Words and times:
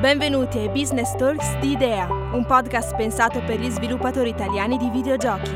Benvenuti 0.00 0.58
ai 0.58 0.68
Business 0.68 1.16
Talks 1.16 1.56
di 1.58 1.70
Idea, 1.70 2.06
un 2.06 2.44
podcast 2.44 2.94
pensato 2.96 3.42
per 3.42 3.58
gli 3.58 3.70
sviluppatori 3.70 4.28
italiani 4.28 4.76
di 4.76 4.90
videogiochi. 4.90 5.50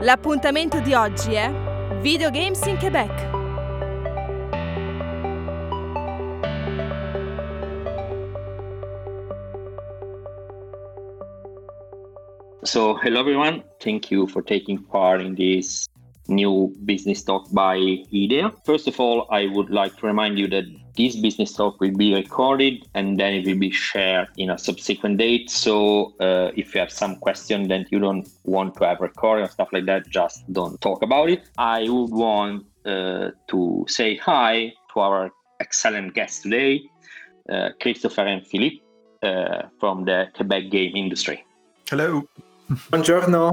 L'appuntamento 0.00 0.78
di 0.78 0.94
oggi 0.94 1.34
è 1.34 1.52
Video 2.00 2.30
Games 2.30 2.64
in 2.66 2.76
Quebec. 2.78 3.36
So, 12.62 12.96
hello 13.02 13.18
everyone. 13.18 13.64
Thank 13.78 14.12
you 14.12 14.28
for 14.28 14.44
taking 14.44 14.86
part 14.86 15.20
in 15.20 15.34
this 15.34 15.88
new 16.28 16.74
business 16.84 17.22
talk 17.22 17.50
by 17.52 17.76
IDEA. 17.76 18.52
First 18.64 18.86
of 18.86 19.00
all, 19.00 19.26
I 19.30 19.46
would 19.46 19.70
like 19.70 19.96
to 19.98 20.06
remind 20.06 20.38
you 20.38 20.46
that 20.48 20.64
this 20.96 21.16
business 21.16 21.52
talk 21.52 21.80
will 21.80 21.96
be 21.96 22.14
recorded 22.14 22.86
and 22.94 23.18
then 23.18 23.32
it 23.34 23.46
will 23.46 23.58
be 23.58 23.70
shared 23.70 24.28
in 24.36 24.50
a 24.50 24.58
subsequent 24.58 25.18
date. 25.18 25.50
So 25.50 26.14
uh, 26.20 26.50
if 26.56 26.74
you 26.74 26.80
have 26.80 26.92
some 26.92 27.16
question 27.16 27.68
that 27.68 27.90
you 27.92 27.98
don't 27.98 28.28
want 28.44 28.76
to 28.76 28.84
have 28.84 29.00
recorded 29.00 29.44
or 29.44 29.48
stuff 29.48 29.68
like 29.72 29.86
that, 29.86 30.08
just 30.08 30.52
don't 30.52 30.80
talk 30.80 31.02
about 31.02 31.30
it. 31.30 31.48
I 31.56 31.88
would 31.88 32.10
want 32.10 32.66
uh, 32.84 33.30
to 33.48 33.84
say 33.88 34.16
hi 34.16 34.72
to 34.92 35.00
our 35.00 35.30
excellent 35.60 36.14
guests 36.14 36.42
today, 36.42 36.82
uh, 37.48 37.70
Christopher 37.80 38.22
and 38.22 38.46
Philippe 38.46 38.80
uh, 39.22 39.62
from 39.78 40.04
the 40.04 40.26
Quebec 40.34 40.70
game 40.70 40.96
industry. 40.96 41.44
Hello. 41.88 42.22
Buongiorno 42.90 43.52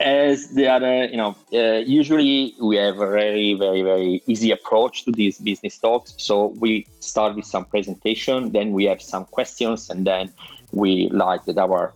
as 0.00 0.48
the 0.48 0.66
other, 0.66 1.04
you 1.04 1.16
know, 1.18 1.36
uh, 1.52 1.78
usually 1.78 2.54
we 2.60 2.76
have 2.76 2.98
a 3.00 3.10
very, 3.10 3.52
very, 3.54 3.82
very 3.82 4.22
easy 4.26 4.50
approach 4.50 5.04
to 5.04 5.12
these 5.12 5.38
business 5.38 5.78
talks. 5.78 6.14
So 6.16 6.46
we 6.58 6.86
start 7.00 7.36
with 7.36 7.44
some 7.44 7.66
presentation, 7.66 8.52
then 8.52 8.72
we 8.72 8.84
have 8.84 9.02
some 9.02 9.26
questions, 9.26 9.90
and 9.90 10.06
then 10.06 10.32
we 10.72 11.10
like 11.10 11.44
that 11.44 11.58
our, 11.58 11.92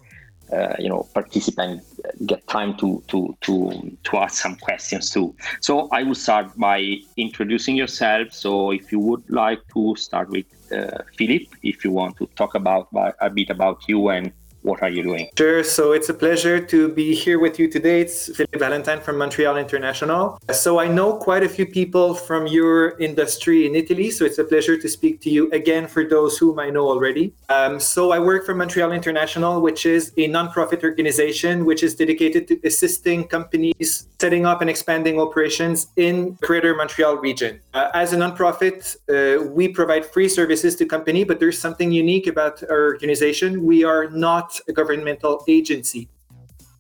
uh, 0.52 0.74
you 0.78 0.91
know, 0.91 1.08
participants 1.14 1.98
get 2.27 2.46
time 2.46 2.77
to 2.77 3.02
to 3.08 3.34
to 3.41 3.96
to 4.05 4.16
ask 4.18 4.42
some 4.42 4.56
questions 4.56 5.11
too. 5.11 5.34
So 5.61 5.89
I 5.91 6.02
will 6.02 6.14
start 6.14 6.55
by 6.58 6.98
introducing 7.16 7.74
yourself. 7.74 8.33
So 8.33 8.70
if 8.70 8.92
you 8.92 8.98
would 8.98 9.28
like 9.30 9.61
to 9.72 9.96
start 9.96 10.28
with 10.28 10.44
uh, 10.70 10.98
Philip, 11.16 11.46
if 11.62 11.84
you 11.84 11.91
want 11.91 12.18
to 12.18 12.27
talk 12.36 12.55
about 12.55 12.89
a 13.20 13.30
bit 13.30 13.48
about 13.48 13.89
you 13.89 14.11
and 14.11 14.33
what 14.65 14.83
are 14.83 14.89
you 14.89 15.03
doing? 15.03 15.29
Sure. 15.37 15.62
So 15.62 15.93
it's 15.93 16.09
a 16.09 16.15
pleasure 16.15 16.59
to 16.59 16.89
be 16.89 17.15
here 17.15 17.39
with 17.39 17.59
you 17.59 17.70
today. 17.70 18.01
It's 18.01 18.34
Philippe 18.34 18.59
Valentine 18.59 19.01
from 19.01 19.19
Montreal 19.19 19.59
International. 19.59 20.41
So 20.53 20.81
I 20.81 20.89
know 20.89 21.17
quite 21.17 21.43
a 21.43 21.48
few 21.48 21.67
people 21.67 22.15
from 22.15 22.47
your 22.47 22.98
industry 22.98 23.67
in 23.67 23.75
Italy. 23.75 24.11
So 24.11 24.25
it's 24.25 24.39
a 24.39 24.45
pleasure 24.45 24.77
to 24.79 24.89
speak 24.89 25.20
to 25.20 25.31
you 25.31 25.51
again 25.51 25.87
for 25.87 26.03
those 26.05 26.39
whom 26.39 26.59
I 26.59 26.70
know 26.70 26.89
already. 26.89 27.35
Um, 27.51 27.79
so 27.79 28.11
I 28.12 28.19
work 28.19 28.47
for 28.47 28.55
Montreal 28.55 28.92
International, 28.92 29.61
which 29.61 29.85
is 29.85 30.12
a 30.17 30.29
nonprofit 30.29 30.83
organization 30.83 31.67
which 31.67 31.83
is 31.83 31.95
dedicated 31.95 32.48
to 32.48 32.59
assisting 32.65 33.25
companies 33.25 34.09
setting 34.25 34.47
up 34.47 34.62
and 34.62 34.70
expanding 34.70 35.20
operations 35.20 35.89
in 35.97 36.33
Greater 36.41 36.75
Montreal 36.75 37.17
region. 37.19 37.61
Uh, 37.75 37.91
as 37.92 38.15
a 38.15 38.17
nonprofit, 38.17 38.97
uh, 39.11 39.45
we 39.51 39.69
provide 39.69 40.07
free 40.07 40.31
services 40.31 40.77
to 40.77 40.87
company, 40.87 41.25
but 41.25 41.41
there's 41.41 41.59
something 41.59 41.92
unique 41.92 42.27
about 42.27 42.62
our 42.70 42.85
organization. 42.85 43.67
We 43.67 43.85
are 43.85 44.09
not 44.09 44.53
a 44.69 44.72
governmental 44.72 45.44
agency 45.48 46.08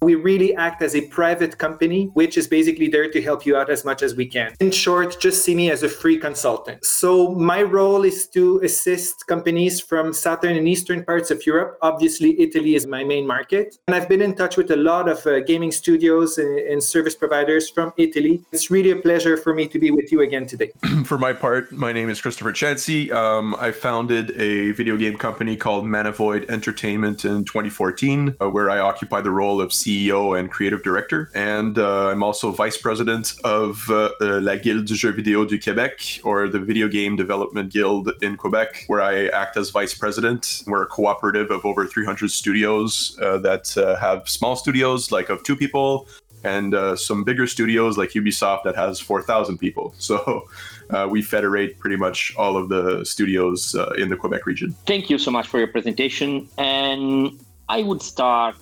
we 0.04 0.14
really 0.14 0.54
act 0.54 0.82
as 0.82 0.94
a 0.94 1.00
private 1.08 1.58
company, 1.58 2.10
which 2.14 2.36
is 2.36 2.46
basically 2.46 2.88
there 2.88 3.10
to 3.10 3.22
help 3.22 3.46
you 3.46 3.56
out 3.56 3.70
as 3.70 3.84
much 3.84 4.02
as 4.02 4.14
we 4.14 4.26
can. 4.26 4.54
In 4.60 4.70
short, 4.70 5.18
just 5.18 5.44
see 5.44 5.54
me 5.54 5.70
as 5.70 5.82
a 5.82 5.88
free 5.88 6.18
consultant. 6.18 6.84
So, 6.84 7.34
my 7.34 7.62
role 7.62 8.04
is 8.04 8.26
to 8.28 8.60
assist 8.62 9.26
companies 9.26 9.80
from 9.80 10.12
southern 10.12 10.56
and 10.56 10.68
eastern 10.68 11.04
parts 11.04 11.30
of 11.30 11.44
Europe. 11.46 11.78
Obviously, 11.82 12.38
Italy 12.40 12.74
is 12.74 12.86
my 12.86 13.02
main 13.02 13.26
market. 13.26 13.78
And 13.86 13.94
I've 13.96 14.08
been 14.08 14.20
in 14.20 14.34
touch 14.34 14.56
with 14.56 14.70
a 14.70 14.76
lot 14.76 15.08
of 15.08 15.26
uh, 15.26 15.40
gaming 15.40 15.72
studios 15.72 16.38
and, 16.38 16.58
and, 16.58 16.84
service 16.84 17.14
providers 17.14 17.70
from 17.70 17.92
Italy. 17.96 18.42
It's 18.52 18.70
really 18.70 18.90
a 18.90 18.96
pleasure 18.96 19.36
for 19.38 19.54
me 19.54 19.66
to 19.68 19.78
be 19.78 19.90
with 19.90 20.12
you 20.12 20.20
again 20.20 20.46
today. 20.46 20.70
for 21.06 21.16
my 21.16 21.32
part, 21.32 21.72
my 21.72 21.92
name 21.92 22.10
is 22.10 22.20
Christopher 22.20 22.52
Chancey. 22.52 23.10
Um, 23.10 23.54
I 23.58 23.72
founded 23.72 24.32
a 24.38 24.72
video 24.72 24.98
game 24.98 25.16
company 25.16 25.56
called 25.56 25.84
Manavoid 25.86 26.50
Entertainment 26.50 27.24
in 27.24 27.44
2014, 27.44 28.36
uh, 28.40 28.50
where 28.50 28.68
I 28.68 28.80
occupy 28.80 29.22
the 29.22 29.30
role 29.30 29.62
of 29.62 29.70
CEO 29.70 29.93
CEO 29.94 30.38
and 30.38 30.50
creative 30.50 30.82
director. 30.82 31.30
And 31.34 31.78
uh, 31.78 32.08
I'm 32.08 32.22
also 32.22 32.50
vice 32.50 32.76
president 32.76 33.34
of 33.44 33.88
uh, 33.90 34.10
La 34.20 34.56
Guilde 34.56 34.86
du 34.86 34.94
Jeu 34.94 35.12
Vidéo 35.12 35.46
du 35.46 35.58
Québec, 35.58 36.20
or 36.24 36.48
the 36.48 36.58
Video 36.58 36.88
Game 36.88 37.16
Development 37.16 37.70
Guild 37.70 38.10
in 38.22 38.36
Quebec, 38.36 38.84
where 38.86 39.00
I 39.00 39.28
act 39.28 39.56
as 39.56 39.70
vice 39.70 39.94
president. 39.94 40.62
We're 40.66 40.82
a 40.82 40.86
cooperative 40.86 41.50
of 41.50 41.64
over 41.64 41.86
300 41.86 42.30
studios 42.30 43.18
uh, 43.20 43.38
that 43.38 43.76
uh, 43.76 43.96
have 43.96 44.28
small 44.28 44.56
studios, 44.56 45.12
like 45.12 45.28
of 45.30 45.42
two 45.42 45.56
people, 45.56 46.08
and 46.42 46.74
uh, 46.74 46.94
some 46.94 47.24
bigger 47.24 47.46
studios 47.46 47.96
like 47.96 48.10
Ubisoft 48.10 48.64
that 48.64 48.76
has 48.76 49.00
4,000 49.00 49.58
people. 49.58 49.94
So 50.04 50.44
uh, 50.90 51.08
we 51.10 51.22
federate 51.22 51.78
pretty 51.78 51.96
much 51.96 52.34
all 52.36 52.58
of 52.58 52.68
the 52.68 53.04
studios 53.04 53.74
uh, 53.74 53.90
in 53.96 54.10
the 54.10 54.16
Quebec 54.16 54.44
region. 54.44 54.74
Thank 54.84 55.08
you 55.08 55.16
so 55.16 55.30
much 55.30 55.48
for 55.48 55.58
your 55.58 55.68
presentation. 55.68 56.46
And 56.58 57.40
I 57.70 57.82
would 57.82 58.02
start 58.02 58.54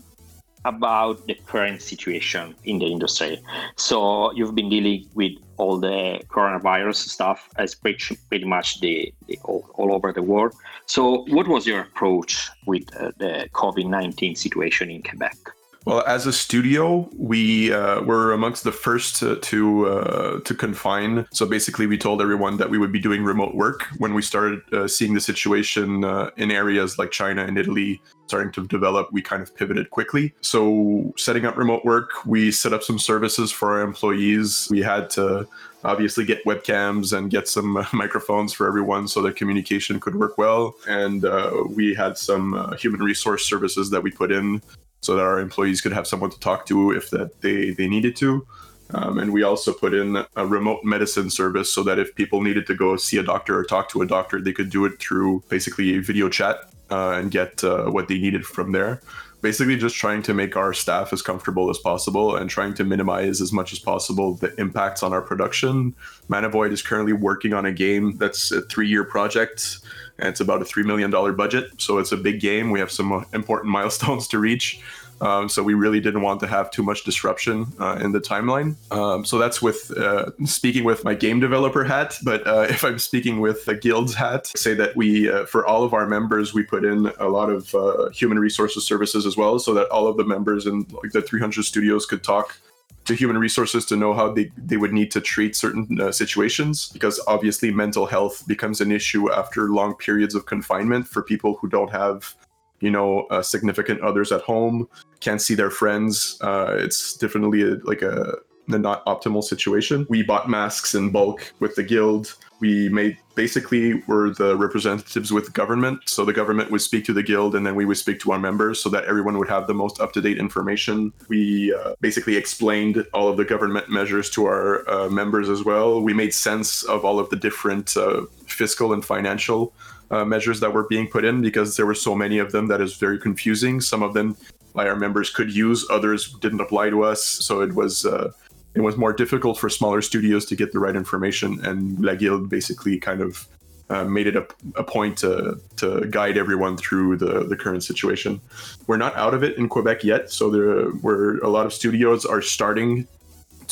about 0.64 1.26
the 1.26 1.34
current 1.46 1.82
situation 1.82 2.54
in 2.64 2.78
the 2.78 2.86
industry. 2.86 3.42
So 3.76 4.32
you've 4.32 4.54
been 4.54 4.68
dealing 4.68 5.08
with 5.14 5.32
all 5.56 5.78
the 5.78 6.20
coronavirus 6.28 6.96
stuff 6.96 7.48
as 7.56 7.74
pretty, 7.74 8.16
pretty 8.28 8.44
much 8.44 8.80
the, 8.80 9.12
the 9.26 9.38
all, 9.44 9.68
all, 9.74 9.92
over 9.92 10.12
the 10.12 10.22
world. 10.22 10.54
So 10.86 11.24
what 11.28 11.46
was 11.48 11.66
your 11.66 11.80
approach 11.80 12.48
with 12.66 12.84
uh, 12.96 13.12
the 13.18 13.48
COVID-19 13.52 14.36
situation 14.36 14.90
in 14.90 15.02
Quebec? 15.02 15.36
Well, 15.84 16.04
as 16.06 16.26
a 16.26 16.32
studio, 16.32 17.10
we 17.16 17.72
uh, 17.72 18.02
were 18.02 18.32
amongst 18.32 18.62
the 18.62 18.70
first 18.70 19.16
to 19.16 19.36
to, 19.36 19.86
uh, 19.86 20.40
to, 20.40 20.54
confine. 20.54 21.26
So 21.32 21.44
basically, 21.44 21.86
we 21.86 21.98
told 21.98 22.22
everyone 22.22 22.56
that 22.58 22.70
we 22.70 22.78
would 22.78 22.92
be 22.92 23.00
doing 23.00 23.24
remote 23.24 23.56
work 23.56 23.84
when 23.98 24.14
we 24.14 24.22
started 24.22 24.60
uh, 24.72 24.86
seeing 24.86 25.12
the 25.14 25.20
situation 25.20 26.04
uh, 26.04 26.30
in 26.36 26.52
areas 26.52 26.98
like 26.98 27.10
China 27.10 27.44
and 27.44 27.58
Italy 27.58 28.00
starting 28.26 28.52
to 28.52 28.66
develop. 28.68 29.12
We 29.12 29.22
kind 29.22 29.42
of 29.42 29.54
pivoted 29.56 29.90
quickly. 29.90 30.32
So 30.40 31.12
setting 31.16 31.46
up 31.46 31.56
remote 31.56 31.84
work, 31.84 32.24
we 32.24 32.52
set 32.52 32.72
up 32.72 32.84
some 32.84 32.98
services 32.98 33.50
for 33.50 33.72
our 33.72 33.80
employees. 33.80 34.68
We 34.70 34.82
had 34.82 35.10
to 35.10 35.48
obviously 35.84 36.24
get 36.24 36.44
webcams 36.44 37.16
and 37.16 37.28
get 37.28 37.48
some 37.48 37.84
microphones 37.92 38.52
for 38.52 38.68
everyone 38.68 39.08
so 39.08 39.20
that 39.22 39.34
communication 39.34 39.98
could 39.98 40.14
work 40.14 40.38
well. 40.38 40.76
And 40.86 41.24
uh, 41.24 41.64
we 41.68 41.92
had 41.92 42.16
some 42.16 42.54
uh, 42.54 42.76
human 42.76 43.00
resource 43.00 43.46
services 43.46 43.90
that 43.90 44.02
we 44.02 44.12
put 44.12 44.30
in 44.30 44.62
so 45.02 45.14
that 45.14 45.22
our 45.22 45.38
employees 45.38 45.80
could 45.80 45.92
have 45.92 46.06
someone 46.06 46.30
to 46.30 46.40
talk 46.40 46.64
to 46.66 46.92
if 46.92 47.10
that 47.10 47.40
they 47.42 47.70
they 47.70 47.86
needed 47.86 48.16
to. 48.16 48.46
Um, 48.94 49.18
and 49.18 49.32
we 49.32 49.42
also 49.42 49.72
put 49.72 49.94
in 49.94 50.24
a 50.36 50.46
remote 50.46 50.84
medicine 50.84 51.30
service 51.30 51.72
so 51.72 51.82
that 51.82 51.98
if 51.98 52.14
people 52.14 52.42
needed 52.42 52.66
to 52.66 52.74
go 52.74 52.96
see 52.96 53.16
a 53.16 53.22
doctor 53.22 53.58
or 53.58 53.64
talk 53.64 53.88
to 53.90 54.02
a 54.02 54.06
doctor, 54.06 54.40
they 54.40 54.52
could 54.52 54.70
do 54.70 54.84
it 54.84 54.98
through 55.00 55.42
basically 55.48 55.96
a 55.96 56.00
video 56.00 56.28
chat 56.28 56.56
uh, 56.90 57.12
and 57.12 57.30
get 57.30 57.64
uh, 57.64 57.86
what 57.86 58.08
they 58.08 58.18
needed 58.18 58.44
from 58.44 58.72
there. 58.72 59.00
Basically, 59.42 59.76
just 59.76 59.96
trying 59.96 60.22
to 60.22 60.34
make 60.34 60.56
our 60.56 60.72
staff 60.72 61.12
as 61.12 61.20
comfortable 61.20 61.68
as 61.68 61.78
possible 61.78 62.36
and 62.36 62.48
trying 62.48 62.74
to 62.74 62.84
minimize 62.84 63.40
as 63.40 63.52
much 63.52 63.72
as 63.72 63.78
possible 63.78 64.34
the 64.34 64.54
impacts 64.58 65.02
on 65.02 65.12
our 65.12 65.20
production. 65.20 65.94
Manavoid 66.28 66.70
is 66.72 66.80
currently 66.80 67.12
working 67.12 67.52
on 67.52 67.66
a 67.66 67.72
game 67.72 68.16
that's 68.18 68.52
a 68.52 68.62
three 68.62 68.88
year 68.88 69.04
project 69.04 69.80
and 70.18 70.28
it's 70.28 70.40
about 70.40 70.62
a 70.62 70.64
$3 70.64 70.84
million 70.84 71.10
budget. 71.36 71.72
So 71.78 71.98
it's 71.98 72.12
a 72.12 72.16
big 72.16 72.40
game. 72.40 72.70
We 72.70 72.78
have 72.80 72.92
some 72.92 73.26
important 73.32 73.72
milestones 73.72 74.28
to 74.28 74.38
reach. 74.38 74.80
Um, 75.22 75.48
so 75.48 75.62
we 75.62 75.74
really 75.74 76.00
didn't 76.00 76.22
want 76.22 76.40
to 76.40 76.48
have 76.48 76.70
too 76.72 76.82
much 76.82 77.04
disruption 77.04 77.66
uh, 77.78 77.98
in 78.02 78.10
the 78.10 78.20
timeline. 78.20 78.74
Um, 78.92 79.24
so 79.24 79.38
that's 79.38 79.62
with 79.62 79.96
uh, 79.96 80.32
speaking 80.44 80.82
with 80.82 81.04
my 81.04 81.14
game 81.14 81.38
developer 81.38 81.84
hat. 81.84 82.18
But 82.24 82.44
uh, 82.46 82.66
if 82.68 82.84
I'm 82.84 82.98
speaking 82.98 83.40
with 83.40 83.64
the 83.64 83.76
guild's 83.76 84.14
hat, 84.14 84.48
say 84.48 84.74
that 84.74 84.96
we, 84.96 85.30
uh, 85.30 85.46
for 85.46 85.64
all 85.64 85.84
of 85.84 85.94
our 85.94 86.06
members, 86.06 86.52
we 86.52 86.64
put 86.64 86.84
in 86.84 87.12
a 87.20 87.28
lot 87.28 87.50
of 87.50 87.72
uh, 87.74 88.10
human 88.10 88.38
resources 88.38 88.84
services 88.84 89.24
as 89.24 89.36
well, 89.36 89.60
so 89.60 89.72
that 89.74 89.88
all 89.90 90.08
of 90.08 90.16
the 90.16 90.24
members 90.24 90.66
in 90.66 90.86
like 91.02 91.12
the 91.12 91.22
300 91.22 91.62
studios 91.62 92.04
could 92.04 92.24
talk 92.24 92.58
to 93.04 93.14
human 93.14 93.38
resources 93.38 93.84
to 93.86 93.96
know 93.96 94.14
how 94.14 94.32
they, 94.32 94.50
they 94.56 94.76
would 94.76 94.92
need 94.92 95.10
to 95.10 95.20
treat 95.20 95.56
certain 95.56 96.00
uh, 96.00 96.12
situations 96.12 96.88
because 96.92 97.20
obviously 97.26 97.72
mental 97.72 98.06
health 98.06 98.46
becomes 98.46 98.80
an 98.80 98.92
issue 98.92 99.32
after 99.32 99.70
long 99.70 99.94
periods 99.96 100.34
of 100.34 100.46
confinement 100.46 101.06
for 101.08 101.22
people 101.22 101.56
who 101.60 101.68
don't 101.68 101.90
have 101.90 102.34
you 102.82 102.90
know 102.90 103.22
uh, 103.30 103.40
significant 103.40 104.00
others 104.02 104.32
at 104.32 104.42
home 104.42 104.88
can't 105.20 105.40
see 105.40 105.54
their 105.54 105.70
friends 105.70 106.38
uh, 106.42 106.74
it's 106.78 107.16
definitely 107.16 107.62
a, 107.62 107.76
like 107.84 108.02
a, 108.02 108.34
not 108.68 109.04
optimal 109.04 109.42
situation 109.42 110.06
we 110.08 110.22
bought 110.22 110.48
masks 110.48 110.94
in 110.94 111.10
bulk 111.10 111.52
with 111.60 111.74
the 111.74 111.82
guild 111.82 112.36
we 112.62 112.88
made 112.90 113.18
basically 113.34 113.94
were 114.06 114.30
the 114.30 114.56
representatives 114.56 115.32
with 115.32 115.52
government. 115.52 116.00
So 116.06 116.24
the 116.24 116.32
government 116.32 116.70
would 116.70 116.80
speak 116.80 117.04
to 117.06 117.12
the 117.12 117.22
guild, 117.22 117.56
and 117.56 117.66
then 117.66 117.74
we 117.74 117.84
would 117.84 117.96
speak 117.96 118.20
to 118.20 118.30
our 118.32 118.38
members, 118.38 118.80
so 118.80 118.88
that 118.90 119.04
everyone 119.04 119.36
would 119.38 119.48
have 119.48 119.66
the 119.66 119.74
most 119.74 120.00
up 120.00 120.12
to 120.12 120.20
date 120.20 120.38
information. 120.38 121.12
We 121.28 121.74
uh, 121.74 121.94
basically 122.00 122.36
explained 122.36 123.04
all 123.12 123.28
of 123.28 123.36
the 123.36 123.44
government 123.44 123.90
measures 123.90 124.30
to 124.30 124.46
our 124.46 124.88
uh, 124.88 125.08
members 125.08 125.48
as 125.48 125.64
well. 125.64 126.00
We 126.00 126.14
made 126.14 126.32
sense 126.32 126.84
of 126.84 127.04
all 127.04 127.18
of 127.18 127.28
the 127.30 127.36
different 127.36 127.96
uh, 127.96 128.26
fiscal 128.46 128.92
and 128.92 129.04
financial 129.04 129.74
uh, 130.12 130.24
measures 130.24 130.60
that 130.60 130.72
were 130.72 130.84
being 130.84 131.08
put 131.08 131.24
in 131.24 131.40
because 131.40 131.76
there 131.76 131.86
were 131.86 131.94
so 131.94 132.14
many 132.14 132.38
of 132.38 132.52
them 132.52 132.68
that 132.68 132.80
is 132.80 132.96
very 132.96 133.18
confusing. 133.18 133.80
Some 133.80 134.02
of 134.02 134.14
them, 134.14 134.36
our 134.76 134.94
members 134.94 135.30
could 135.30 135.52
use, 135.52 135.86
others 135.90 136.32
didn't 136.34 136.60
apply 136.60 136.90
to 136.90 137.02
us, 137.02 137.24
so 137.24 137.62
it 137.62 137.74
was 137.74 138.04
uh, 138.04 138.30
it 138.74 138.80
was 138.80 138.96
more 138.96 139.12
difficult 139.12 139.58
for 139.58 139.68
smaller 139.68 140.00
studios 140.00 140.44
to 140.46 140.56
get 140.56 140.72
the 140.72 140.78
right 140.78 140.96
information. 140.96 141.64
And 141.64 141.98
La 142.02 142.14
Guilde 142.14 142.48
basically 142.48 142.98
kind 142.98 143.20
of 143.20 143.46
uh, 143.90 144.04
made 144.04 144.26
it 144.26 144.36
a, 144.36 144.46
a, 144.76 144.82
point 144.82 145.18
to, 145.18 145.60
to 145.76 146.06
guide 146.08 146.38
everyone 146.38 146.78
through 146.78 147.16
the, 147.18 147.44
the 147.44 147.56
current 147.56 147.84
situation. 147.84 148.40
We're 148.86 148.96
not 148.96 149.14
out 149.16 149.34
of 149.34 149.42
it 149.42 149.58
in 149.58 149.68
Quebec 149.68 150.04
yet, 150.04 150.30
so 150.30 150.48
there 150.48 150.90
were 151.02 151.38
a 151.38 151.48
lot 151.48 151.66
of 151.66 151.74
studios 151.74 152.24
are 152.24 152.40
starting 152.40 153.06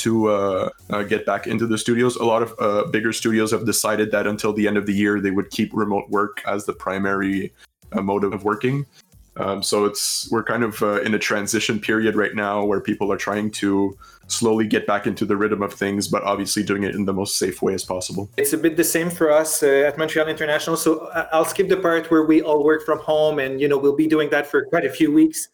to 0.00 0.28
uh, 0.28 0.70
uh, 0.90 1.02
get 1.02 1.24
back 1.26 1.46
into 1.46 1.66
the 1.66 1.78
studios. 1.78 2.16
A 2.16 2.24
lot 2.24 2.42
of 2.42 2.54
uh, 2.58 2.90
bigger 2.90 3.12
studios 3.12 3.50
have 3.52 3.66
decided 3.66 4.10
that 4.12 4.26
until 4.26 4.52
the 4.52 4.66
end 4.66 4.76
of 4.76 4.86
the 4.86 4.94
year, 4.94 5.20
they 5.20 5.30
would 5.30 5.50
keep 5.50 5.70
remote 5.72 6.08
work 6.10 6.42
as 6.46 6.64
the 6.64 6.72
primary 6.72 7.52
uh, 7.92 8.00
mode 8.00 8.24
of 8.24 8.44
working. 8.44 8.86
Um, 9.36 9.62
so 9.62 9.84
it's 9.84 10.30
we're 10.30 10.42
kind 10.42 10.64
of 10.64 10.82
uh, 10.82 11.00
in 11.02 11.14
a 11.14 11.18
transition 11.18 11.78
period 11.78 12.16
right 12.16 12.34
now 12.34 12.64
where 12.64 12.80
people 12.80 13.12
are 13.12 13.16
trying 13.16 13.50
to 13.52 13.96
slowly 14.26 14.66
get 14.66 14.86
back 14.86 15.06
into 15.06 15.24
the 15.24 15.36
rhythm 15.36 15.62
of 15.62 15.72
things, 15.72 16.08
but 16.08 16.22
obviously 16.24 16.62
doing 16.62 16.82
it 16.82 16.94
in 16.94 17.04
the 17.04 17.12
most 17.12 17.38
safe 17.38 17.62
way 17.62 17.74
as 17.74 17.84
possible. 17.84 18.28
It's 18.36 18.52
a 18.52 18.58
bit 18.58 18.76
the 18.76 18.84
same 18.84 19.08
for 19.08 19.30
us 19.30 19.62
uh, 19.62 19.88
at 19.88 19.98
Montreal 19.98 20.28
International. 20.28 20.76
So 20.76 21.10
I'll 21.32 21.44
skip 21.44 21.68
the 21.68 21.76
part 21.76 22.10
where 22.10 22.24
we 22.24 22.42
all 22.42 22.64
work 22.64 22.84
from 22.84 22.98
home, 22.98 23.38
and 23.38 23.60
you 23.60 23.68
know 23.68 23.78
we'll 23.78 23.96
be 23.96 24.06
doing 24.06 24.30
that 24.30 24.46
for 24.46 24.64
quite 24.64 24.84
a 24.84 24.90
few 24.90 25.12
weeks. 25.12 25.48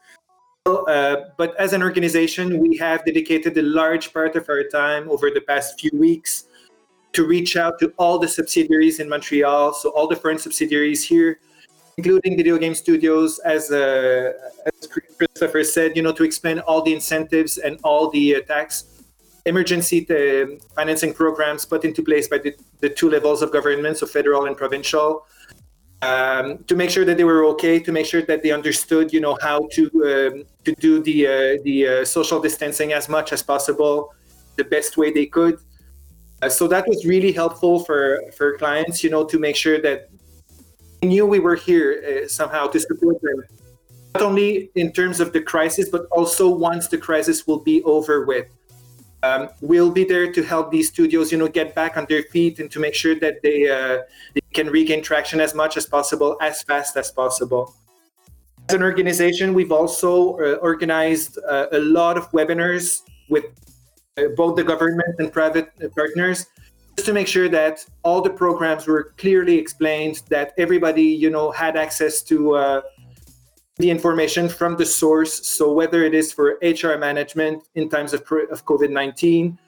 Uh, 0.66 1.16
but 1.36 1.54
as 1.60 1.72
an 1.72 1.82
organization, 1.82 2.58
we 2.58 2.76
have 2.76 3.04
dedicated 3.04 3.56
a 3.56 3.62
large 3.62 4.12
part 4.12 4.34
of 4.34 4.48
our 4.48 4.64
time 4.64 5.08
over 5.08 5.30
the 5.30 5.40
past 5.40 5.78
few 5.80 5.90
weeks 5.94 6.46
to 7.12 7.24
reach 7.24 7.56
out 7.56 7.78
to 7.78 7.92
all 7.98 8.18
the 8.18 8.28
subsidiaries 8.28 8.98
in 8.98 9.08
Montreal, 9.08 9.72
so 9.72 9.90
all 9.90 10.08
the 10.08 10.16
foreign 10.16 10.38
subsidiaries 10.38 11.04
here, 11.04 11.38
including 11.96 12.36
video 12.36 12.58
game 12.58 12.74
studios, 12.74 13.38
as, 13.40 13.70
uh, 13.70 14.32
as 14.66 14.88
Christopher 15.16 15.62
said, 15.62 15.96
you 15.96 16.02
know, 16.02 16.12
to 16.12 16.24
explain 16.24 16.58
all 16.60 16.82
the 16.82 16.92
incentives 16.92 17.58
and 17.58 17.78
all 17.84 18.10
the 18.10 18.36
uh, 18.36 18.40
tax 18.40 18.84
emergency 19.46 20.04
uh, 20.10 20.58
financing 20.74 21.14
programs 21.14 21.64
put 21.64 21.84
into 21.84 22.02
place 22.02 22.26
by 22.26 22.38
the, 22.38 22.52
the 22.80 22.90
two 22.90 23.08
levels 23.08 23.40
of 23.40 23.52
government, 23.52 23.96
so 23.96 24.06
federal 24.06 24.46
and 24.46 24.56
provincial 24.56 25.24
um, 26.02 26.62
to 26.64 26.76
make 26.76 26.90
sure 26.90 27.04
that 27.04 27.16
they 27.16 27.24
were 27.24 27.44
okay, 27.46 27.78
to 27.80 27.92
make 27.92 28.06
sure 28.06 28.22
that 28.22 28.42
they 28.42 28.50
understood, 28.50 29.12
you 29.12 29.20
know, 29.20 29.36
how 29.40 29.66
to 29.72 29.82
um, 29.84 30.44
to 30.64 30.72
do 30.74 31.02
the 31.02 31.26
uh, 31.26 31.62
the 31.64 31.88
uh, 31.88 32.04
social 32.04 32.40
distancing 32.40 32.92
as 32.92 33.08
much 33.08 33.32
as 33.32 33.42
possible, 33.42 34.12
the 34.56 34.64
best 34.64 34.96
way 34.96 35.10
they 35.10 35.26
could. 35.26 35.58
Uh, 36.42 36.48
so 36.48 36.68
that 36.68 36.86
was 36.86 37.06
really 37.06 37.32
helpful 37.32 37.80
for 37.80 38.22
for 38.36 38.58
clients, 38.58 39.02
you 39.02 39.10
know, 39.10 39.24
to 39.24 39.38
make 39.38 39.56
sure 39.56 39.80
that 39.80 40.10
they 41.00 41.08
knew 41.08 41.24
we 41.24 41.40
were 41.40 41.56
here 41.56 42.22
uh, 42.24 42.28
somehow 42.28 42.66
to 42.66 42.78
support 42.78 43.20
them, 43.22 43.42
not 44.14 44.22
only 44.22 44.70
in 44.74 44.92
terms 44.92 45.18
of 45.18 45.32
the 45.32 45.40
crisis, 45.40 45.88
but 45.88 46.06
also 46.10 46.48
once 46.48 46.88
the 46.88 46.98
crisis 46.98 47.46
will 47.46 47.60
be 47.60 47.82
over 47.84 48.26
with. 48.26 48.46
Um, 49.26 49.48
we'll 49.60 49.90
be 49.90 50.04
there 50.04 50.30
to 50.32 50.42
help 50.42 50.70
these 50.70 50.88
studios, 50.88 51.32
you 51.32 51.38
know, 51.38 51.48
get 51.48 51.74
back 51.74 51.96
on 51.96 52.06
their 52.08 52.22
feet 52.34 52.58
and 52.60 52.70
to 52.70 52.78
make 52.78 52.94
sure 52.94 53.14
that 53.24 53.42
they, 53.42 53.58
uh, 53.68 54.02
they 54.34 54.40
can 54.52 54.68
regain 54.68 55.02
traction 55.02 55.40
as 55.40 55.54
much 55.54 55.76
as 55.76 55.86
possible, 55.86 56.36
as 56.40 56.62
fast 56.62 56.96
as 56.96 57.10
possible. 57.10 57.74
As 58.68 58.74
an 58.74 58.82
organization, 58.82 59.54
we've 59.54 59.72
also 59.72 60.38
uh, 60.38 60.54
organized 60.70 61.38
uh, 61.38 61.66
a 61.72 61.78
lot 61.78 62.16
of 62.16 62.30
webinars 62.32 63.02
with 63.28 63.44
uh, 64.16 64.28
both 64.36 64.56
the 64.56 64.64
government 64.64 65.14
and 65.18 65.32
private 65.32 65.68
partners 65.94 66.46
just 66.96 67.06
to 67.06 67.12
make 67.12 67.28
sure 67.28 67.48
that 67.48 67.84
all 68.02 68.22
the 68.22 68.30
programs 68.30 68.86
were 68.86 69.12
clearly 69.18 69.56
explained, 69.58 70.22
that 70.30 70.54
everybody, 70.56 71.02
you 71.02 71.30
know, 71.30 71.50
had 71.50 71.76
access 71.76 72.22
to 72.22 72.56
uh, 72.56 72.80
the 73.78 73.90
information 73.90 74.48
from 74.48 74.76
the 74.76 74.86
source. 74.86 75.46
So 75.46 75.72
whether 75.72 76.02
it 76.04 76.14
is 76.14 76.32
for 76.32 76.58
HR 76.62 76.96
management 76.96 77.64
in 77.74 77.88
times 77.88 78.12
of, 78.12 78.20
of 78.50 78.64
COVID-19, 78.64 79.58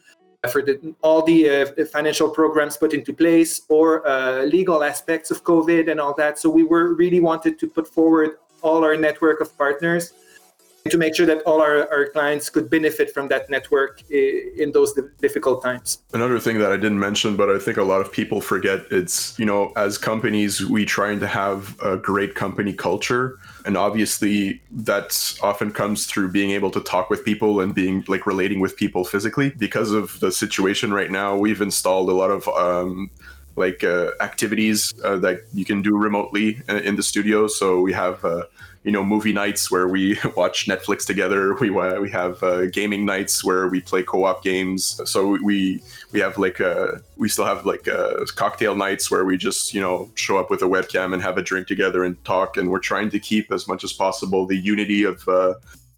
for 0.50 0.62
the, 0.62 0.94
all 1.02 1.22
the 1.22 1.50
uh, 1.50 1.84
financial 1.86 2.30
programs 2.30 2.76
put 2.76 2.94
into 2.94 3.12
place, 3.12 3.62
or 3.68 4.06
uh, 4.06 4.44
legal 4.44 4.84
aspects 4.84 5.30
of 5.30 5.42
COVID 5.42 5.90
and 5.90 6.00
all 6.00 6.14
that. 6.14 6.38
So 6.38 6.48
we 6.48 6.62
were 6.62 6.94
really 6.94 7.20
wanted 7.20 7.58
to 7.58 7.66
put 7.66 7.88
forward 7.88 8.38
all 8.62 8.84
our 8.84 8.96
network 8.96 9.40
of 9.40 9.56
partners 9.58 10.12
to 10.90 10.96
make 10.96 11.14
sure 11.14 11.26
that 11.26 11.42
all 11.42 11.60
our, 11.60 11.90
our 11.92 12.08
clients 12.10 12.48
could 12.48 12.70
benefit 12.70 13.12
from 13.12 13.28
that 13.28 13.50
network 13.50 14.02
in 14.10 14.72
those 14.72 14.98
difficult 15.20 15.62
times. 15.62 16.02
Another 16.14 16.38
thing 16.38 16.58
that 16.58 16.72
I 16.72 16.76
didn't 16.76 16.98
mention, 16.98 17.36
but 17.36 17.50
I 17.50 17.58
think 17.58 17.76
a 17.76 17.82
lot 17.82 18.00
of 18.00 18.10
people 18.10 18.40
forget, 18.40 18.80
it's, 18.90 19.38
you 19.38 19.44
know, 19.44 19.72
as 19.76 19.98
companies, 19.98 20.64
we 20.64 20.84
trying 20.84 21.20
to 21.20 21.26
have 21.26 21.78
a 21.82 21.96
great 21.96 22.34
company 22.34 22.72
culture. 22.72 23.38
And 23.64 23.76
obviously 23.76 24.60
that 24.70 25.38
often 25.42 25.72
comes 25.72 26.06
through 26.06 26.30
being 26.30 26.50
able 26.50 26.70
to 26.70 26.80
talk 26.80 27.10
with 27.10 27.24
people 27.24 27.60
and 27.60 27.74
being 27.74 28.04
like 28.08 28.26
relating 28.26 28.60
with 28.60 28.76
people 28.76 29.04
physically. 29.04 29.50
Because 29.50 29.92
of 29.92 30.20
the 30.20 30.32
situation 30.32 30.92
right 30.92 31.10
now, 31.10 31.36
we've 31.36 31.60
installed 31.60 32.08
a 32.08 32.12
lot 32.12 32.30
of 32.30 32.48
um, 32.48 33.10
like 33.56 33.84
uh, 33.84 34.12
activities 34.20 34.94
uh, 35.04 35.16
that 35.18 35.40
you 35.52 35.64
can 35.64 35.82
do 35.82 35.96
remotely 35.96 36.62
uh, 36.68 36.76
in 36.76 36.96
the 36.96 37.02
studio. 37.02 37.48
So 37.48 37.80
we 37.80 37.92
have 37.92 38.24
uh, 38.24 38.44
you 38.84 38.92
know 38.92 39.04
movie 39.04 39.32
nights 39.32 39.70
where 39.70 39.88
we 39.88 40.18
watch 40.36 40.66
Netflix 40.66 41.04
together. 41.04 41.54
We 41.54 41.70
we 41.70 42.10
have 42.10 42.42
uh, 42.42 42.66
gaming 42.66 43.04
nights 43.04 43.44
where 43.44 43.68
we 43.68 43.80
play 43.80 44.02
co-op 44.02 44.42
games. 44.42 45.00
So 45.04 45.36
we 45.42 45.82
we 46.12 46.20
have 46.20 46.38
like 46.38 46.60
uh, 46.60 46.92
we 47.16 47.28
still 47.28 47.44
have 47.44 47.66
like 47.66 47.88
uh, 47.88 48.24
cocktail 48.36 48.74
nights 48.74 49.10
where 49.10 49.24
we 49.24 49.36
just 49.36 49.74
you 49.74 49.80
know 49.80 50.10
show 50.14 50.38
up 50.38 50.50
with 50.50 50.62
a 50.62 50.66
webcam 50.66 51.12
and 51.12 51.22
have 51.22 51.38
a 51.38 51.42
drink 51.42 51.66
together 51.66 52.04
and 52.04 52.22
talk. 52.24 52.56
And 52.56 52.70
we're 52.70 52.78
trying 52.78 53.10
to 53.10 53.18
keep 53.18 53.50
as 53.52 53.66
much 53.68 53.84
as 53.84 53.92
possible 53.92 54.46
the 54.46 54.56
unity 54.56 55.04
of 55.04 55.26
uh, 55.28 55.54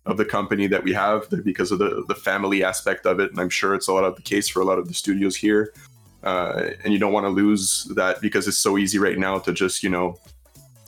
of 0.07 0.17
the 0.17 0.25
company 0.25 0.67
that 0.67 0.83
we 0.83 0.93
have 0.93 1.29
because 1.45 1.71
of 1.71 1.79
the 1.79 2.05
the 2.09 2.15
family 2.15 2.65
aspect 2.65 3.07
of 3.07 3.21
it. 3.21 3.31
And 3.31 3.41
I'm 3.41 3.51
sure 3.51 3.75
it's 3.75 3.89
a 3.89 3.93
lot 3.93 4.05
of 4.05 4.17
the 4.17 4.23
case 4.23 4.49
for 4.49 4.61
a 4.61 4.65
lot 4.65 4.79
of 4.79 4.89
the 4.89 4.95
studios 4.95 5.37
here. 5.37 5.73
Uh, 6.23 6.71
and 6.85 6.93
you 6.93 6.99
don't 6.99 7.13
want 7.13 7.25
to 7.25 7.31
lose 7.31 7.85
that 7.97 8.21
because 8.21 8.47
it's 8.47 8.59
so 8.59 8.77
easy 8.77 8.99
right 8.99 9.19
now 9.19 9.39
to 9.39 9.53
just 9.53 9.83
you 9.83 9.89
know 9.89 10.19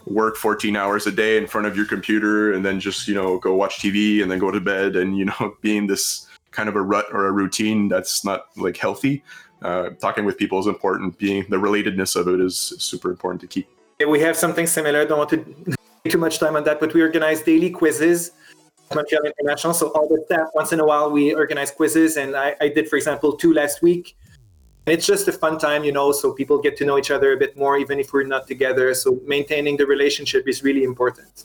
work 0.06 0.37
14 0.37 0.76
hours 0.76 1.06
a 1.06 1.12
day 1.12 1.37
in 1.37 1.46
front 1.46 1.66
of 1.66 1.76
your 1.76 1.87
computer 1.87 2.52
and 2.52 2.64
then 2.64 2.81
just 2.81 3.06
you 3.06 3.14
know 3.14 3.38
go 3.38 3.54
watch 3.54 3.78
tv 3.78 4.22
and 4.22 4.31
then 4.31 4.38
go 4.38 4.50
to 4.50 4.60
bed 4.60 4.96
and 4.96 5.16
you 5.16 5.25
know 5.25 5.56
being 5.60 5.87
this 5.87 6.26
kind 6.50 6.69
of 6.69 6.76
a 6.76 6.82
rut 6.82 7.06
or 7.12 7.26
a 7.26 7.32
routine 7.32 7.88
that's 7.88 8.25
not 8.25 8.46
like 8.56 8.76
healthy 8.76 9.22
uh, 9.62 9.90
talking 10.00 10.25
with 10.25 10.37
people 10.37 10.58
is 10.58 10.66
important. 10.66 11.16
Being 11.19 11.46
the 11.49 11.56
relatedness 11.56 12.16
of 12.16 12.28
it 12.28 12.40
is 12.40 12.56
super 12.78 13.10
important 13.10 13.40
to 13.43 13.46
keep. 13.46 13.69
We 14.06 14.20
have 14.20 14.37
something 14.37 14.66
similar. 14.66 15.04
Don't 15.04 15.19
want 15.19 15.31
to 15.31 15.37
take 16.04 16.12
too 16.12 16.18
much 16.18 16.38
time 16.40 16.56
on 16.56 16.64
that 16.64 16.80
but 16.80 16.92
we 16.94 17.00
organize 17.00 17.42
daily 17.42 17.71
quizzes 17.71 18.32
montreal 18.92 19.23
international. 19.25 19.73
So 19.73 19.88
all 19.92 20.09
the 20.09 20.23
staff 20.26 20.49
once 20.54 20.73
in 20.73 20.80
a 20.80 20.85
while 20.85 21.11
we 21.11 21.32
organize 21.35 21.71
quizzes. 21.71 22.16
And 22.16 22.37
I, 22.37 22.56
I 22.61 22.68
did 22.68 22.88
for 22.88 22.97
example 22.97 23.37
two 23.37 23.54
last 23.54 23.82
week 23.82 24.16
it's 24.86 25.06
just 25.06 25.28
a 25.28 25.32
fun 25.32 25.58
time, 25.58 25.84
you 25.84 25.92
know, 25.92 26.12
so 26.12 26.32
people 26.32 26.58
get 26.58 26.76
to 26.78 26.84
know 26.84 26.98
each 26.98 27.10
other 27.10 27.32
a 27.32 27.36
bit 27.36 27.56
more, 27.56 27.76
even 27.76 27.98
if 28.00 28.12
we're 28.12 28.24
not 28.24 28.46
together. 28.48 28.92
So 28.94 29.20
maintaining 29.24 29.76
the 29.76 29.86
relationship 29.86 30.48
is 30.48 30.62
really 30.62 30.82
important. 30.82 31.44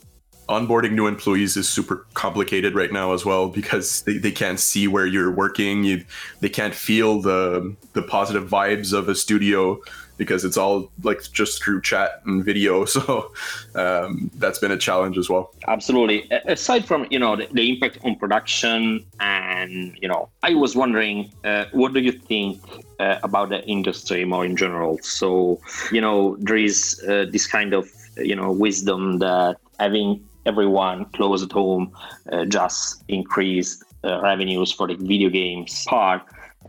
Onboarding 0.50 0.94
new 0.94 1.08
employees 1.08 1.58
is 1.58 1.68
super 1.68 2.08
complicated 2.14 2.74
right 2.74 2.92
now 2.92 3.14
as 3.14 3.26
well 3.26 3.50
because 3.50 4.02
they, 4.04 4.18
they 4.18 4.32
can't 4.32 4.60
see 4.60 4.88
where 4.88 5.06
you're 5.06 5.32
working. 5.32 5.84
You, 5.84 6.06
they 6.40 6.50
can't 6.50 6.74
feel 6.74 7.22
the 7.22 7.76
the 7.94 8.02
positive 8.02 8.50
vibes 8.50 8.94
of 8.94 9.10
a 9.10 9.16
studio 9.16 9.82
because 10.18 10.44
it's 10.44 10.58
all 10.58 10.92
like 11.04 11.22
just 11.32 11.64
through 11.64 11.82
chat 11.82 12.22
and 12.26 12.44
video. 12.44 12.86
So 12.98 13.32
um, 13.76 14.32
that's 14.36 14.58
been 14.58 14.72
a 14.72 14.78
challenge 14.78 15.18
as 15.18 15.30
well. 15.30 15.54
Absolutely. 15.68 16.28
Aside 16.46 16.86
from 16.86 17.06
you 17.12 17.20
know 17.20 17.36
the, 17.36 17.48
the 17.52 17.70
impact 17.70 18.00
on 18.04 18.16
production, 18.16 19.06
and 19.20 19.96
you 20.02 20.08
know, 20.08 20.30
I 20.42 20.56
was 20.56 20.76
wondering, 20.76 21.32
uh, 21.44 21.66
what 21.74 21.94
do 21.94 22.00
you 22.00 22.12
think 22.12 22.60
uh, 23.00 23.20
about 23.22 23.50
the 23.50 23.64
industry 23.66 24.26
more 24.26 24.46
in 24.46 24.56
general? 24.58 24.98
So 25.04 25.60
you 25.92 26.02
know, 26.02 26.38
there 26.40 26.58
is 26.58 27.04
uh, 27.08 27.26
this 27.30 27.46
kind 27.46 27.74
of 27.74 27.88
you 28.18 28.36
know 28.36 28.52
wisdom 28.52 29.20
that 29.20 29.58
having 29.80 30.28
everyone 30.48 31.06
close 31.06 31.44
at 31.44 31.52
home 31.52 31.92
uh, 32.32 32.46
just 32.46 33.04
increased 33.10 33.84
uh, 34.04 34.22
revenues 34.22 34.72
for 34.72 34.88
the 34.88 34.96
video 34.96 35.30
games 35.30 35.86
part 35.86 36.22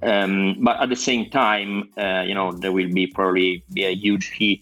um, 0.02 0.56
but 0.60 0.80
at 0.80 0.88
the 0.88 0.96
same 0.96 1.30
time, 1.30 1.90
uh, 1.96 2.22
you 2.26 2.34
know, 2.34 2.52
there 2.52 2.72
will 2.72 2.92
be 2.92 3.06
probably 3.06 3.62
be 3.72 3.84
a 3.84 3.94
huge 3.94 4.30
hit 4.30 4.60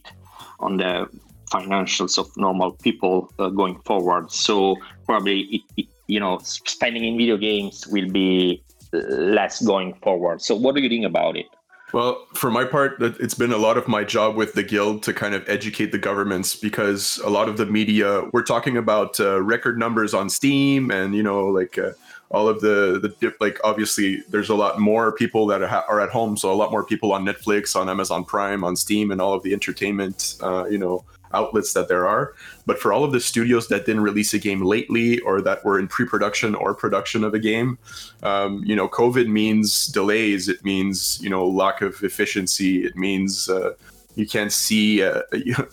on 0.60 0.78
the 0.78 1.08
financials 1.50 2.18
of 2.18 2.34
normal 2.36 2.72
people 2.72 3.32
uh, 3.38 3.48
going 3.48 3.78
forward. 3.82 4.32
So 4.32 4.76
probably, 5.04 5.40
it, 5.42 5.62
it, 5.76 5.86
you 6.06 6.20
know, 6.20 6.38
spending 6.42 7.04
in 7.04 7.16
video 7.16 7.36
games 7.36 7.86
will 7.86 8.10
be 8.10 8.62
uh, 8.92 8.98
less 8.98 9.64
going 9.64 9.94
forward. 10.02 10.42
So 10.42 10.54
what 10.56 10.74
do 10.74 10.80
you 10.80 10.88
think 10.88 11.04
about 11.04 11.36
it? 11.36 11.46
Well, 11.92 12.26
for 12.34 12.50
my 12.50 12.64
part, 12.64 13.00
it's 13.00 13.34
been 13.34 13.52
a 13.52 13.56
lot 13.56 13.78
of 13.78 13.86
my 13.86 14.02
job 14.02 14.34
with 14.34 14.54
the 14.54 14.64
guild 14.64 15.04
to 15.04 15.14
kind 15.14 15.34
of 15.34 15.48
educate 15.48 15.92
the 15.92 15.98
governments 15.98 16.56
because 16.56 17.18
a 17.18 17.30
lot 17.30 17.48
of 17.48 17.58
the 17.58 17.64
media, 17.64 18.22
we're 18.32 18.42
talking 18.42 18.76
about 18.76 19.20
uh, 19.20 19.40
record 19.40 19.78
numbers 19.78 20.12
on 20.12 20.28
Steam 20.28 20.90
and, 20.90 21.14
you 21.14 21.22
know, 21.22 21.46
like 21.46 21.78
uh, 21.78 21.92
all 22.30 22.48
of 22.48 22.60
the 22.60 23.14
the 23.20 23.34
like 23.40 23.58
obviously 23.64 24.22
there's 24.28 24.48
a 24.48 24.54
lot 24.54 24.80
more 24.80 25.12
people 25.12 25.46
that 25.46 25.62
are 25.62 26.00
at 26.00 26.10
home. 26.10 26.36
So 26.36 26.52
a 26.52 26.54
lot 26.54 26.70
more 26.70 26.84
people 26.84 27.12
on 27.12 27.24
netflix 27.24 27.76
on 27.76 27.88
amazon 27.88 28.24
prime 28.24 28.64
on 28.64 28.76
steam 28.76 29.10
and 29.10 29.20
all 29.20 29.32
of 29.34 29.42
the 29.42 29.52
entertainment 29.52 30.36
uh, 30.42 30.66
you 30.66 30.78
know 30.78 31.04
outlets 31.34 31.72
that 31.72 31.88
there 31.88 32.06
are. 32.06 32.34
But 32.66 32.78
for 32.78 32.92
all 32.92 33.04
of 33.04 33.12
the 33.12 33.20
studios 33.20 33.68
that 33.68 33.84
didn't 33.84 34.02
release 34.02 34.32
a 34.32 34.38
game 34.38 34.62
lately 34.62 35.18
or 35.20 35.40
that 35.42 35.64
were 35.64 35.78
in 35.78 35.88
pre-production 35.88 36.54
or 36.54 36.74
production 36.74 37.24
of 37.24 37.34
a 37.34 37.38
game 37.38 37.78
um, 38.22 38.62
you 38.64 38.74
know 38.74 38.88
covid 38.88 39.28
means 39.28 39.86
delays. 39.86 40.48
It 40.48 40.64
means 40.64 41.20
you 41.22 41.30
know 41.30 41.46
lack 41.46 41.82
of 41.82 42.02
efficiency. 42.02 42.84
It 42.84 42.96
means 42.96 43.48
uh, 43.48 43.74
you 44.16 44.26
can't 44.26 44.50
see 44.50 45.02
uh, 45.02 45.22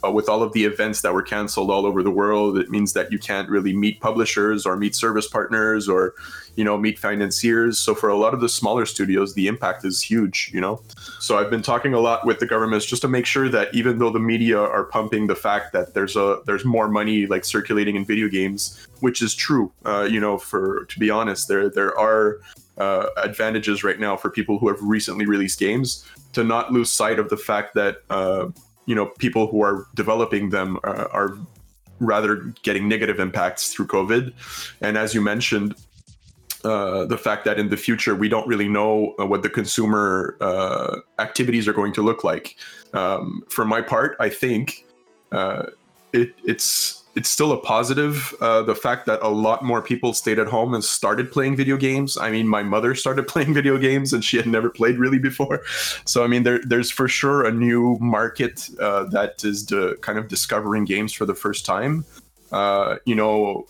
with 0.12 0.29
all 0.29 0.43
of 0.43 0.53
the 0.53 0.65
events 0.65 1.01
that 1.01 1.13
were 1.13 1.23
canceled 1.23 1.71
all 1.71 1.85
over 1.85 2.03
the 2.03 2.12
world 2.12 2.57
it 2.57 2.69
means 2.69 2.93
that 2.93 3.12
you 3.12 3.17
can't 3.17 3.50
really 3.50 3.73
meet 3.73 4.00
publishers 4.00 4.65
or 4.65 4.75
meet 4.75 4.95
service 4.95 5.27
partners 5.27 5.89
or 5.89 6.13
you 6.55 6.63
know 6.63 6.77
meet 6.77 7.00
financiers. 7.00 7.79
So 7.79 7.95
for 7.95 8.09
a 8.09 8.15
lot 8.15 8.35
of 8.35 8.41
the 8.41 8.50
smaller 8.50 8.85
studios 8.85 9.33
the 9.33 9.47
impact 9.47 9.83
is 9.85 10.01
huge 10.01 10.51
you 10.53 10.62
know? 10.62 10.81
So 11.19 11.38
i've 11.38 11.50
been 11.50 11.63
talking 11.63 11.93
a 11.93 12.00
lot 12.00 12.25
with 12.25 12.39
the 12.39 12.45
governments 12.45 12.85
just 12.85 13.01
to 13.01 13.07
make 13.07 13.25
sure 13.25 13.50
that 13.50 13.73
even 13.73 13.97
though 13.97 14.12
the 14.12 14.19
media 14.19 14.59
are 14.59 14.83
pumping 14.83 15.27
the 15.27 15.35
fact 15.35 15.73
that 15.73 15.93
there's 15.93 16.15
a 16.15 16.41
there's 16.45 16.65
more 16.65 16.88
money 16.88 17.25
like 17.25 17.45
circulating 17.45 17.95
in 17.95 18.05
video 18.05 18.27
games 18.27 18.88
which 19.00 19.21
is 19.21 19.33
true 19.33 19.71
uh, 19.85 20.03
you 20.03 20.19
know 20.19 20.38
for 20.38 20.85
to 20.85 21.00
be 21.00 21.09
honest 21.09 21.47
there 21.47 21.69
there 21.69 21.97
are 21.97 22.39
uh, 22.77 23.07
advantages 23.17 23.83
right 23.83 24.00
now 24.00 24.17
for 24.17 24.29
people 24.29 24.57
who 24.57 24.67
have 24.67 24.81
recently 24.81 25.25
released 25.25 25.59
games 25.59 26.05
to 26.33 26.43
not 26.43 26.71
lose 26.71 26.91
sight 26.91 27.19
of 27.19 27.29
the 27.29 27.37
fact 27.37 27.73
that 27.75 27.97
uh, 28.09 28.49
you 28.85 28.95
know 28.95 29.07
people 29.17 29.47
who 29.47 29.61
are 29.61 29.87
developing 29.95 30.49
them 30.49 30.77
uh, 30.83 31.07
are 31.11 31.37
rather 31.99 32.53
getting 32.63 32.87
negative 32.87 33.19
impacts 33.19 33.73
through 33.73 33.87
COVID. 33.87 34.33
And 34.81 34.97
as 34.97 35.13
you 35.13 35.21
mentioned, 35.21 35.75
uh, 36.63 37.05
the 37.05 37.17
fact 37.17 37.45
that 37.45 37.59
in 37.59 37.69
the 37.69 37.77
future 37.77 38.15
we 38.15 38.29
don't 38.29 38.47
really 38.47 38.67
know 38.67 39.15
uh, 39.19 39.25
what 39.25 39.41
the 39.43 39.49
consumer 39.49 40.37
uh, 40.41 40.97
activities 41.19 41.67
are 41.67 41.73
going 41.73 41.93
to 41.93 42.01
look 42.01 42.23
like. 42.23 42.55
Um, 42.93 43.43
for 43.49 43.65
my 43.65 43.81
part, 43.81 44.15
I 44.19 44.29
think 44.29 44.85
uh, 45.31 45.67
it, 46.13 46.33
it's 46.43 47.02
it's 47.15 47.29
still 47.29 47.51
a 47.51 47.58
positive. 47.58 48.34
Uh, 48.41 48.63
the 48.63 48.75
fact 48.75 49.05
that 49.05 49.20
a 49.22 49.29
lot 49.29 49.63
more 49.63 49.82
people 49.82 50.13
stayed 50.13 50.39
at 50.39 50.48
home 50.48 50.74
and 50.74 50.84
started 50.84 51.32
playing 51.32 51.55
video 51.55 51.77
games. 51.77 52.17
I 52.17 52.32
mean, 52.32 52.48
my 52.48 52.63
mother 52.63 52.96
started 53.03 53.27
playing 53.27 53.53
video 53.53 53.77
games 53.77 54.13
and 54.13 54.24
she 54.24 54.38
had 54.38 54.48
never 54.48 54.70
played 54.70 54.98
really 54.98 55.20
before. 55.20 55.62
So, 56.05 56.24
I 56.24 56.27
mean, 56.27 56.43
there, 56.43 56.60
there's 56.63 56.91
for 56.91 57.08
sure 57.08 57.46
a 57.46 57.51
new 57.51 57.98
market 58.00 58.70
uh, 58.79 59.03
that 59.05 59.43
is 59.43 59.65
the, 59.67 59.98
kind 60.01 60.17
of 60.17 60.27
discovering 60.27 60.86
games 60.86 61.13
for 61.13 61.25
the 61.25 61.36
first 61.36 61.65
time. 61.65 62.05
Uh, 62.51 62.98
you 63.05 63.15
know, 63.15 63.67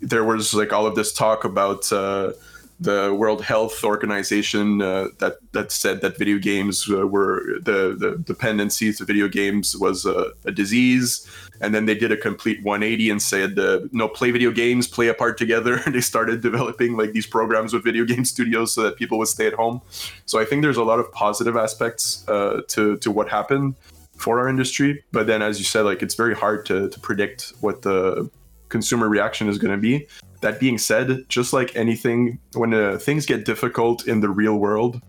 there 0.00 0.24
was 0.24 0.54
like 0.54 0.72
all 0.72 0.86
of 0.86 0.94
this 0.94 1.12
talk 1.12 1.44
about 1.44 1.90
uh, 1.92 2.32
the 2.80 3.14
World 3.14 3.42
Health 3.42 3.84
Organization 3.84 4.80
uh, 4.80 5.08
that 5.18 5.36
that 5.52 5.70
said 5.70 6.00
that 6.00 6.16
video 6.16 6.38
games 6.38 6.88
uh, 6.90 7.06
were 7.06 7.58
the 7.60 7.94
the 7.96 8.16
dependencies 8.24 9.00
of 9.00 9.06
video 9.06 9.28
games 9.28 9.76
was 9.76 10.06
a, 10.06 10.32
a, 10.46 10.50
disease, 10.50 11.28
and 11.60 11.74
then 11.74 11.84
they 11.84 11.94
did 11.94 12.10
a 12.10 12.16
complete 12.16 12.64
180 12.64 13.10
and 13.10 13.20
said, 13.20 13.58
uh, 13.58 13.80
"No, 13.92 14.08
play 14.08 14.30
video 14.30 14.50
games, 14.50 14.88
play 14.88 15.08
apart 15.08 15.36
together." 15.36 15.74
and 15.84 15.94
they 15.94 16.00
started 16.00 16.40
developing 16.40 16.96
like 16.96 17.12
these 17.12 17.26
programs 17.26 17.74
with 17.74 17.84
video 17.84 18.06
game 18.06 18.24
studios 18.34 18.72
so 18.74 18.82
that 18.82 18.96
people 18.96 19.18
would 19.18 19.28
stay 19.28 19.46
at 19.46 19.52
home. 19.52 19.82
So 20.24 20.40
I 20.40 20.46
think 20.46 20.62
there's 20.62 20.78
a 20.78 20.84
lot 20.84 20.98
of 20.98 21.12
positive 21.12 21.56
aspects 21.56 22.26
uh, 22.28 22.62
to 22.68 22.96
to 22.96 23.10
what 23.10 23.28
happened 23.28 23.74
for 24.16 24.40
our 24.40 24.48
industry. 24.48 25.04
But 25.12 25.26
then, 25.26 25.42
as 25.42 25.58
you 25.58 25.66
said, 25.66 25.82
like 25.82 26.02
it's 26.02 26.14
very 26.14 26.34
hard 26.34 26.64
to 26.66 26.88
to 26.88 27.00
predict 27.00 27.52
what 27.60 27.82
the 27.82 28.30
consumer 28.70 29.08
reaction 29.08 29.48
is 29.48 29.58
going 29.58 29.72
to 29.72 29.80
be. 29.80 30.06
That 30.40 30.58
being 30.58 30.78
said, 30.78 31.26
just 31.28 31.52
like 31.52 31.76
anything, 31.76 32.38
when 32.54 32.72
uh, 32.72 32.98
things 32.98 33.26
get 33.26 33.44
difficult 33.44 34.06
in 34.06 34.20
the 34.20 34.30
real 34.30 34.56
world, 34.56 35.00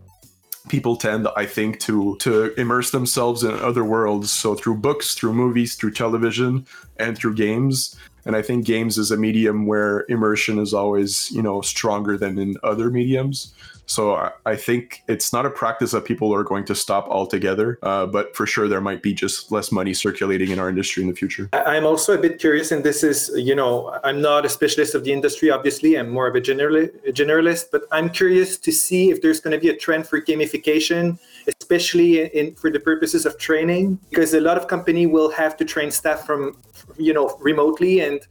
people 0.69 0.95
tend, 0.95 1.27
I 1.35 1.45
think, 1.45 1.79
to 1.81 2.17
to 2.17 2.53
immerse 2.59 2.91
themselves 2.91 3.43
in 3.43 3.51
other 3.51 3.83
worlds. 3.83 4.31
So 4.31 4.55
through 4.55 4.77
books, 4.77 5.15
through 5.15 5.33
movies, 5.33 5.75
through 5.75 5.91
television, 5.91 6.65
and 6.97 7.17
through 7.17 7.35
games. 7.35 7.95
And 8.25 8.35
I 8.35 8.41
think 8.41 8.65
games 8.65 8.97
is 8.97 9.11
a 9.11 9.17
medium 9.17 9.65
where 9.65 10.05
immersion 10.07 10.59
is 10.59 10.73
always, 10.73 11.31
you 11.31 11.41
know, 11.41 11.61
stronger 11.61 12.17
than 12.17 12.37
in 12.37 12.55
other 12.63 12.91
mediums. 12.91 13.53
So 13.91 14.31
I 14.45 14.55
think 14.55 15.03
it's 15.09 15.33
not 15.33 15.45
a 15.45 15.49
practice 15.49 15.91
that 15.91 16.05
people 16.05 16.33
are 16.33 16.45
going 16.45 16.63
to 16.63 16.73
stop 16.73 17.09
altogether, 17.09 17.77
uh, 17.83 18.05
but 18.05 18.33
for 18.37 18.47
sure 18.47 18.69
there 18.69 18.79
might 18.79 19.03
be 19.03 19.13
just 19.13 19.51
less 19.51 19.69
money 19.69 19.93
circulating 19.93 20.49
in 20.51 20.59
our 20.59 20.69
industry 20.69 21.03
in 21.03 21.09
the 21.09 21.15
future. 21.15 21.49
I'm 21.51 21.85
also 21.85 22.13
a 22.13 22.17
bit 22.17 22.39
curious, 22.39 22.71
and 22.71 22.85
this 22.85 23.03
is, 23.03 23.29
you 23.35 23.53
know, 23.53 23.99
I'm 24.05 24.21
not 24.21 24.45
a 24.45 24.49
specialist 24.49 24.95
of 24.95 25.03
the 25.03 25.11
industry, 25.11 25.51
obviously, 25.51 25.97
I'm 25.99 26.09
more 26.09 26.27
of 26.27 26.35
a, 26.35 26.39
generali- 26.39 26.95
a 27.05 27.11
generalist, 27.11 27.65
but 27.73 27.81
I'm 27.91 28.09
curious 28.09 28.57
to 28.59 28.71
see 28.71 29.11
if 29.11 29.21
there's 29.21 29.41
going 29.41 29.51
to 29.51 29.59
be 29.59 29.67
a 29.67 29.75
trend 29.75 30.07
for 30.07 30.21
gamification, 30.21 31.19
especially 31.59 32.27
in, 32.33 32.55
for 32.55 32.71
the 32.71 32.79
purposes 32.79 33.25
of 33.25 33.37
training, 33.37 33.99
because 34.09 34.33
a 34.33 34.39
lot 34.39 34.55
of 34.55 34.69
company 34.69 35.05
will 35.05 35.31
have 35.31 35.57
to 35.57 35.65
train 35.65 35.91
staff 35.91 36.25
from, 36.25 36.55
you 36.97 37.11
know, 37.11 37.37
remotely 37.41 37.99
and 37.99 38.25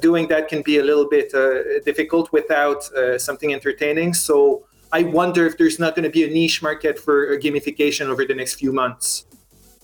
doing 0.00 0.28
that 0.28 0.48
can 0.48 0.62
be 0.62 0.78
a 0.78 0.84
little 0.84 1.08
bit 1.08 1.32
uh, 1.34 1.80
difficult 1.86 2.30
without 2.32 2.80
uh, 2.92 3.18
something 3.18 3.52
entertaining. 3.52 4.12
So 4.14 4.66
I 4.92 5.02
wonder 5.04 5.46
if 5.46 5.56
there's 5.56 5.78
not 5.78 5.94
going 5.94 6.04
to 6.04 6.10
be 6.10 6.24
a 6.24 6.28
niche 6.28 6.62
market 6.62 6.98
for 6.98 7.38
gamification 7.38 8.06
over 8.06 8.24
the 8.24 8.34
next 8.34 8.54
few 8.54 8.72
months 8.72 9.26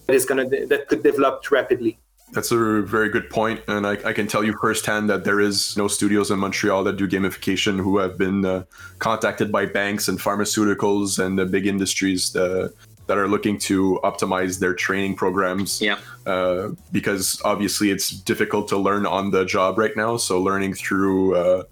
that 0.07 0.15
is 0.15 0.25
going 0.25 0.51
to 0.51 0.67
that 0.67 0.89
could 0.89 1.03
develop 1.03 1.49
rapidly. 1.51 1.99
That's 2.33 2.51
a 2.51 2.83
very 2.83 3.09
good 3.09 3.31
point, 3.31 3.61
and 3.69 3.87
I, 3.87 3.93
I, 4.05 4.13
can 4.13 4.27
tell 4.27 4.43
you 4.43 4.53
firsthand 4.61 5.09
that 5.11 5.23
there 5.23 5.41
is 5.41 5.77
no 5.77 5.87
studios 5.87 6.33
in 6.33 6.41
Montreal 6.41 6.83
that 6.85 6.97
do 6.97 7.07
gamification 7.07 7.79
who 7.79 7.99
have 7.99 8.19
been 8.19 8.45
uh, 8.45 8.65
contacted 8.99 9.53
by 9.53 9.67
banks 9.67 10.09
and 10.09 10.19
pharmaceuticals 10.19 11.25
and 11.25 11.39
the 11.39 11.47
big 11.47 11.69
industries 11.69 12.35
uh, 12.35 12.71
that 13.07 13.17
are 13.17 13.29
looking 13.29 13.59
to 13.59 14.01
optimize 14.03 14.59
their 14.59 14.75
training 14.75 15.15
programs. 15.15 15.81
Yeah. 15.81 15.99
Uh, 16.27 16.71
because 16.91 17.41
obviously 17.45 17.91
it's 17.91 18.11
difficult 18.11 18.67
to 18.69 18.77
learn 18.77 19.07
on 19.07 19.31
the 19.31 19.45
job 19.45 19.79
right 19.79 19.97
now, 19.97 20.17
so 20.17 20.43
learning 20.43 20.75
through 20.75 21.37
uh, 21.37 21.63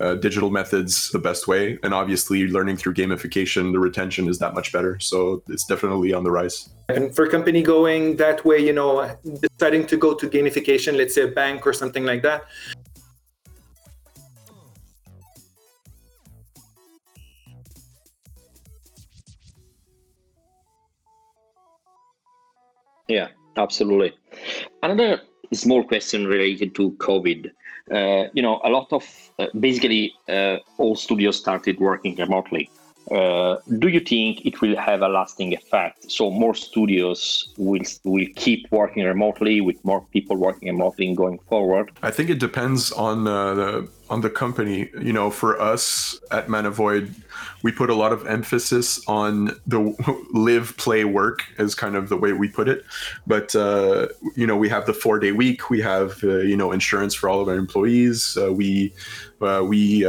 uh, 0.00 0.14
digital 0.14 0.50
methods 0.50 1.10
the 1.10 1.18
best 1.18 1.46
way. 1.46 1.78
And 1.82 1.92
obviously, 1.92 2.46
learning 2.48 2.78
through 2.78 2.94
gamification, 2.94 3.72
the 3.72 3.78
retention 3.78 4.28
is 4.28 4.38
that 4.38 4.54
much 4.54 4.72
better. 4.72 4.98
So 5.00 5.42
it's 5.48 5.64
definitely 5.64 6.12
on 6.12 6.24
the 6.24 6.30
rise. 6.30 6.70
And 6.88 7.14
for 7.14 7.28
company 7.28 7.62
going 7.62 8.16
that 8.16 8.44
way, 8.44 8.58
you 8.58 8.72
know, 8.72 9.14
deciding 9.58 9.86
to 9.88 9.96
go 9.96 10.14
to 10.14 10.28
gamification, 10.28 10.96
let's 10.96 11.14
say 11.14 11.22
a 11.22 11.28
bank 11.28 11.66
or 11.66 11.72
something 11.72 12.04
like 12.04 12.22
that. 12.22 12.44
Yeah, 23.06 23.28
absolutely. 23.56 24.12
Another 24.82 25.20
small 25.52 25.82
question 25.82 26.26
related 26.26 26.74
to 26.76 26.92
COVID. 26.92 27.50
Uh, 27.90 28.24
you 28.32 28.42
know, 28.42 28.60
a 28.64 28.70
lot 28.70 28.92
of 28.92 29.04
uh, 29.38 29.46
basically 29.58 30.14
uh, 30.28 30.56
all 30.78 30.94
studios 30.96 31.36
started 31.36 31.78
working 31.78 32.16
remotely. 32.16 32.70
Uh, 33.10 33.56
do 33.78 33.88
you 33.88 34.00
think 34.00 34.46
it 34.46 34.60
will 34.60 34.76
have 34.76 35.02
a 35.02 35.08
lasting 35.08 35.52
effect? 35.52 36.10
So 36.10 36.30
more 36.30 36.54
studios 36.54 37.52
will 37.56 37.82
will 38.04 38.26
keep 38.36 38.70
working 38.70 39.04
remotely 39.04 39.60
with 39.60 39.84
more 39.84 40.02
people 40.12 40.36
working 40.36 40.68
remotely 40.68 41.12
going 41.14 41.38
forward. 41.48 41.90
I 42.02 42.12
think 42.12 42.30
it 42.30 42.38
depends 42.38 42.92
on 42.92 43.26
uh, 43.26 43.54
the 43.54 43.88
on 44.10 44.20
the 44.20 44.30
company. 44.30 44.90
You 45.00 45.12
know, 45.12 45.30
for 45.30 45.60
us 45.60 46.20
at 46.30 46.46
Manavoid, 46.46 47.12
we 47.64 47.72
put 47.72 47.90
a 47.90 47.94
lot 47.94 48.12
of 48.12 48.26
emphasis 48.28 49.00
on 49.08 49.58
the 49.66 49.80
live, 50.32 50.76
play, 50.76 51.04
work 51.04 51.44
as 51.58 51.74
kind 51.74 51.96
of 51.96 52.10
the 52.10 52.16
way 52.16 52.32
we 52.32 52.48
put 52.48 52.68
it. 52.68 52.84
But 53.26 53.56
uh, 53.56 54.06
you 54.36 54.46
know, 54.46 54.56
we 54.56 54.68
have 54.68 54.86
the 54.86 54.94
four 54.94 55.18
day 55.18 55.32
week. 55.32 55.68
We 55.68 55.80
have 55.80 56.22
uh, 56.22 56.38
you 56.38 56.56
know 56.56 56.70
insurance 56.70 57.14
for 57.14 57.28
all 57.28 57.40
of 57.40 57.48
our 57.48 57.56
employees. 57.56 58.38
Uh, 58.40 58.52
we 58.52 58.92
we 59.40 60.06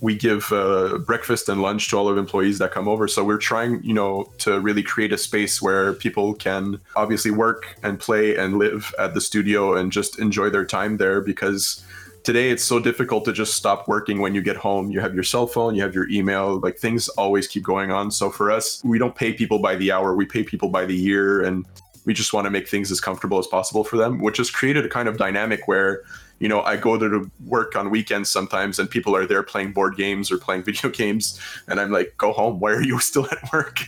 we 0.00 0.16
give 0.16 0.50
uh, 0.52 0.98
breakfast 0.98 1.48
and 1.48 1.60
lunch 1.60 1.88
to 1.90 1.96
all 1.96 2.08
of 2.08 2.16
employees 2.16 2.58
that 2.58 2.72
come 2.72 2.88
over. 2.88 3.06
So 3.06 3.22
we're 3.22 3.38
trying, 3.38 3.82
you 3.82 3.92
know, 3.92 4.32
to 4.38 4.58
really 4.60 4.82
create 4.82 5.12
a 5.12 5.18
space 5.18 5.60
where 5.60 5.92
people 5.92 6.34
can 6.34 6.80
obviously 6.96 7.30
work 7.30 7.76
and 7.82 7.98
play 7.98 8.36
and 8.36 8.58
live 8.58 8.94
at 8.98 9.14
the 9.14 9.20
studio 9.20 9.76
and 9.76 9.92
just 9.92 10.18
enjoy 10.18 10.48
their 10.48 10.64
time 10.64 10.96
there 10.96 11.20
because 11.20 11.84
today 12.24 12.50
it's 12.50 12.64
so 12.64 12.80
difficult 12.80 13.24
to 13.26 13.32
just 13.32 13.54
stop 13.54 13.88
working 13.88 14.20
when 14.20 14.34
you 14.34 14.40
get 14.40 14.56
home. 14.56 14.90
You 14.90 15.00
have 15.00 15.14
your 15.14 15.24
cell 15.24 15.46
phone, 15.46 15.74
you 15.74 15.82
have 15.82 15.94
your 15.94 16.08
email, 16.08 16.60
like 16.60 16.78
things 16.78 17.08
always 17.10 17.46
keep 17.46 17.62
going 17.62 17.90
on. 17.90 18.10
So 18.10 18.30
for 18.30 18.50
us, 18.50 18.82
we 18.84 18.98
don't 18.98 19.14
pay 19.14 19.32
people 19.34 19.58
by 19.58 19.76
the 19.76 19.92
hour, 19.92 20.14
we 20.14 20.24
pay 20.24 20.42
people 20.42 20.70
by 20.70 20.86
the 20.86 20.96
year 20.96 21.44
and 21.44 21.66
we 22.06 22.14
just 22.14 22.32
want 22.32 22.46
to 22.46 22.50
make 22.50 22.68
things 22.68 22.90
as 22.90 23.00
comfortable 23.00 23.38
as 23.38 23.46
possible 23.46 23.84
for 23.84 23.98
them, 23.98 24.20
which 24.20 24.38
has 24.38 24.50
created 24.50 24.86
a 24.86 24.88
kind 24.88 25.08
of 25.08 25.18
dynamic 25.18 25.68
where 25.68 26.02
you 26.40 26.48
know, 26.48 26.62
I 26.62 26.76
go 26.76 26.96
there 26.96 27.10
to 27.10 27.30
work 27.44 27.76
on 27.76 27.90
weekends 27.90 28.30
sometimes 28.30 28.78
and 28.78 28.90
people 28.90 29.14
are 29.14 29.26
there 29.26 29.42
playing 29.42 29.72
board 29.72 29.96
games 29.96 30.32
or 30.32 30.38
playing 30.38 30.62
video 30.70 30.90
games. 30.90 31.38
And 31.68 31.78
I'm 31.78 31.92
like, 31.92 32.14
go 32.16 32.32
home. 32.32 32.58
Why 32.58 32.72
are 32.72 32.82
you 32.82 32.98
still 33.10 33.28
at 33.30 33.52
work? 33.52 33.80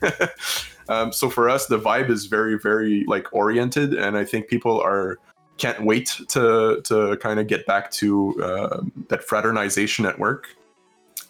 um, 0.88 1.12
so 1.12 1.28
for 1.28 1.48
us, 1.48 1.66
the 1.66 1.78
vibe 1.78 2.10
is 2.10 2.26
very, 2.26 2.58
very 2.58 3.04
like 3.08 3.32
oriented. 3.32 3.94
And 3.94 4.16
I 4.16 4.24
think 4.24 4.46
people 4.46 4.80
are, 4.80 5.18
can't 5.58 5.82
wait 5.84 6.20
to, 6.28 6.80
to 6.84 7.16
kind 7.18 7.40
of 7.40 7.46
get 7.46 7.66
back 7.66 7.90
to 7.92 8.42
uh, 8.42 8.82
that 9.08 9.24
fraternization 9.24 10.06
at 10.06 10.18
work. 10.18 10.48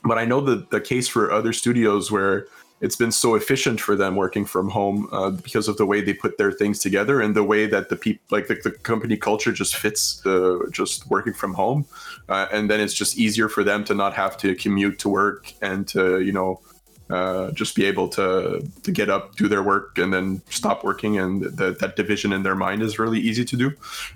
but 0.05 0.19
I 0.19 0.25
know 0.25 0.41
that 0.41 0.71
the 0.71 0.81
case 0.81 1.09
for 1.09 1.31
other 1.33 1.53
studios 1.53 2.11
where 2.11 2.47
it's 2.83 2.97
been 2.97 3.13
so 3.13 3.37
efficient 3.37 3.81
for 3.81 3.95
them 3.95 4.17
working 4.17 4.45
from 4.45 4.69
home 4.69 5.09
uh, 5.13 5.31
because 5.31 5.69
of 5.69 5.77
the 5.77 5.87
way 5.87 6.01
they 6.01 6.13
put 6.13 6.37
their 6.37 6.51
things 6.51 6.81
together 6.81 7.21
and 7.21 7.37
the 7.37 7.45
way 7.45 7.67
that 7.67 7.89
the 7.89 7.97
people 7.97 8.23
like 8.31 8.49
the, 8.49 8.57
the, 8.57 8.73
company 8.73 9.17
culture 9.17 9.53
just 9.53 9.77
fits 9.77 10.21
the 10.23 10.69
just 10.73 11.09
working 11.09 11.33
from 11.33 11.55
home. 11.55 11.87
Uh, 12.29 12.47
and 12.53 12.69
then 12.69 12.81
it's 12.81 12.93
just 12.93 13.17
easier 13.17 13.49
for 13.49 13.63
them 13.63 13.85
to 13.85 13.95
not 13.95 14.15
have 14.15 14.37
to 14.37 14.57
commute 14.57 14.99
to 14.99 15.09
work 15.09 15.53
and 15.63 15.87
to 15.89 16.21
you 16.21 16.33
know 16.33 16.61
uh, 17.11 17.51
just 17.53 17.75
be 17.75 17.85
able 17.85 18.09
to 18.09 18.67
to 18.83 18.91
get 18.91 19.11
up, 19.11 19.37
do 19.37 19.49
their 19.49 19.63
work, 19.63 19.99
and 19.99 20.13
then 20.13 20.41
stop 20.49 20.85
working. 20.85 21.19
And 21.19 21.43
that 21.43 21.95
division 21.97 22.33
in 22.33 22.43
their 22.43 22.55
mind 22.55 22.83
is 22.83 22.99
really 22.99 23.21
easy 23.21 23.45
to 23.45 23.57
do. 23.57 23.73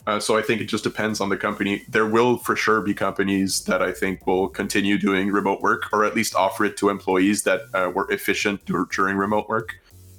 Uh, 0.07 0.21
so 0.21 0.39
I 0.39 0.43
think 0.43 0.61
it 0.61 0.67
just 0.67 0.85
depends 0.85 1.21
on 1.21 1.29
the 1.29 1.37
company. 1.37 1.85
There 1.89 2.07
will 2.07 2.39
for 2.39 2.57
sure 2.57 2.81
be 2.81 2.95
companies 2.95 3.65
that 3.65 3.83
I 3.83 3.93
think 3.93 4.27
will 4.27 4.49
continue 4.49 4.99
doing 4.99 5.31
remote 5.31 5.61
work, 5.61 5.93
or 5.93 6.05
at 6.05 6.15
least 6.15 6.35
offer 6.35 6.65
it 6.65 6.77
to 6.79 6.89
employees 6.89 7.43
that 7.43 7.63
uh, 7.75 7.91
were 7.95 8.11
efficient 8.11 8.65
during 8.65 9.17
remote 9.17 9.49
work. 9.49 9.79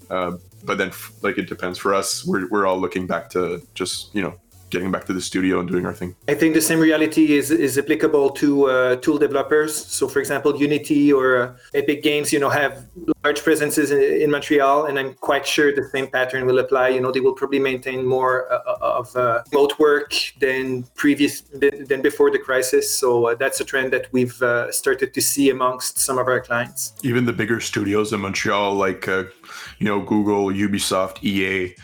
Uh, 0.09 0.37
but 0.63 0.77
then, 0.77 0.91
like 1.21 1.37
it 1.37 1.47
depends. 1.47 1.79
For 1.79 1.93
us, 1.93 2.25
we're 2.25 2.47
we're 2.49 2.65
all 2.65 2.79
looking 2.79 3.07
back 3.07 3.29
to 3.31 3.61
just 3.73 4.13
you 4.13 4.21
know 4.21 4.35
getting 4.69 4.91
back 4.91 5.05
to 5.05 5.13
the 5.13 5.21
studio 5.21 5.59
and 5.59 5.69
doing 5.69 5.85
our 5.85 5.93
thing. 5.93 6.15
I 6.27 6.33
think 6.33 6.53
the 6.53 6.61
same 6.61 6.79
reality 6.79 7.37
is 7.37 7.51
is 7.51 7.77
applicable 7.77 8.31
to 8.31 8.65
uh, 8.65 8.95
tool 8.97 9.17
developers. 9.17 9.73
So, 9.75 10.07
for 10.07 10.19
example, 10.19 10.55
Unity 10.57 11.13
or 11.13 11.27
uh, 11.41 11.55
Epic 11.73 12.03
Games, 12.03 12.33
you 12.33 12.39
know, 12.39 12.49
have 12.49 12.85
large 13.23 13.41
presences 13.43 13.91
in, 13.91 14.01
in, 14.23 14.31
Montreal, 14.31 14.85
and 14.85 14.99
I'm 14.99 15.13
quite 15.15 15.45
sure 15.45 15.73
the 15.73 15.89
same 15.89 16.07
pattern 16.07 16.45
will 16.45 16.59
apply. 16.59 16.89
You 16.89 17.01
know, 17.01 17.11
they 17.11 17.19
will 17.19 17.33
probably 17.33 17.59
maintain 17.59 18.05
more 18.05 18.51
uh, 18.51 18.59
uh 18.67 18.99
of 19.01 19.15
uh, 19.15 19.43
remote 19.51 19.79
work 19.79 20.13
than 20.39 20.83
previous 20.95 21.41
than 21.89 22.01
before 22.01 22.29
the 22.31 22.39
crisis. 22.39 22.85
So 23.01 23.27
uh, 23.27 23.35
that's 23.35 23.59
a 23.59 23.65
trend 23.65 23.93
that 23.93 24.11
we've 24.11 24.37
started 24.71 25.13
to 25.13 25.21
see 25.21 25.49
amongst 25.49 25.99
some 25.99 26.17
of 26.17 26.27
our 26.27 26.41
clients. 26.41 26.93
Even 27.03 27.25
the 27.25 27.33
bigger 27.33 27.59
studios 27.59 28.13
in 28.13 28.19
Montreal, 28.21 28.73
like 28.73 29.07
you 29.07 29.85
know, 29.89 29.99
Google, 30.01 30.45
Ubisoft, 30.47 31.23
EA 31.23 31.75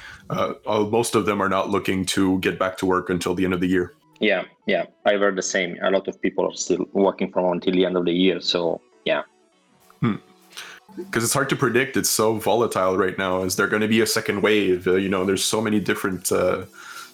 uh, 0.65 0.79
most 0.89 1.15
of 1.15 1.25
them 1.25 1.41
are 1.41 1.49
not 1.49 1.69
looking 1.69 2.05
to 2.07 2.39
get 2.39 2.59
back 2.59 2.77
to 2.77 2.85
work 2.85 3.09
until 3.09 3.35
the 3.35 3.45
end 3.45 3.53
of 3.53 3.59
the 3.59 3.67
year. 3.67 3.93
Yeah, 4.19 4.43
yeah, 4.67 4.85
I've 5.05 5.19
heard 5.19 5.35
the 5.35 5.41
same. 5.41 5.77
A 5.81 5.91
lot 5.91 6.07
of 6.07 6.21
people 6.21 6.45
are 6.47 6.55
still 6.55 6.85
working 6.93 7.31
from 7.31 7.43
home 7.43 7.53
until 7.53 7.73
the 7.73 7.85
end 7.85 7.97
of 7.97 8.05
the 8.05 8.13
year. 8.13 8.39
So 8.39 8.81
yeah. 9.05 9.23
Hmm 9.99 10.15
because 10.95 11.23
it's 11.23 11.33
hard 11.33 11.49
to 11.49 11.55
predict. 11.55 11.97
It's 11.97 12.09
so 12.09 12.37
volatile 12.37 12.97
right 12.97 13.17
now. 13.17 13.43
Is 13.43 13.55
there 13.55 13.67
going 13.67 13.81
to 13.81 13.87
be 13.87 14.01
a 14.01 14.07
second 14.07 14.41
wave? 14.41 14.87
Uh, 14.87 14.95
you 14.95 15.09
know, 15.09 15.25
there's 15.25 15.43
so 15.43 15.61
many 15.61 15.79
different 15.79 16.31
uh, 16.31 16.65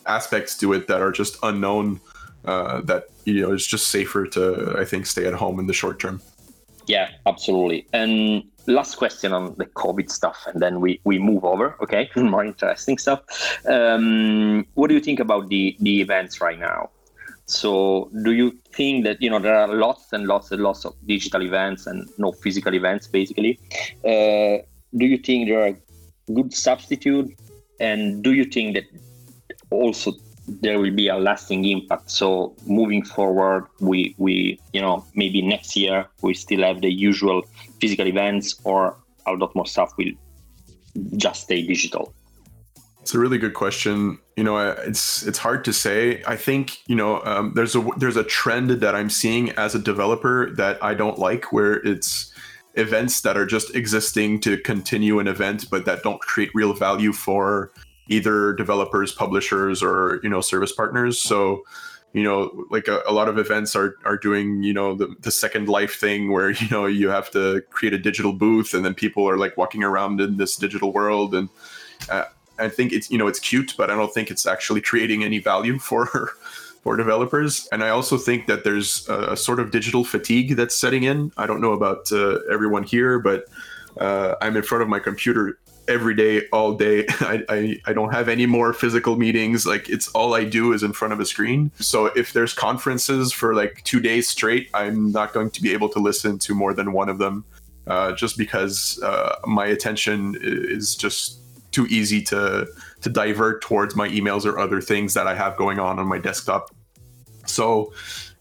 aspects 0.06 0.58
to 0.60 0.74
it 0.74 0.88
that 0.88 1.02
are 1.02 1.12
just 1.12 1.38
unknown. 1.44 2.00
Uh, 2.46 2.82
that 2.82 3.06
you 3.26 3.42
know, 3.42 3.52
it's 3.52 3.68
just 3.68 3.88
safer 3.88 4.26
to, 4.26 4.76
I 4.78 4.86
think, 4.86 5.06
stay 5.06 5.26
at 5.26 5.34
home 5.34 5.60
in 5.60 5.68
the 5.68 5.74
short 5.74 6.00
term. 6.00 6.22
Yeah, 6.88 7.10
absolutely. 7.26 7.86
And 7.94 8.44
last 8.70 8.96
question 8.96 9.34
on 9.34 9.56
the 9.58 9.66
COVID 9.66 10.10
stuff, 10.10 10.48
and 10.48 10.62
then 10.62 10.80
we, 10.80 11.02
we 11.04 11.20
move 11.20 11.44
over. 11.44 11.76
Okay, 11.82 12.10
more 12.16 12.46
interesting 12.46 12.98
stuff. 12.98 13.22
Um, 13.68 14.66
what 14.76 14.88
do 14.88 14.94
you 14.94 15.02
think 15.02 15.20
about 15.20 15.50
the 15.50 15.76
the 15.80 16.02
events 16.02 16.40
right 16.42 16.60
now? 16.60 16.90
So, 17.46 18.12
do 18.24 18.32
you 18.32 18.52
think 18.74 19.06
that 19.06 19.22
you 19.22 19.30
know 19.30 19.40
there 19.40 19.56
are 19.56 19.68
lots 19.68 20.14
and 20.14 20.28
lots 20.28 20.52
and 20.52 20.62
lots 20.62 20.86
of 20.86 20.94
digital 21.06 21.42
events 21.42 21.88
and 21.88 22.08
no 22.18 22.32
physical 22.32 22.74
events, 22.76 23.08
basically? 23.08 23.60
Uh, 24.06 24.62
do 24.96 25.06
you 25.06 25.18
think 25.18 25.50
there 25.50 25.62
are 25.62 25.68
a 25.68 25.78
good 26.34 26.54
substitute, 26.54 27.36
and 27.80 28.24
do 28.24 28.34
you 28.34 28.46
think 28.46 28.76
that 28.76 28.86
also 29.72 30.14
there 30.62 30.80
will 30.80 30.94
be 30.94 31.08
a 31.08 31.18
lasting 31.18 31.66
impact. 31.66 32.12
So 32.12 32.56
moving 32.66 33.04
forward, 33.04 33.68
we 33.80 34.16
we 34.18 34.60
you 34.74 34.82
know 34.82 35.06
maybe 35.16 35.42
next 35.42 35.76
year 35.76 36.08
we 36.22 36.34
still 36.34 36.64
have 36.64 36.82
the 36.82 36.92
usual 36.92 37.44
physical 37.80 38.08
events, 38.08 38.60
or 38.64 38.98
a 39.26 39.34
lot 39.34 39.56
more 39.56 39.66
stuff 39.66 39.96
will 39.98 40.12
just 41.16 41.44
stay 41.44 41.62
digital. 41.66 42.14
It's 43.02 43.14
a 43.14 43.20
really 43.20 43.38
good 43.38 43.54
question. 43.54 44.20
You 44.36 44.44
know, 44.44 44.58
it's 44.58 45.26
it's 45.26 45.38
hard 45.38 45.64
to 45.66 45.74
say. 45.74 46.22
I 46.28 46.36
think 46.36 46.78
you 46.88 46.96
know 46.96 47.22
um, 47.24 47.54
there's 47.56 47.76
a 47.76 47.88
there's 47.98 48.18
a 48.18 48.24
trend 48.24 48.72
that 48.72 48.96
I'm 48.96 49.10
seeing 49.10 49.52
as 49.52 49.76
a 49.76 49.80
developer 49.80 50.50
that 50.52 50.84
I 50.84 50.94
don't 50.94 51.18
like, 51.18 51.54
where 51.54 51.76
it's 51.86 52.34
events 52.76 53.22
that 53.22 53.36
are 53.36 53.46
just 53.46 53.76
existing 53.76 54.40
to 54.42 54.58
continue 54.58 55.20
an 55.20 55.28
event, 55.28 55.70
but 55.70 55.86
that 55.86 56.04
don't 56.04 56.22
create 56.22 56.52
real 56.54 56.74
value 56.74 57.12
for 57.12 57.72
either 58.10 58.54
developers, 58.54 59.12
publishers, 59.12 59.82
or 59.82 60.20
you 60.24 60.30
know 60.30 60.42
service 60.42 60.72
partners. 60.72 61.22
So 61.22 61.64
you 62.14 62.24
know 62.24 62.66
like 62.70 62.88
a, 62.88 63.02
a, 63.08 63.14
lot 63.14 63.30
of 63.30 63.38
events 63.38 63.76
are 63.76 63.96
are 64.04 64.18
doing 64.18 64.64
you 64.64 64.74
know 64.74 64.96
the, 64.96 65.16
the 65.22 65.32
second 65.32 65.70
life 65.70 66.00
thing 66.00 66.32
where 66.32 66.50
you 66.62 66.68
know 66.70 66.86
you 66.86 67.10
have 67.10 67.32
to 67.32 67.62
create 67.70 67.94
a 67.94 68.00
digital 68.00 68.34
booth 68.34 68.74
and 68.74 68.84
then 68.84 68.94
people 68.94 69.30
are 69.30 69.38
like 69.38 69.56
walking 69.58 69.84
around 69.84 70.20
in 70.20 70.38
this 70.38 70.56
digital 70.56 70.92
world. 70.92 71.34
And 71.34 71.50
uh, 72.10 72.26
i 72.58 72.68
think 72.68 72.92
it's 72.92 73.10
you 73.10 73.18
know 73.18 73.28
it's 73.28 73.40
cute 73.40 73.74
but 73.78 73.90
i 73.90 73.96
don't 73.96 74.14
think 74.14 74.30
it's 74.30 74.46
actually 74.46 74.82
creating 74.82 75.24
any 75.24 75.40
value 75.40 75.80
for 75.90 76.32
for 76.82 76.96
developers. 76.96 77.68
And 77.72 77.84
i 77.84 77.90
also 77.90 78.18
think 78.18 78.48
that 78.48 78.64
there's 78.64 79.08
a, 79.10 79.34
a 79.34 79.38
sort 79.38 79.60
of 79.60 79.72
digital 79.72 80.06
fatigue 80.06 80.56
that's 80.56 80.76
setting 80.76 81.04
in. 81.04 81.32
I 81.38 81.46
don't 81.46 81.60
know 81.60 81.74
about 81.74 82.12
uh, 82.12 82.40
everyone 82.52 82.84
here 82.84 83.20
but 83.20 83.46
uh, 84.00 84.36
i'm 84.42 84.56
in 84.56 84.64
front 84.64 84.82
of 84.82 84.90
my 84.90 85.00
computer 85.00 85.60
every 85.90 86.16
day, 86.16 86.44
all 86.54 86.74
day. 86.74 87.06
I, 87.20 87.44
I, 87.50 87.82
I 87.88 87.94
don't 87.94 88.14
have 88.14 88.30
any 88.30 88.46
more 88.46 88.72
physical 88.72 89.18
meetings. 89.18 89.66
Like 89.66 89.90
it's 89.90 90.08
all 90.10 90.36
I 90.36 90.46
do 90.46 90.72
is 90.72 90.84
in 90.84 90.94
front 90.94 91.14
of 91.14 91.20
a 91.20 91.26
screen. 91.26 91.72
So 91.80 92.06
if 92.08 92.32
there's 92.32 92.54
conferences 92.54 93.34
for 93.34 93.54
like 93.56 93.84
two 93.84 94.00
days 94.00 94.30
straight, 94.30 94.70
I'm 94.74 95.12
not 95.12 95.34
going 95.34 95.50
to 95.52 95.62
be 95.62 95.74
able 95.74 95.90
to 95.90 96.00
listen 96.00 96.40
to 96.40 96.56
more 96.56 96.74
than 96.74 96.94
one 96.94 97.10
of 97.10 97.18
them, 97.18 97.44
uh, 97.88 98.14
just 98.14 98.38
because 98.38 99.02
uh, 99.04 99.36
my 99.46 99.66
attention 99.66 100.38
is 100.42 100.96
just 100.96 101.40
too 101.72 101.86
easy 101.88 102.22
to 102.24 102.68
to 103.02 103.10
divert 103.10 103.62
towards 103.62 103.96
my 103.96 104.10
emails 104.10 104.46
or 104.46 104.60
other 104.60 104.82
things 104.82 105.14
that 105.14 105.28
I 105.28 105.36
have 105.36 105.56
going 105.56 105.80
on 105.80 106.00
on 106.00 106.08
my 106.08 106.18
desktop. 106.18 106.72
So 107.46 107.94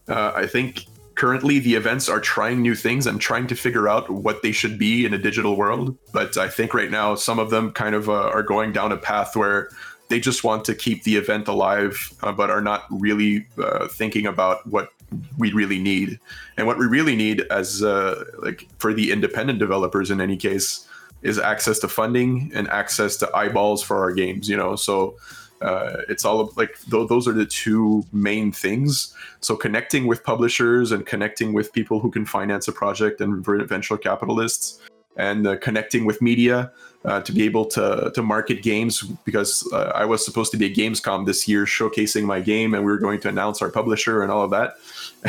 uh, 0.07 0.33
I 0.35 0.45
think 0.45 0.85
currently 1.19 1.59
the 1.59 1.75
events 1.75 2.07
are 2.07 2.21
trying 2.21 2.61
new 2.61 2.73
things 2.73 3.05
and 3.05 3.19
trying 3.19 3.45
to 3.45 3.53
figure 3.53 3.89
out 3.89 4.09
what 4.09 4.41
they 4.41 4.53
should 4.53 4.79
be 4.79 5.05
in 5.05 5.13
a 5.13 5.17
digital 5.17 5.57
world. 5.57 5.97
But 6.13 6.37
i 6.37 6.47
think 6.47 6.73
right 6.73 6.89
now 6.89 7.15
some 7.15 7.39
of 7.39 7.49
them 7.49 7.73
kind 7.73 7.93
of 7.93 8.07
uh, 8.07 8.29
are 8.37 8.41
going 8.41 8.71
down 8.71 8.93
a 8.93 8.97
path 8.97 9.35
where 9.35 9.69
they 10.07 10.21
just 10.21 10.45
want 10.45 10.63
to 10.63 10.73
keep 10.73 11.03
the 11.03 11.17
event 11.17 11.49
alive 11.49 12.13
uh, 12.23 12.31
but 12.31 12.49
are 12.49 12.61
not 12.61 12.85
really 12.89 13.45
uh, 13.61 13.89
thinking 13.89 14.25
about 14.25 14.65
what 14.65 14.93
we 15.37 15.51
really 15.51 15.77
need. 15.77 16.19
And 16.55 16.65
what 16.65 16.77
we 16.77 16.85
really 16.85 17.17
need 17.17 17.41
as 17.51 17.83
uh, 17.83 18.23
like 18.37 18.69
for 18.77 18.93
the 18.93 19.11
independent 19.11 19.59
developers 19.59 20.09
in 20.09 20.21
any 20.21 20.37
case 20.37 20.87
is 21.21 21.37
access 21.37 21.79
to 21.79 21.89
funding 21.89 22.49
and 22.55 22.69
access 22.69 23.17
to 23.17 23.29
eyeballs 23.35 23.83
for 23.83 23.97
our 23.97 24.13
games 24.13 24.47
you 24.47 24.55
know? 24.55 24.77
So 24.77 25.17
uh, 25.61 26.01
it's 26.07 26.25
all 26.25 26.51
like 26.55 26.77
th- 26.89 27.07
those 27.09 27.27
are 27.27 27.33
the 27.33 27.45
two 27.45 28.05
main 28.11 28.51
things. 28.51 29.13
So 29.41 29.55
connecting 29.55 30.07
with 30.07 30.23
publishers 30.23 30.91
and 30.91 31.05
connecting 31.05 31.53
with 31.53 31.73
people 31.73 31.99
who 31.99 32.11
can 32.11 32.25
finance 32.25 32.67
a 32.67 32.71
project 32.71 33.21
and 33.21 33.43
venture 33.45 33.97
capitalists, 33.97 34.79
and 35.19 35.45
uh, 35.45 35.57
connecting 35.57 36.05
with 36.05 36.21
media 36.21 36.71
uh, 37.05 37.21
to 37.21 37.31
be 37.31 37.43
able 37.43 37.65
to 37.65 38.11
to 38.13 38.21
market 38.21 38.61
games 38.61 39.01
because 39.23 39.67
uh, 39.73 39.91
I 39.95 40.05
was 40.05 40.23
supposed 40.23 40.51
to 40.51 40.57
be 40.57 40.65
at 40.65 40.73
Gamescom 40.73 41.25
this 41.25 41.47
year 41.47 41.65
showcasing 41.65 42.23
my 42.23 42.39
game 42.39 42.73
and 42.73 42.83
we 42.83 42.91
were 42.91 42.97
going 42.97 43.19
to 43.21 43.29
announce 43.29 43.61
our 43.61 43.69
publisher 43.69 44.21
and 44.21 44.31
all 44.31 44.43
of 44.43 44.51
that. 44.51 44.75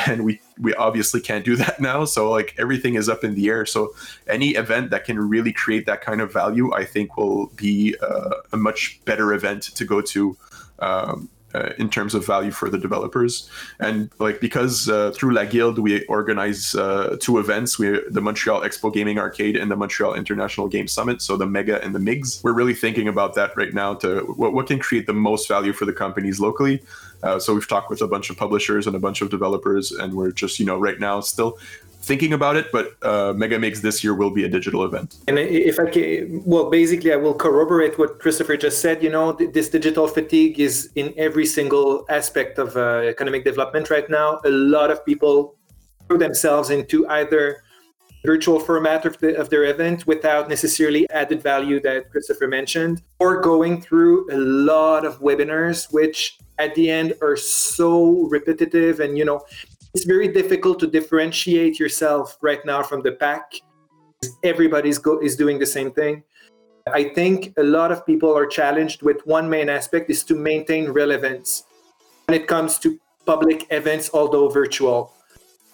And 0.07 0.25
we 0.25 0.41
we 0.61 0.73
obviously 0.75 1.21
can't 1.21 1.45
do 1.45 1.57
that 1.57 1.81
now. 1.91 2.05
So 2.05 2.31
like 2.31 2.55
everything 2.59 2.95
is 2.95 3.09
up 3.09 3.25
in 3.25 3.35
the 3.35 3.49
air. 3.49 3.67
So 3.67 3.93
any 4.29 4.51
event 4.51 4.91
that 4.91 5.05
can 5.05 5.19
really 5.19 5.53
create 5.53 5.85
that 5.87 6.01
kind 6.01 6.21
of 6.21 6.33
value 6.33 6.73
I 6.73 6.85
think 6.85 7.17
will 7.17 7.47
be 7.57 7.97
uh, 8.01 8.35
a 8.53 8.57
much 8.57 9.01
better 9.05 9.33
event 9.33 9.63
to 9.75 9.85
go 9.85 10.01
to 10.01 10.37
um, 10.79 11.29
uh, 11.55 11.71
in 11.79 11.89
terms 11.89 12.15
of 12.15 12.27
value 12.27 12.51
for 12.51 12.69
the 12.69 12.79
developers. 12.79 13.49
And 13.79 14.11
like 14.19 14.41
because 14.41 14.89
uh, 14.89 15.13
through 15.13 15.35
La 15.35 15.45
Guilde 15.45 15.79
we 15.79 16.05
organize 16.07 16.75
uh, 16.75 17.17
two 17.21 17.39
events, 17.39 17.79
we 17.79 18.01
the 18.09 18.21
Montreal 18.21 18.61
Expo 18.63 18.93
Gaming 18.93 19.19
Arcade 19.19 19.57
and 19.57 19.71
the 19.71 19.77
Montreal 19.77 20.15
International 20.15 20.69
Game 20.69 20.89
Summit, 20.89 21.23
so 21.23 21.37
the 21.37 21.47
Mega 21.47 21.83
and 21.83 21.95
the 21.95 21.99
MIGS. 21.99 22.43
We're 22.43 22.53
really 22.53 22.75
thinking 22.75 23.09
about 23.09 23.35
that 23.35 23.57
right 23.57 23.75
now 23.75 23.95
to 23.95 24.21
what, 24.37 24.53
what 24.53 24.67
can 24.67 24.79
create 24.79 25.07
the 25.07 25.13
most 25.13 25.49
value 25.49 25.73
for 25.73 25.85
the 25.85 25.93
companies 25.93 26.41
locally. 26.41 26.83
Uh, 27.23 27.39
so 27.39 27.53
we've 27.53 27.69
talked 27.69 27.91
with 27.91 28.01
a 28.01 28.07
bunch 28.07 28.31
of 28.31 28.37
publishers 28.37 28.87
and 28.87 28.97
a 28.97 28.99
bunch 28.99 29.21
of 29.21 29.31
developers, 29.31 29.93
and 29.93 30.15
we're 30.15 30.33
just 30.33 30.59
you 30.59 30.67
know 30.67 30.79
right 30.79 31.01
now 31.01 31.21
still 31.21 31.59
thinking 32.01 32.33
about 32.33 32.57
it, 32.57 32.73
but 32.73 32.97
uh, 33.03 33.33
Mega 33.37 33.59
this 33.59 34.03
year 34.03 34.15
will 34.15 34.31
be 34.31 34.45
a 34.45 34.49
digital 34.49 34.85
event. 34.85 35.19
And 35.29 35.39
if 35.39 35.79
I 35.79 35.87
can, 35.91 36.43
well, 36.45 36.71
basically, 36.71 37.13
I 37.13 37.17
will 37.17 37.35
corroborate 37.35 37.99
what 37.99 38.19
Christopher 38.19 38.57
just 38.57 38.81
said. 38.81 39.03
You 39.03 39.11
know, 39.11 39.33
this 39.33 39.69
digital 39.69 40.09
fatigue 40.09 40.59
is 40.59 40.91
in 40.95 41.13
every 41.17 41.47
single 41.47 42.07
aspect 42.09 42.59
of 42.59 42.77
uh, 42.77 43.03
economic 43.15 43.45
development 43.45 43.91
right 43.91 44.09
now. 44.09 44.41
A 44.45 44.51
lot 44.51 44.91
of 44.91 45.05
people 45.05 45.57
throw 46.09 46.17
themselves 46.17 46.71
into 46.71 47.07
either 47.09 47.63
virtual 48.25 48.61
format 48.61 49.07
of, 49.07 49.19
the, 49.19 49.35
of 49.37 49.49
their 49.49 49.65
event 49.65 50.07
without 50.07 50.49
necessarily 50.49 51.09
added 51.11 51.43
value 51.43 51.81
that 51.81 52.11
Christopher 52.11 52.49
mentioned, 52.49 53.03
or 53.19 53.41
going 53.41 53.81
through 53.81 54.31
a 54.33 54.37
lot 54.37 55.05
of 55.05 55.21
webinars, 55.21 55.93
which 55.93 56.39
at 56.59 56.75
the 56.75 56.91
end 56.91 57.15
are 57.23 57.37
so 57.37 58.29
repetitive 58.29 59.01
and 59.01 59.17
you 59.17 59.25
know 59.25 59.41
it's 59.95 60.05
very 60.05 60.29
difficult 60.29 60.79
to 60.81 60.87
differentiate 60.87 61.79
yourself 61.79 62.39
right 62.41 62.65
now 62.65 62.83
from 62.83 63.03
the 63.03 63.13
pack. 63.13 63.55
Everybody's 64.43 64.99
go- 64.99 65.19
is 65.21 65.37
doing 65.37 65.59
the 65.59 65.67
same 65.67 65.91
thing. 65.91 66.23
I 66.93 67.05
think 67.05 67.53
a 67.57 67.63
lot 67.63 67.93
of 67.93 68.07
people 68.07 68.37
are 68.37 68.47
challenged 68.47 69.03
with 69.03 69.19
one 69.27 69.49
main 69.49 69.69
aspect 69.69 70.11
is 70.11 70.25
to 70.25 70.35
maintain 70.35 70.91
relevance 70.91 71.65
when 72.27 72.41
it 72.41 72.47
comes 72.47 72.79
to 72.81 72.99
public 73.27 73.67
events, 73.71 74.11
although 74.15 74.49
virtual. 74.49 75.13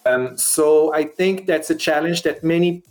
Um, 0.05 0.37
so 0.37 0.93
I 0.93 1.03
think 1.03 1.45
that's 1.45 1.69
a 1.69 1.75
challenge 1.75 2.23
that 2.23 2.43
many 2.43 2.83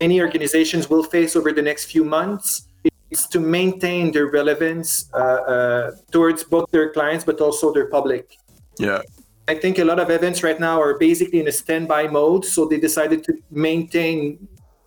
many 0.00 0.20
organizations 0.20 0.88
will 0.88 1.02
face 1.02 1.34
over 1.34 1.52
the 1.52 1.62
next 1.62 1.86
few 1.86 2.04
months. 2.04 2.64
Is 3.10 3.26
to 3.28 3.40
maintain 3.40 4.12
their 4.12 4.26
relevance 4.26 5.08
uh, 5.14 5.16
uh, 5.16 5.92
towards 6.10 6.44
both 6.44 6.70
their 6.70 6.92
clients 6.92 7.24
but 7.24 7.40
also 7.40 7.72
their 7.72 7.86
public. 7.86 8.36
Yeah, 8.78 9.00
I 9.48 9.54
think 9.54 9.78
a 9.78 9.84
lot 9.84 9.98
of 9.98 10.10
events 10.10 10.42
right 10.42 10.60
now 10.60 10.80
are 10.80 10.98
basically 10.98 11.40
in 11.40 11.48
a 11.48 11.52
standby 11.52 12.08
mode, 12.08 12.44
so 12.44 12.66
they 12.66 12.78
decided 12.78 13.24
to 13.24 13.32
maintain 13.50 14.38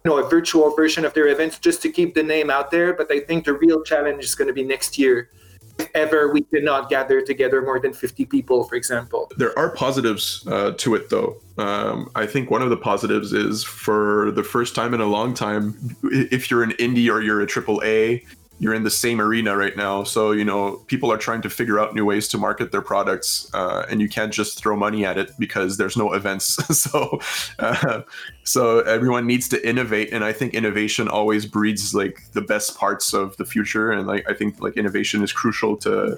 you 0.03 0.09
know 0.09 0.17
a 0.19 0.29
virtual 0.29 0.73
version 0.75 1.03
of 1.03 1.13
their 1.15 1.27
events 1.27 1.57
just 1.57 1.81
to 1.81 1.89
keep 1.89 2.13
the 2.13 2.23
name 2.23 2.51
out 2.51 2.69
there. 2.69 2.93
But 2.93 3.11
I 3.11 3.21
think 3.21 3.45
the 3.45 3.53
real 3.53 3.83
challenge 3.83 4.23
is 4.23 4.35
going 4.35 4.47
to 4.47 4.53
be 4.53 4.63
next 4.63 4.99
year. 4.99 5.31
If 5.79 5.89
ever 5.95 6.31
we 6.31 6.41
cannot 6.41 6.89
gather 6.89 7.21
together 7.21 7.61
more 7.63 7.79
than 7.79 7.91
50 7.91 8.25
people, 8.25 8.65
for 8.65 8.75
example. 8.75 9.31
There 9.37 9.57
are 9.57 9.69
positives 9.69 10.45
uh, 10.47 10.73
to 10.77 10.93
it, 10.93 11.09
though. 11.09 11.41
Um, 11.57 12.11
I 12.13 12.27
think 12.27 12.51
one 12.51 12.61
of 12.61 12.69
the 12.69 12.77
positives 12.77 13.33
is 13.33 13.63
for 13.63 14.31
the 14.31 14.43
first 14.43 14.75
time 14.75 14.93
in 14.93 15.01
a 15.01 15.05
long 15.05 15.33
time, 15.33 15.95
if 16.03 16.51
you're 16.51 16.61
an 16.61 16.73
indie 16.73 17.09
or 17.09 17.21
you're 17.21 17.41
a 17.41 17.47
triple 17.47 17.81
A, 17.83 18.23
you're 18.61 18.75
in 18.75 18.83
the 18.83 18.91
same 18.91 19.19
arena 19.19 19.57
right 19.57 19.75
now. 19.75 20.03
So, 20.03 20.33
you 20.33 20.45
know, 20.45 20.83
people 20.85 21.11
are 21.11 21.17
trying 21.17 21.41
to 21.41 21.49
figure 21.49 21.79
out 21.79 21.95
new 21.95 22.05
ways 22.05 22.27
to 22.27 22.37
market 22.37 22.71
their 22.71 22.83
products, 22.83 23.49
uh, 23.55 23.87
and 23.89 23.99
you 23.99 24.07
can't 24.07 24.31
just 24.31 24.59
throw 24.59 24.75
money 24.75 25.03
at 25.03 25.17
it 25.17 25.31
because 25.39 25.77
there's 25.77 25.97
no 25.97 26.13
events. 26.13 26.45
so, 26.77 27.19
uh, 27.57 28.01
so 28.43 28.81
everyone 28.81 29.25
needs 29.25 29.49
to 29.49 29.67
innovate, 29.67 30.13
and 30.13 30.23
I 30.23 30.31
think 30.31 30.53
innovation 30.53 31.07
always 31.07 31.47
breeds 31.47 31.95
like 31.95 32.21
the 32.33 32.41
best 32.41 32.77
parts 32.77 33.13
of 33.13 33.35
the 33.37 33.45
future, 33.45 33.91
and 33.91 34.05
like 34.05 34.29
I 34.29 34.35
think 34.35 34.61
like 34.61 34.77
innovation 34.77 35.23
is 35.23 35.33
crucial 35.33 35.75
to. 35.77 36.17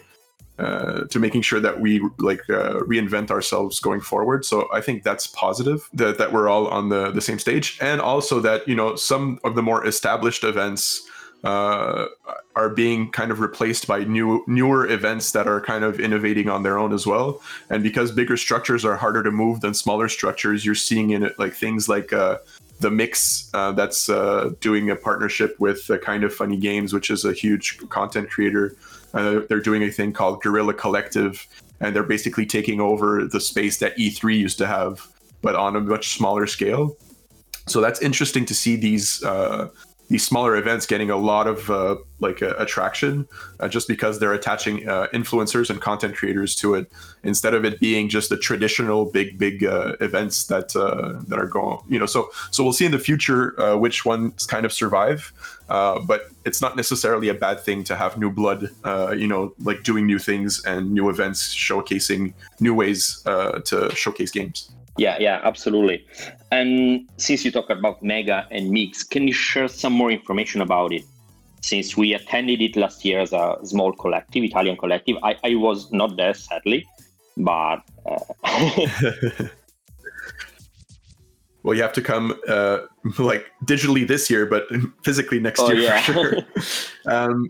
Uh, 0.59 1.05
to 1.05 1.17
making 1.17 1.41
sure 1.41 1.59
that 1.59 1.79
we 1.79 1.99
like 2.19 2.47
uh, 2.47 2.75
reinvent 2.81 3.31
ourselves 3.31 3.79
going 3.79 3.99
forward. 3.99 4.45
So 4.45 4.69
I 4.71 4.81
think 4.81 5.01
that's 5.01 5.25
positive 5.25 5.89
that, 5.93 6.19
that 6.19 6.31
we're 6.31 6.47
all 6.47 6.67
on 6.67 6.89
the, 6.89 7.09
the 7.09 7.21
same 7.21 7.39
stage, 7.39 7.79
and 7.81 7.99
also 7.99 8.39
that 8.41 8.67
you 8.67 8.75
know 8.75 8.95
some 8.95 9.39
of 9.43 9.55
the 9.55 9.63
more 9.63 9.83
established 9.87 10.43
events 10.43 11.09
uh, 11.43 12.05
are 12.55 12.69
being 12.69 13.11
kind 13.11 13.31
of 13.31 13.39
replaced 13.39 13.87
by 13.87 14.03
new 14.03 14.43
newer 14.47 14.87
events 14.87 15.31
that 15.31 15.47
are 15.47 15.59
kind 15.59 15.83
of 15.83 15.99
innovating 15.99 16.49
on 16.49 16.63
their 16.63 16.77
own 16.77 16.93
as 16.93 17.05
well. 17.05 17.41
And 17.69 17.83
because 17.83 18.11
bigger 18.11 18.37
structures 18.37 18.85
are 18.85 18.95
harder 18.95 19.23
to 19.23 19.31
move 19.31 19.61
than 19.61 19.73
smaller 19.73 20.07
structures, 20.07 20.65
you're 20.65 20.75
seeing 20.75 21.11
in 21.11 21.23
it 21.23 21.37
like 21.37 21.53
things 21.53 21.89
like 21.89 22.13
uh, 22.13 22.37
the 22.79 22.91
Mix 22.91 23.49
uh, 23.53 23.71
that's 23.71 24.09
uh, 24.09 24.51
doing 24.59 24.89
a 24.89 24.95
partnership 24.95 25.59
with 25.59 25.87
the 25.87 25.97
Kind 25.97 26.23
of 26.23 26.33
Funny 26.33 26.57
Games, 26.57 26.93
which 26.93 27.09
is 27.09 27.25
a 27.25 27.33
huge 27.33 27.77
content 27.89 28.29
creator. 28.29 28.75
Uh, 29.13 29.41
they're 29.49 29.59
doing 29.59 29.83
a 29.83 29.91
thing 29.91 30.13
called 30.13 30.41
Guerrilla 30.41 30.73
Collective, 30.73 31.45
and 31.79 31.95
they're 31.95 32.03
basically 32.03 32.45
taking 32.45 32.79
over 32.79 33.25
the 33.25 33.39
space 33.39 33.79
that 33.79 33.97
E3 33.97 34.37
used 34.37 34.57
to 34.59 34.67
have, 34.67 35.07
but 35.41 35.55
on 35.55 35.75
a 35.75 35.81
much 35.81 36.15
smaller 36.15 36.47
scale. 36.47 36.95
So 37.67 37.81
that's 37.81 38.01
interesting 38.01 38.45
to 38.45 38.53
see 38.53 38.75
these 38.75 39.23
uh, 39.23 39.69
these 40.13 40.23
smaller 40.23 40.55
events 40.55 40.85
getting 40.85 41.09
a 41.09 41.17
lot 41.17 41.47
of 41.47 41.71
uh, 41.71 41.95
like 42.19 42.43
uh, 42.43 42.53
attraction 42.59 43.27
uh, 43.59 43.67
just 43.67 43.87
because 43.87 44.19
they're 44.19 44.33
attaching 44.33 44.87
uh, 44.87 45.07
influencers 45.11 45.71
and 45.71 45.81
content 45.81 46.15
creators 46.15 46.53
to 46.53 46.75
it 46.75 46.91
instead 47.23 47.55
of 47.55 47.65
it 47.65 47.79
being 47.79 48.07
just 48.07 48.29
the 48.29 48.37
traditional 48.37 49.05
big 49.05 49.39
big 49.39 49.63
uh, 49.63 49.95
events 50.01 50.45
that 50.45 50.75
uh, 50.75 51.19
that 51.27 51.39
are 51.39 51.47
going 51.47 51.79
you 51.89 51.97
know 51.97 52.05
so 52.05 52.29
so 52.51 52.63
we'll 52.63 52.73
see 52.73 52.85
in 52.85 52.91
the 52.91 52.99
future 52.99 53.55
which 53.79 54.05
ones 54.05 54.45
kind 54.45 54.67
of 54.67 54.71
survive 54.71 55.33
but 55.67 56.27
it's 56.45 56.61
not 56.61 56.75
necessarily 56.75 57.27
a 57.27 57.33
bad 57.33 57.59
thing 57.59 57.83
to 57.83 57.95
have 57.95 58.15
new 58.15 58.29
blood 58.29 58.69
you 59.17 59.27
know 59.27 59.51
like 59.63 59.81
doing 59.81 60.05
new 60.05 60.19
things 60.19 60.63
and 60.65 60.91
new 60.91 61.09
events 61.09 61.55
showcasing 61.55 62.31
new 62.59 62.75
ways 62.75 63.23
to 63.65 63.89
showcase 63.95 64.29
games 64.29 64.69
yeah, 64.97 65.17
yeah, 65.19 65.39
absolutely. 65.43 66.05
And 66.51 67.09
since 67.17 67.43
you 67.43 67.51
talk 67.51 67.69
about 67.69 68.03
Mega 68.03 68.47
and 68.51 68.69
Mix, 68.69 69.03
can 69.03 69.27
you 69.27 69.33
share 69.33 69.67
some 69.67 69.93
more 69.93 70.11
information 70.11 70.61
about 70.61 70.93
it? 70.93 71.03
Since 71.61 71.95
we 71.97 72.13
attended 72.13 72.61
it 72.61 72.75
last 72.75 73.05
year 73.05 73.21
as 73.21 73.33
a 73.33 73.57
small 73.63 73.93
collective, 73.93 74.43
Italian 74.43 74.75
collective, 74.77 75.17
I, 75.23 75.35
I 75.43 75.55
was 75.55 75.91
not 75.91 76.17
there 76.17 76.33
sadly, 76.33 76.85
but. 77.37 77.77
Uh... 78.05 78.19
well, 81.63 81.75
you 81.75 81.81
have 81.81 81.93
to 81.93 82.01
come 82.01 82.37
uh, 82.47 82.79
like 83.19 83.45
digitally 83.65 84.07
this 84.07 84.29
year, 84.29 84.45
but 84.45 84.67
physically 85.03 85.39
next 85.39 85.61
oh, 85.61 85.71
year 85.71 85.83
yeah. 85.83 86.01
for 86.01 86.13
sure. 86.13 86.37
um, 87.05 87.49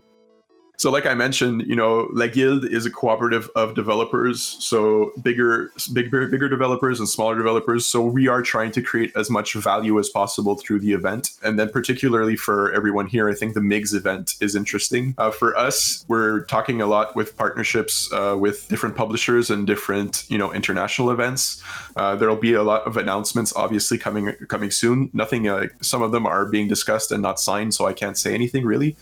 so, 0.76 0.90
like 0.90 1.06
I 1.06 1.14
mentioned, 1.14 1.62
you 1.66 1.76
know, 1.76 2.08
La 2.12 2.26
Guilde 2.26 2.64
is 2.64 2.84
a 2.84 2.90
cooperative 2.90 3.48
of 3.54 3.74
developers, 3.74 4.42
so 4.42 5.12
bigger, 5.22 5.70
bigger, 5.92 6.26
bigger 6.26 6.48
developers 6.48 6.98
and 6.98 7.08
smaller 7.08 7.36
developers. 7.36 7.86
So 7.86 8.02
we 8.02 8.26
are 8.26 8.42
trying 8.42 8.72
to 8.72 8.82
create 8.82 9.12
as 9.14 9.30
much 9.30 9.54
value 9.54 9.98
as 10.00 10.08
possible 10.08 10.56
through 10.56 10.80
the 10.80 10.92
event, 10.92 11.30
and 11.42 11.58
then 11.58 11.70
particularly 11.70 12.34
for 12.34 12.72
everyone 12.72 13.06
here, 13.06 13.28
I 13.28 13.34
think 13.34 13.54
the 13.54 13.60
MIGS 13.60 13.94
event 13.94 14.34
is 14.40 14.56
interesting. 14.56 15.14
Uh, 15.16 15.30
for 15.30 15.56
us, 15.56 16.04
we're 16.08 16.40
talking 16.46 16.80
a 16.80 16.86
lot 16.86 17.14
with 17.14 17.36
partnerships 17.36 18.12
uh, 18.12 18.36
with 18.38 18.66
different 18.68 18.96
publishers 18.96 19.50
and 19.50 19.66
different, 19.66 20.24
you 20.28 20.38
know, 20.38 20.52
international 20.52 21.10
events. 21.10 21.62
Uh, 21.96 22.16
there'll 22.16 22.34
be 22.36 22.54
a 22.54 22.64
lot 22.64 22.82
of 22.82 22.96
announcements, 22.96 23.54
obviously 23.54 23.96
coming 23.96 24.32
coming 24.48 24.72
soon. 24.72 25.08
Nothing, 25.12 25.48
uh, 25.48 25.68
some 25.80 26.02
of 26.02 26.10
them 26.10 26.26
are 26.26 26.46
being 26.46 26.66
discussed 26.66 27.12
and 27.12 27.22
not 27.22 27.38
signed, 27.38 27.74
so 27.74 27.86
I 27.86 27.92
can't 27.92 28.18
say 28.18 28.34
anything 28.34 28.64
really. 28.64 28.96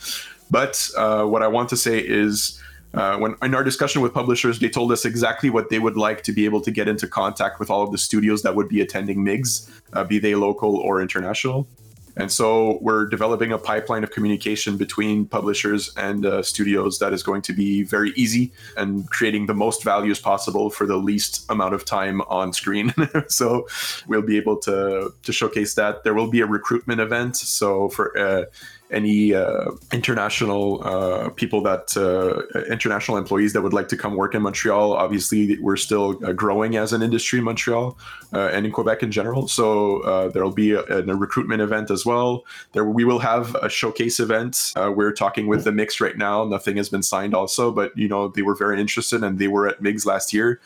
But 0.52 0.90
uh, 0.98 1.24
what 1.24 1.42
I 1.42 1.48
want 1.48 1.70
to 1.70 1.78
say 1.78 1.98
is, 1.98 2.60
uh, 2.92 3.16
when 3.16 3.36
in 3.42 3.54
our 3.54 3.64
discussion 3.64 4.02
with 4.02 4.12
publishers, 4.12 4.58
they 4.58 4.68
told 4.68 4.92
us 4.92 5.06
exactly 5.06 5.48
what 5.48 5.70
they 5.70 5.78
would 5.78 5.96
like 5.96 6.22
to 6.24 6.32
be 6.32 6.44
able 6.44 6.60
to 6.60 6.70
get 6.70 6.88
into 6.88 7.08
contact 7.08 7.58
with 7.58 7.70
all 7.70 7.82
of 7.82 7.90
the 7.90 7.96
studios 7.96 8.42
that 8.42 8.54
would 8.54 8.68
be 8.68 8.82
attending 8.82 9.24
MIGS, 9.24 9.70
uh, 9.94 10.04
be 10.04 10.18
they 10.18 10.34
local 10.34 10.76
or 10.76 11.00
international. 11.00 11.66
And 12.16 12.30
so 12.30 12.78
we're 12.82 13.06
developing 13.06 13.52
a 13.52 13.58
pipeline 13.58 14.04
of 14.04 14.10
communication 14.10 14.76
between 14.76 15.24
publishers 15.24 15.90
and 15.96 16.26
uh, 16.26 16.42
studios 16.42 16.98
that 16.98 17.14
is 17.14 17.22
going 17.22 17.40
to 17.42 17.54
be 17.54 17.82
very 17.82 18.12
easy 18.16 18.52
and 18.76 19.08
creating 19.08 19.46
the 19.46 19.54
most 19.54 19.82
values 19.82 20.20
possible 20.20 20.68
for 20.68 20.86
the 20.86 20.98
least 20.98 21.46
amount 21.50 21.72
of 21.72 21.86
time 21.86 22.20
on 22.22 22.52
screen. 22.52 22.92
so 23.28 23.66
we'll 24.06 24.20
be 24.20 24.36
able 24.36 24.58
to 24.58 25.14
to 25.22 25.32
showcase 25.32 25.74
that. 25.74 26.04
There 26.04 26.12
will 26.12 26.30
be 26.30 26.40
a 26.40 26.46
recruitment 26.46 27.00
event. 27.00 27.36
So 27.36 27.88
for 27.88 28.18
uh, 28.18 28.44
any 28.92 29.34
uh, 29.34 29.70
international 29.92 30.82
uh, 30.84 31.30
people 31.30 31.62
that 31.62 31.96
uh, 31.96 32.60
international 32.70 33.16
employees 33.16 33.52
that 33.52 33.62
would 33.62 33.72
like 33.72 33.88
to 33.88 33.96
come 33.96 34.16
work 34.16 34.34
in 34.34 34.42
Montreal. 34.42 34.92
Obviously, 34.92 35.58
we're 35.58 35.76
still 35.76 36.14
growing 36.14 36.76
as 36.76 36.92
an 36.92 37.02
industry 37.02 37.38
in 37.38 37.44
Montreal 37.44 37.98
and 38.32 38.66
in 38.66 38.72
Quebec 38.72 39.02
in 39.02 39.10
general. 39.10 39.48
So 39.48 40.30
there'll 40.32 40.52
be 40.52 40.72
a, 40.72 40.82
a, 40.82 41.16
recruitment 41.22 41.60
event 41.62 41.90
as 41.90 42.04
well. 42.06 42.44
There 42.72 42.84
we 42.84 43.04
will 43.04 43.18
have 43.18 43.54
a 43.56 43.68
showcase 43.68 44.20
event. 44.20 44.72
we're 44.76 45.12
talking 45.12 45.46
with 45.46 45.64
the 45.64 45.72
Mix 45.72 46.00
right 46.00 46.16
now. 46.16 46.44
Nothing 46.44 46.76
has 46.76 46.88
been 46.88 47.02
signed 47.02 47.34
also, 47.34 47.72
but 47.72 47.96
you 47.96 48.08
know 48.08 48.28
they 48.28 48.42
were 48.42 48.54
very 48.54 48.80
interested 48.80 49.22
and 49.22 49.38
they 49.38 49.48
were 49.48 49.68
at 49.68 49.80
MIGS 49.80 50.06
last 50.06 50.32
year. 50.32 50.60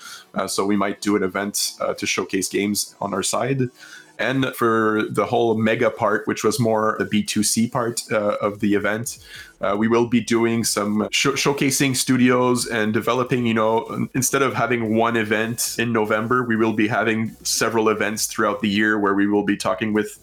so 0.46 0.64
we 0.64 0.76
might 0.76 1.00
do 1.00 1.16
an 1.16 1.22
event 1.22 1.72
to 1.96 2.06
showcase 2.06 2.48
games 2.48 2.94
on 3.00 3.14
our 3.14 3.22
side 3.22 3.70
and 4.18 4.46
for 4.55 5.02
the 5.11 5.26
whole 5.26 5.57
mega 5.57 5.90
part, 5.90 6.26
which 6.26 6.44
was 6.44 6.59
more 6.59 6.96
the 6.98 7.05
B2C 7.05 7.70
part 7.70 8.02
uh, 8.11 8.37
of 8.40 8.61
the 8.61 8.74
event. 8.74 9.18
Uh, 9.61 9.74
we 9.79 9.88
will 9.88 10.07
be 10.07 10.20
doing 10.20 10.64
some 10.64 11.09
sh- 11.11 11.29
showcasing 11.29 11.96
studios 11.96 12.66
and 12.66 12.92
developing, 12.92 13.46
you 13.46 13.55
know, 13.55 14.09
instead 14.14 14.42
of 14.42 14.55
having 14.55 14.96
one 14.96 15.16
event 15.16 15.76
in 15.79 15.92
November, 15.92 16.42
we 16.42 16.57
will 16.57 16.74
be 16.74 16.88
having 16.88 17.35
several 17.42 17.88
events 17.88 18.26
throughout 18.26 18.61
the 18.61 18.68
year 18.68 18.98
where 18.98 19.14
we 19.14 19.26
will 19.26 19.44
be 19.44 19.57
talking 19.57 19.92
with 19.92 20.18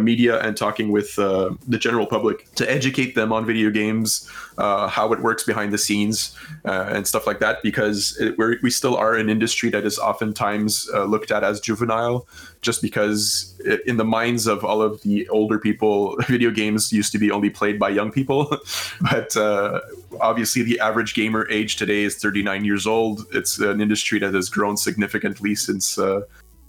media 0.00 0.40
and 0.40 0.56
talking 0.56 0.90
with 0.90 1.18
uh, 1.18 1.50
the 1.66 1.78
general 1.78 2.06
public 2.06 2.52
to 2.54 2.70
educate 2.70 3.14
them 3.14 3.32
on 3.32 3.44
video 3.44 3.70
games, 3.70 4.30
uh, 4.58 4.88
how 4.88 5.12
it 5.12 5.20
works 5.20 5.44
behind 5.44 5.72
the 5.72 5.78
scenes, 5.78 6.36
uh, 6.64 6.86
and 6.90 7.06
stuff 7.06 7.26
like 7.26 7.40
that. 7.40 7.62
Because 7.62 8.16
it, 8.20 8.36
we 8.38 8.70
still 8.70 8.96
are 8.96 9.14
an 9.14 9.28
industry 9.28 9.70
that 9.70 9.84
is 9.84 9.98
oftentimes 9.98 10.88
uh, 10.94 11.04
looked 11.04 11.30
at 11.30 11.44
as 11.44 11.60
juvenile, 11.60 12.26
just 12.60 12.82
because 12.82 13.54
it, 13.64 13.80
in 13.86 13.96
the 13.96 14.04
minds 14.04 14.46
of 14.46 14.64
all 14.64 14.82
of 14.82 15.02
the 15.02 15.28
older 15.28 15.58
people, 15.58 16.16
video 16.28 16.50
games 16.50 16.92
used 16.92 17.12
to 17.12 17.18
be 17.18 17.30
only 17.30 17.50
played 17.50 17.78
by 17.78 17.88
young 17.88 18.10
people. 18.10 18.56
but 19.10 19.36
uh, 19.36 19.80
obviously, 20.20 20.62
the 20.62 20.80
average 20.80 21.14
gamer 21.14 21.48
age 21.50 21.76
today 21.76 22.04
is 22.04 22.16
39 22.16 22.64
years 22.64 22.86
old. 22.86 23.26
It's 23.32 23.58
an 23.58 23.80
industry 23.80 24.18
that 24.20 24.34
has 24.34 24.48
grown 24.48 24.76
significantly 24.76 25.54
since 25.54 25.98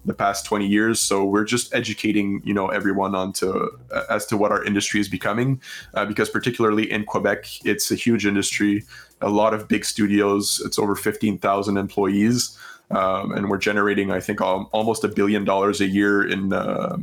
the 0.05 0.13
past 0.13 0.45
20 0.45 0.67
years 0.67 0.99
so 0.99 1.23
we're 1.23 1.43
just 1.43 1.73
educating 1.73 2.41
you 2.43 2.53
know 2.53 2.67
everyone 2.67 3.15
onto 3.15 3.69
uh, 3.91 4.03
as 4.09 4.25
to 4.25 4.37
what 4.37 4.51
our 4.51 4.63
industry 4.63 4.99
is 4.99 5.07
becoming 5.07 5.61
uh, 5.93 6.05
because 6.05 6.29
particularly 6.29 6.91
in 6.91 7.05
quebec 7.05 7.45
it's 7.65 7.91
a 7.91 7.95
huge 7.95 8.25
industry 8.25 8.83
a 9.21 9.29
lot 9.29 9.53
of 9.53 9.67
big 9.67 9.85
studios 9.85 10.61
it's 10.65 10.77
over 10.77 10.95
15000 10.95 11.77
employees 11.77 12.57
um, 12.91 13.31
and 13.31 13.49
we're 13.49 13.57
generating, 13.57 14.11
I 14.11 14.19
think, 14.19 14.41
almost 14.41 15.03
a 15.03 15.07
billion 15.07 15.45
dollars 15.45 15.81
a 15.81 15.87
year 15.87 16.27
in 16.27 16.53
uh, 16.53 16.97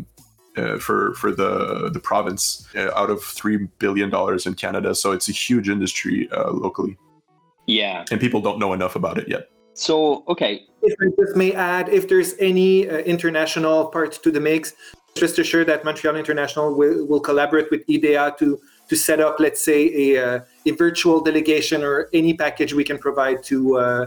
uh, 0.56 0.78
for 0.78 1.14
for 1.14 1.32
the 1.32 1.90
the 1.92 2.00
province 2.00 2.66
uh, 2.76 2.90
out 2.94 3.10
of 3.10 3.22
three 3.22 3.68
billion 3.78 4.10
dollars 4.10 4.46
in 4.46 4.54
Canada. 4.54 4.94
So 4.94 5.12
it's 5.12 5.28
a 5.28 5.32
huge 5.32 5.68
industry 5.68 6.28
uh, 6.32 6.50
locally. 6.50 6.96
Yeah, 7.66 8.04
and 8.10 8.20
people 8.20 8.40
don't 8.40 8.58
know 8.58 8.72
enough 8.72 8.96
about 8.96 9.18
it 9.18 9.28
yet. 9.28 9.50
So 9.74 10.24
okay, 10.28 10.66
if 10.82 10.94
I 11.00 11.06
just 11.20 11.36
may 11.36 11.52
add, 11.52 11.88
if 11.88 12.08
there's 12.08 12.34
any 12.38 12.88
uh, 12.88 12.98
international 12.98 13.86
parts 13.86 14.18
to 14.18 14.30
the 14.30 14.40
mix, 14.40 14.74
just 15.14 15.38
assure 15.38 15.64
that 15.64 15.84
Montreal 15.84 16.16
International 16.16 16.74
will, 16.74 17.06
will 17.06 17.20
collaborate 17.20 17.70
with 17.70 17.82
IDEA 17.88 18.34
to 18.38 18.60
to 18.90 18.96
set 18.96 19.20
up, 19.20 19.38
let's 19.38 19.62
say, 19.62 19.80
a, 19.94 20.06
uh, 20.18 20.40
a 20.66 20.72
virtual 20.72 21.20
delegation 21.20 21.84
or 21.84 22.08
any 22.12 22.34
package 22.34 22.74
we 22.74 22.82
can 22.82 22.98
provide 22.98 23.40
to, 23.44 23.76
uh, 23.78 24.06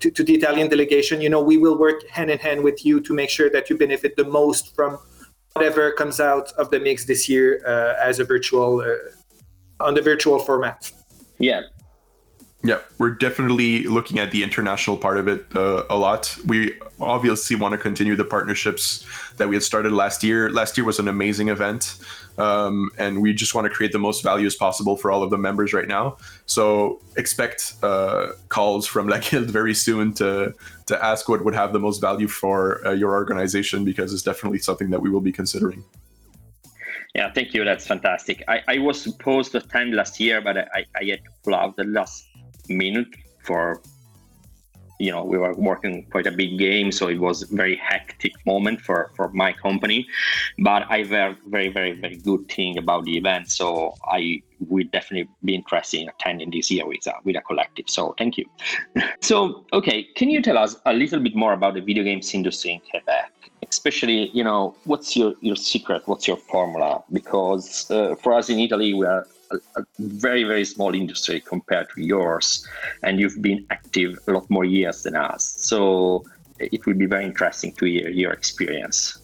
to, 0.00 0.10
to 0.10 0.24
the 0.24 0.32
Italian 0.32 0.70
delegation. 0.70 1.20
You 1.20 1.28
know, 1.28 1.42
we 1.42 1.58
will 1.58 1.76
work 1.76 2.08
hand 2.08 2.30
in 2.30 2.38
hand 2.38 2.64
with 2.64 2.86
you 2.86 3.02
to 3.02 3.12
make 3.12 3.28
sure 3.28 3.50
that 3.50 3.68
you 3.68 3.76
benefit 3.76 4.16
the 4.16 4.24
most 4.24 4.74
from 4.74 4.98
whatever 5.52 5.92
comes 5.92 6.20
out 6.20 6.52
of 6.52 6.70
the 6.70 6.80
mix 6.80 7.04
this 7.04 7.28
year 7.28 7.60
uh, 7.66 7.94
as 8.02 8.18
a 8.18 8.24
virtual 8.24 8.80
uh, 8.80 9.84
on 9.84 9.92
the 9.92 10.00
virtual 10.00 10.38
format. 10.38 10.90
Yeah, 11.38 11.60
yeah, 12.64 12.78
we're 12.98 13.10
definitely 13.10 13.84
looking 13.84 14.20
at 14.20 14.30
the 14.30 14.44
international 14.44 14.96
part 14.96 15.18
of 15.18 15.26
it 15.26 15.44
uh, 15.56 15.82
a 15.90 15.96
lot. 15.96 16.36
We 16.46 16.78
obviously 17.00 17.56
want 17.56 17.72
to 17.72 17.78
continue 17.78 18.14
the 18.14 18.24
partnerships 18.24 19.04
that 19.38 19.48
we 19.48 19.56
had 19.56 19.64
started 19.64 19.90
last 19.90 20.22
year. 20.22 20.48
Last 20.48 20.76
year 20.76 20.84
was 20.84 21.00
an 21.00 21.08
amazing 21.08 21.48
event, 21.48 21.96
um, 22.38 22.90
and 22.98 23.20
we 23.20 23.32
just 23.32 23.56
want 23.56 23.64
to 23.64 23.70
create 23.70 23.90
the 23.90 23.98
most 23.98 24.22
value 24.22 24.46
as 24.46 24.54
possible 24.54 24.96
for 24.96 25.10
all 25.10 25.24
of 25.24 25.30
the 25.30 25.38
members 25.38 25.72
right 25.72 25.88
now. 25.88 26.18
So 26.46 27.00
expect 27.16 27.74
uh, 27.82 28.28
calls 28.48 28.86
from 28.86 29.08
La 29.12 29.18
Guilde 29.18 29.50
very 29.50 29.74
soon 29.74 30.12
to 30.14 30.54
to 30.86 31.04
ask 31.04 31.28
what 31.28 31.44
would 31.44 31.54
have 31.54 31.72
the 31.72 31.80
most 31.80 32.00
value 32.00 32.28
for 32.28 32.86
uh, 32.86 32.92
your 32.92 33.12
organization 33.12 33.84
because 33.84 34.12
it's 34.12 34.22
definitely 34.22 34.58
something 34.58 34.90
that 34.90 35.00
we 35.00 35.10
will 35.10 35.20
be 35.20 35.32
considering. 35.32 35.84
Yeah, 37.14 37.30
thank 37.32 37.52
you. 37.52 37.64
That's 37.64 37.86
fantastic. 37.86 38.42
I, 38.48 38.62
I 38.68 38.78
was 38.78 39.00
supposed 39.00 39.52
to 39.52 39.58
attend 39.58 39.94
last 39.94 40.18
year, 40.18 40.40
but 40.40 40.56
I, 40.56 40.86
I 40.96 41.04
had 41.04 41.24
to 41.24 41.30
pull 41.42 41.54
out 41.54 41.76
the 41.76 41.84
last 41.84 42.26
minute 42.72 43.08
for 43.44 43.80
you 45.02 45.10
know 45.10 45.24
we 45.24 45.36
were 45.36 45.54
working 45.54 46.04
quite 46.12 46.26
a 46.26 46.30
big 46.30 46.58
game 46.58 46.92
so 46.92 47.08
it 47.08 47.18
was 47.18 47.42
a 47.42 47.46
very 47.62 47.76
hectic 47.76 48.32
moment 48.46 48.80
for 48.80 49.10
for 49.16 49.28
my 49.42 49.52
company. 49.52 50.06
But 50.58 50.82
i 50.88 51.02
heard 51.02 51.36
very 51.56 51.70
very 51.78 51.92
very 52.04 52.18
good 52.28 52.42
thing 52.48 52.78
about 52.78 53.04
the 53.04 53.14
event 53.16 53.50
so 53.50 53.94
i 54.18 54.40
would 54.70 54.88
definitely 54.92 55.28
be 55.44 55.54
interested 55.60 56.00
in 56.02 56.08
attending 56.08 56.50
this 56.50 56.70
year 56.70 56.86
with 56.86 57.04
a, 57.08 57.14
with 57.24 57.36
a 57.36 57.40
collective 57.40 57.86
so 57.96 58.14
thank 58.18 58.38
you. 58.38 58.46
So 59.20 59.64
okay 59.72 59.98
can 60.18 60.28
you 60.34 60.40
tell 60.48 60.58
us 60.64 60.76
a 60.86 60.92
little 61.02 61.20
bit 61.26 61.34
more 61.34 61.52
about 61.58 61.74
the 61.74 61.80
video 61.80 62.04
games 62.04 62.34
industry 62.34 62.70
in 62.74 62.80
quebec? 62.88 63.32
Especially 63.68 64.30
you 64.38 64.44
know 64.44 64.76
what's 64.84 65.16
your 65.16 65.34
your 65.48 65.56
secret? 65.56 66.02
What's 66.06 66.26
your 66.30 66.40
formula? 66.52 67.02
Because 67.18 67.90
uh, 67.90 68.14
for 68.22 68.30
us 68.38 68.50
in 68.50 68.58
italy 68.66 68.90
we 68.94 69.06
are 69.06 69.26
a, 69.76 69.84
very 69.98 70.44
very 70.44 70.64
small 70.64 70.94
industry 70.94 71.40
compared 71.40 71.88
to 71.94 72.02
yours 72.02 72.66
and 73.02 73.20
you've 73.20 73.40
been 73.40 73.64
active 73.70 74.18
a 74.28 74.32
lot 74.32 74.48
more 74.50 74.64
years 74.64 75.02
than 75.02 75.16
us 75.16 75.54
so 75.58 76.24
it 76.58 76.86
would 76.86 76.98
be 76.98 77.06
very 77.06 77.24
interesting 77.24 77.72
to 77.72 77.84
hear 77.86 78.08
your 78.08 78.32
experience 78.32 79.18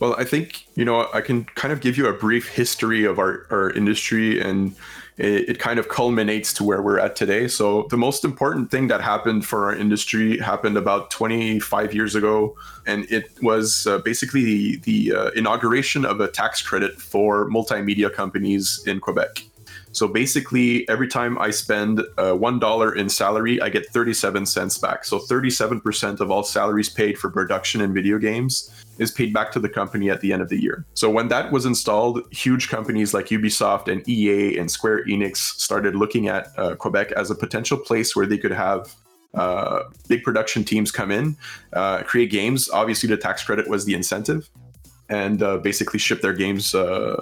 well 0.00 0.14
i 0.18 0.24
think 0.24 0.66
you 0.74 0.84
know 0.84 1.08
i 1.12 1.20
can 1.20 1.44
kind 1.44 1.72
of 1.72 1.80
give 1.80 1.96
you 1.96 2.06
a 2.06 2.12
brief 2.12 2.48
history 2.48 3.04
of 3.04 3.18
our, 3.18 3.46
our 3.50 3.70
industry 3.70 4.40
and 4.40 4.74
it, 5.16 5.48
it, 5.48 5.58
kind 5.58 5.78
of 5.78 5.88
culminates 5.88 6.52
to 6.54 6.64
where 6.64 6.82
we're 6.82 6.98
at 6.98 7.14
today. 7.14 7.46
So 7.46 7.86
the 7.90 7.96
most 7.96 8.24
important 8.24 8.70
thing 8.70 8.88
that 8.88 9.00
happened 9.00 9.46
for 9.46 9.66
our 9.66 9.74
industry 9.74 10.38
happened 10.38 10.76
about 10.76 11.10
25 11.10 11.94
years 11.94 12.14
ago, 12.14 12.56
and 12.86 13.10
it 13.10 13.30
was 13.40 13.86
uh, 13.86 13.98
basically 13.98 14.44
the, 14.44 14.76
the 14.78 15.16
uh, 15.16 15.30
inauguration 15.30 16.04
of 16.04 16.20
a 16.20 16.28
tax 16.28 16.62
credit 16.62 17.00
for 17.00 17.48
multimedia 17.48 18.12
companies 18.12 18.82
in 18.86 18.98
Quebec. 19.00 19.44
So 19.94 20.08
basically, 20.08 20.88
every 20.88 21.06
time 21.06 21.38
I 21.38 21.50
spend 21.50 22.02
uh, 22.18 22.34
one 22.34 22.58
dollar 22.58 22.94
in 22.94 23.08
salary, 23.08 23.60
I 23.60 23.68
get 23.68 23.86
37 23.86 24.44
cents 24.44 24.76
back. 24.76 25.04
So 25.04 25.20
37% 25.20 26.20
of 26.20 26.30
all 26.32 26.42
salaries 26.42 26.88
paid 26.88 27.16
for 27.16 27.30
production 27.30 27.80
in 27.80 27.94
video 27.94 28.18
games 28.18 28.70
is 28.98 29.12
paid 29.12 29.32
back 29.32 29.52
to 29.52 29.60
the 29.60 29.68
company 29.68 30.10
at 30.10 30.20
the 30.20 30.32
end 30.32 30.42
of 30.42 30.48
the 30.48 30.60
year. 30.60 30.84
So 30.94 31.08
when 31.08 31.28
that 31.28 31.52
was 31.52 31.64
installed, 31.64 32.22
huge 32.32 32.68
companies 32.68 33.14
like 33.14 33.26
Ubisoft 33.26 33.86
and 33.86 34.06
EA 34.08 34.58
and 34.58 34.68
Square 34.68 35.06
Enix 35.06 35.36
started 35.36 35.94
looking 35.94 36.26
at 36.26 36.48
uh, 36.56 36.74
Quebec 36.74 37.12
as 37.12 37.30
a 37.30 37.34
potential 37.34 37.78
place 37.78 38.16
where 38.16 38.26
they 38.26 38.38
could 38.38 38.52
have 38.52 38.92
uh, 39.34 39.84
big 40.08 40.22
production 40.22 40.64
teams 40.64 40.90
come 40.90 41.10
in, 41.10 41.36
uh, 41.72 42.02
create 42.02 42.30
games. 42.30 42.68
Obviously, 42.68 43.08
the 43.08 43.16
tax 43.16 43.44
credit 43.44 43.68
was 43.68 43.84
the 43.84 43.94
incentive 43.94 44.48
and 45.08 45.42
uh, 45.42 45.58
basically 45.58 45.98
ship 45.98 46.20
their 46.22 46.32
games 46.32 46.74
uh, 46.74 47.14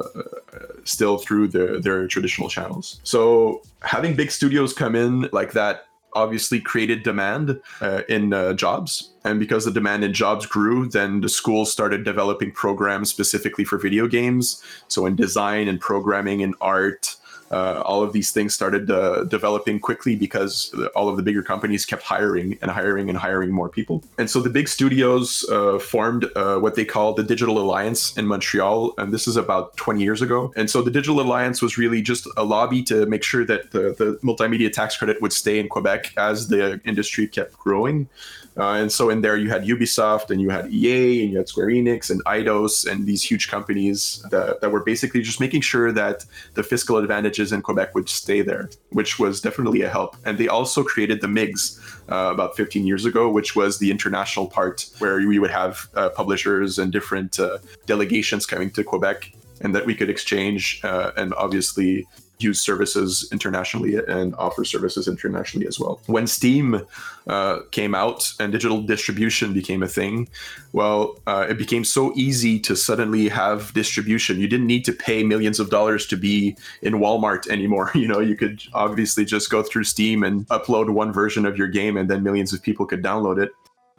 still 0.85 1.19
through 1.19 1.49
their, 1.49 1.81
their 1.81 2.07
traditional 2.07 2.49
channels. 2.49 3.01
So 3.05 3.63
having 3.83 4.15
big 4.15 4.31
studios 4.31 4.73
come 4.73 4.95
in 4.95 5.29
like 5.33 5.53
that 5.53 5.87
obviously 6.15 6.61
created 6.61 7.03
demand 7.03 7.61
uh, 7.81 8.03
in 8.09 8.33
uh, 8.33 8.53
jobs. 8.53 9.13
And 9.25 9.41
because 9.41 9.65
the 9.65 9.71
demand 9.71 10.05
in 10.05 10.13
jobs 10.13 10.47
grew, 10.47 10.89
then 10.89 11.21
the 11.21 11.29
schools 11.29 11.73
started 11.73 12.05
developing 12.05 12.53
programs 12.53 13.09
specifically 13.09 13.65
for 13.65 13.79
video 13.79 14.07
games. 14.07 14.63
So 14.89 15.07
in 15.07 15.17
design 15.17 15.69
and 15.69 15.81
programming 15.81 16.43
and 16.43 16.55
art, 16.61 17.17
uh, 17.53 17.83
all 17.85 18.03
of 18.03 18.13
these 18.13 18.31
things 18.31 18.55
started 18.55 18.91
uh, 18.91 19.25
developing 19.25 19.79
quickly 19.79 20.17
because 20.17 20.75
all 20.95 21.09
of 21.09 21.17
the 21.17 21.23
bigger 21.23 21.43
companies 21.43 21.85
kept 21.85 22.03
hiring 22.03 22.59
and 22.63 22.71
hiring 22.71 23.09
and 23.09 23.19
hiring 23.19 23.51
more 23.51 23.69
people. 23.69 24.03
And 24.19 24.31
so 24.31 24.41
the 24.41 24.51
big 24.51 24.69
studios 24.69 25.45
uh, 25.51 25.79
formed 25.79 26.31
uh, 26.37 26.59
what 26.59 26.75
they 26.75 26.85
call 26.85 27.15
the 27.15 27.23
Digital 27.23 27.59
Alliance 27.59 28.17
in 28.17 28.27
Montreal. 28.27 28.95
And 28.99 29.13
this 29.13 29.29
is 29.29 29.37
about 29.37 29.77
20 29.77 30.03
years 30.03 30.23
ago. 30.23 30.53
And 30.57 30.71
so 30.71 30.83
the 30.83 30.91
Digital 30.91 31.21
Alliance 31.21 31.61
was 31.61 31.79
really 31.79 32.03
just 32.03 32.27
a 32.37 32.45
lobby 32.45 32.83
to 32.85 33.07
make 33.07 33.23
sure 33.23 33.45
that 33.45 33.71
the, 33.71 33.95
the 33.99 34.19
multimedia 34.23 34.73
tax 34.73 34.97
credit 34.97 35.21
would 35.21 35.33
stay 35.33 35.59
in 35.59 35.69
Quebec 35.69 36.13
as 36.17 36.49
the 36.49 36.81
industry 36.85 37.27
kept 37.27 37.59
growing. 37.59 38.09
Uh, 38.57 38.73
and 38.73 38.93
so 38.93 39.11
in 39.11 39.23
there 39.23 39.37
you 39.37 39.49
had 39.49 39.65
Ubisoft 39.65 40.31
and 40.31 40.41
you 40.41 40.51
had 40.51 40.71
EA 40.73 41.23
and 41.23 41.33
you 41.33 41.39
had 41.39 41.49
Square 41.49 41.69
Enix 41.69 42.11
and 42.11 42.23
Eidos 42.25 42.91
and 42.91 43.07
these 43.07 43.23
huge 43.23 43.49
companies 43.49 44.25
that, 44.31 44.61
that 44.61 44.71
were 44.71 44.83
basically 44.83 45.23
just 45.23 45.41
making 45.41 45.63
sure 45.63 45.91
that 45.93 46.25
the 46.55 46.63
fiscal 46.63 46.99
advantages 46.99 47.53
in 47.53 47.63
Quebec 47.63 47.95
would 47.95 48.09
stay 48.09 48.43
there, 48.43 48.69
which 48.91 49.19
was 49.19 49.41
definitely 49.41 49.83
a 49.83 49.89
help. 49.89 50.17
And 50.25 50.37
they 50.39 50.49
also 50.49 50.83
created 50.83 51.21
the 51.21 51.29
MIGS 51.29 51.81
uh, 52.11 52.31
about 52.33 52.57
15 52.57 52.87
years 52.87 53.05
ago, 53.05 53.31
which 53.31 53.57
was 53.57 53.79
the 53.79 53.91
international 53.91 54.47
part 54.47 54.91
where 54.99 55.17
we 55.17 55.39
would 55.39 55.51
have 55.51 55.89
uh, 55.95 56.11
publishers 56.11 56.79
and 56.79 56.93
different 56.93 57.41
uh, 57.41 57.59
delegations 57.87 58.45
coming 58.45 58.71
to 58.73 58.85
Quebec 58.85 59.33
and 59.63 59.75
that 59.75 59.87
we 59.87 59.95
could 59.95 60.11
exchange 60.11 60.81
uh, 60.85 61.13
and 61.17 61.33
obviously 61.35 62.07
use 62.43 62.61
services 62.61 63.29
internationally 63.33 63.97
and 63.97 64.35
offer 64.37 64.65
services 64.65 65.09
internationally 65.09 65.67
as 65.67 65.79
well. 65.79 66.01
When 66.07 66.27
Steam 66.27 66.83
uh, 67.27 67.61
came 67.71 67.95
out 67.95 68.33
and 68.41 68.53
digital 68.53 68.83
distribution 68.83 69.53
became 69.53 69.83
a 69.83 69.89
thing, 69.89 70.29
well, 70.73 71.19
uh, 71.27 71.47
it 71.49 71.59
became 71.59 71.85
so 71.85 72.13
easy 72.17 72.59
to 72.61 72.75
suddenly 72.75 73.29
have 73.29 73.73
distribution. 73.75 74.41
You 74.41 74.49
didn't 74.49 74.67
need 74.67 74.85
to 74.87 74.93
pay 74.93 75.23
millions 75.23 75.61
of 75.61 75.71
dollars 75.71 76.07
to 76.07 76.17
be 76.17 76.57
in 76.83 76.95
Walmart 76.95 77.49
anymore. 77.49 77.91
You 78.03 78.09
know, 78.09 78.19
you 78.19 78.35
could 78.35 78.61
obviously 78.75 79.25
just 79.25 79.49
go 79.49 79.63
through 79.63 79.85
Steam 79.85 80.25
and 80.25 80.49
upload 80.49 80.91
one 80.91 81.13
version 81.13 81.47
of 81.47 81.57
your 81.57 81.69
game, 81.69 81.97
and 81.97 82.11
then 82.11 82.25
millions 82.25 82.53
of 82.53 82.61
people 82.61 82.85
could 82.85 83.01
download 83.01 83.41
it. 83.41 83.53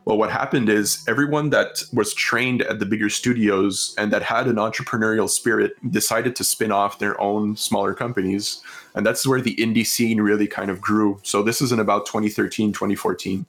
Well, 0.06 0.18
what 0.18 0.32
happened 0.32 0.68
is 0.68 1.04
everyone 1.08 1.50
that 1.52 1.82
was 1.94 2.14
trained 2.14 2.62
at 2.64 2.80
the 2.80 2.86
bigger 2.86 3.10
studios 3.10 3.96
and 3.98 4.12
that 4.12 4.22
had 4.22 4.48
an 4.48 4.58
entrepreneurial 4.58 5.30
spirit 5.30 5.74
decided 5.92 6.36
to 6.36 6.44
spin 6.44 6.72
off 6.74 7.00
their 7.00 7.20
own 7.22 7.56
smaller 7.56 7.94
companies. 7.94 8.62
And 8.96 9.06
that's 9.06 9.26
where 9.26 9.40
the 9.40 9.56
indie 9.56 9.86
scene 9.86 10.20
really 10.20 10.48
kind 10.48 10.70
of 10.70 10.82
grew. 10.82 11.20
So 11.24 11.42
this 11.42 11.62
is 11.62 11.72
in 11.72 11.80
about 11.80 12.06
2013, 12.06 12.74
2014, 12.74 13.46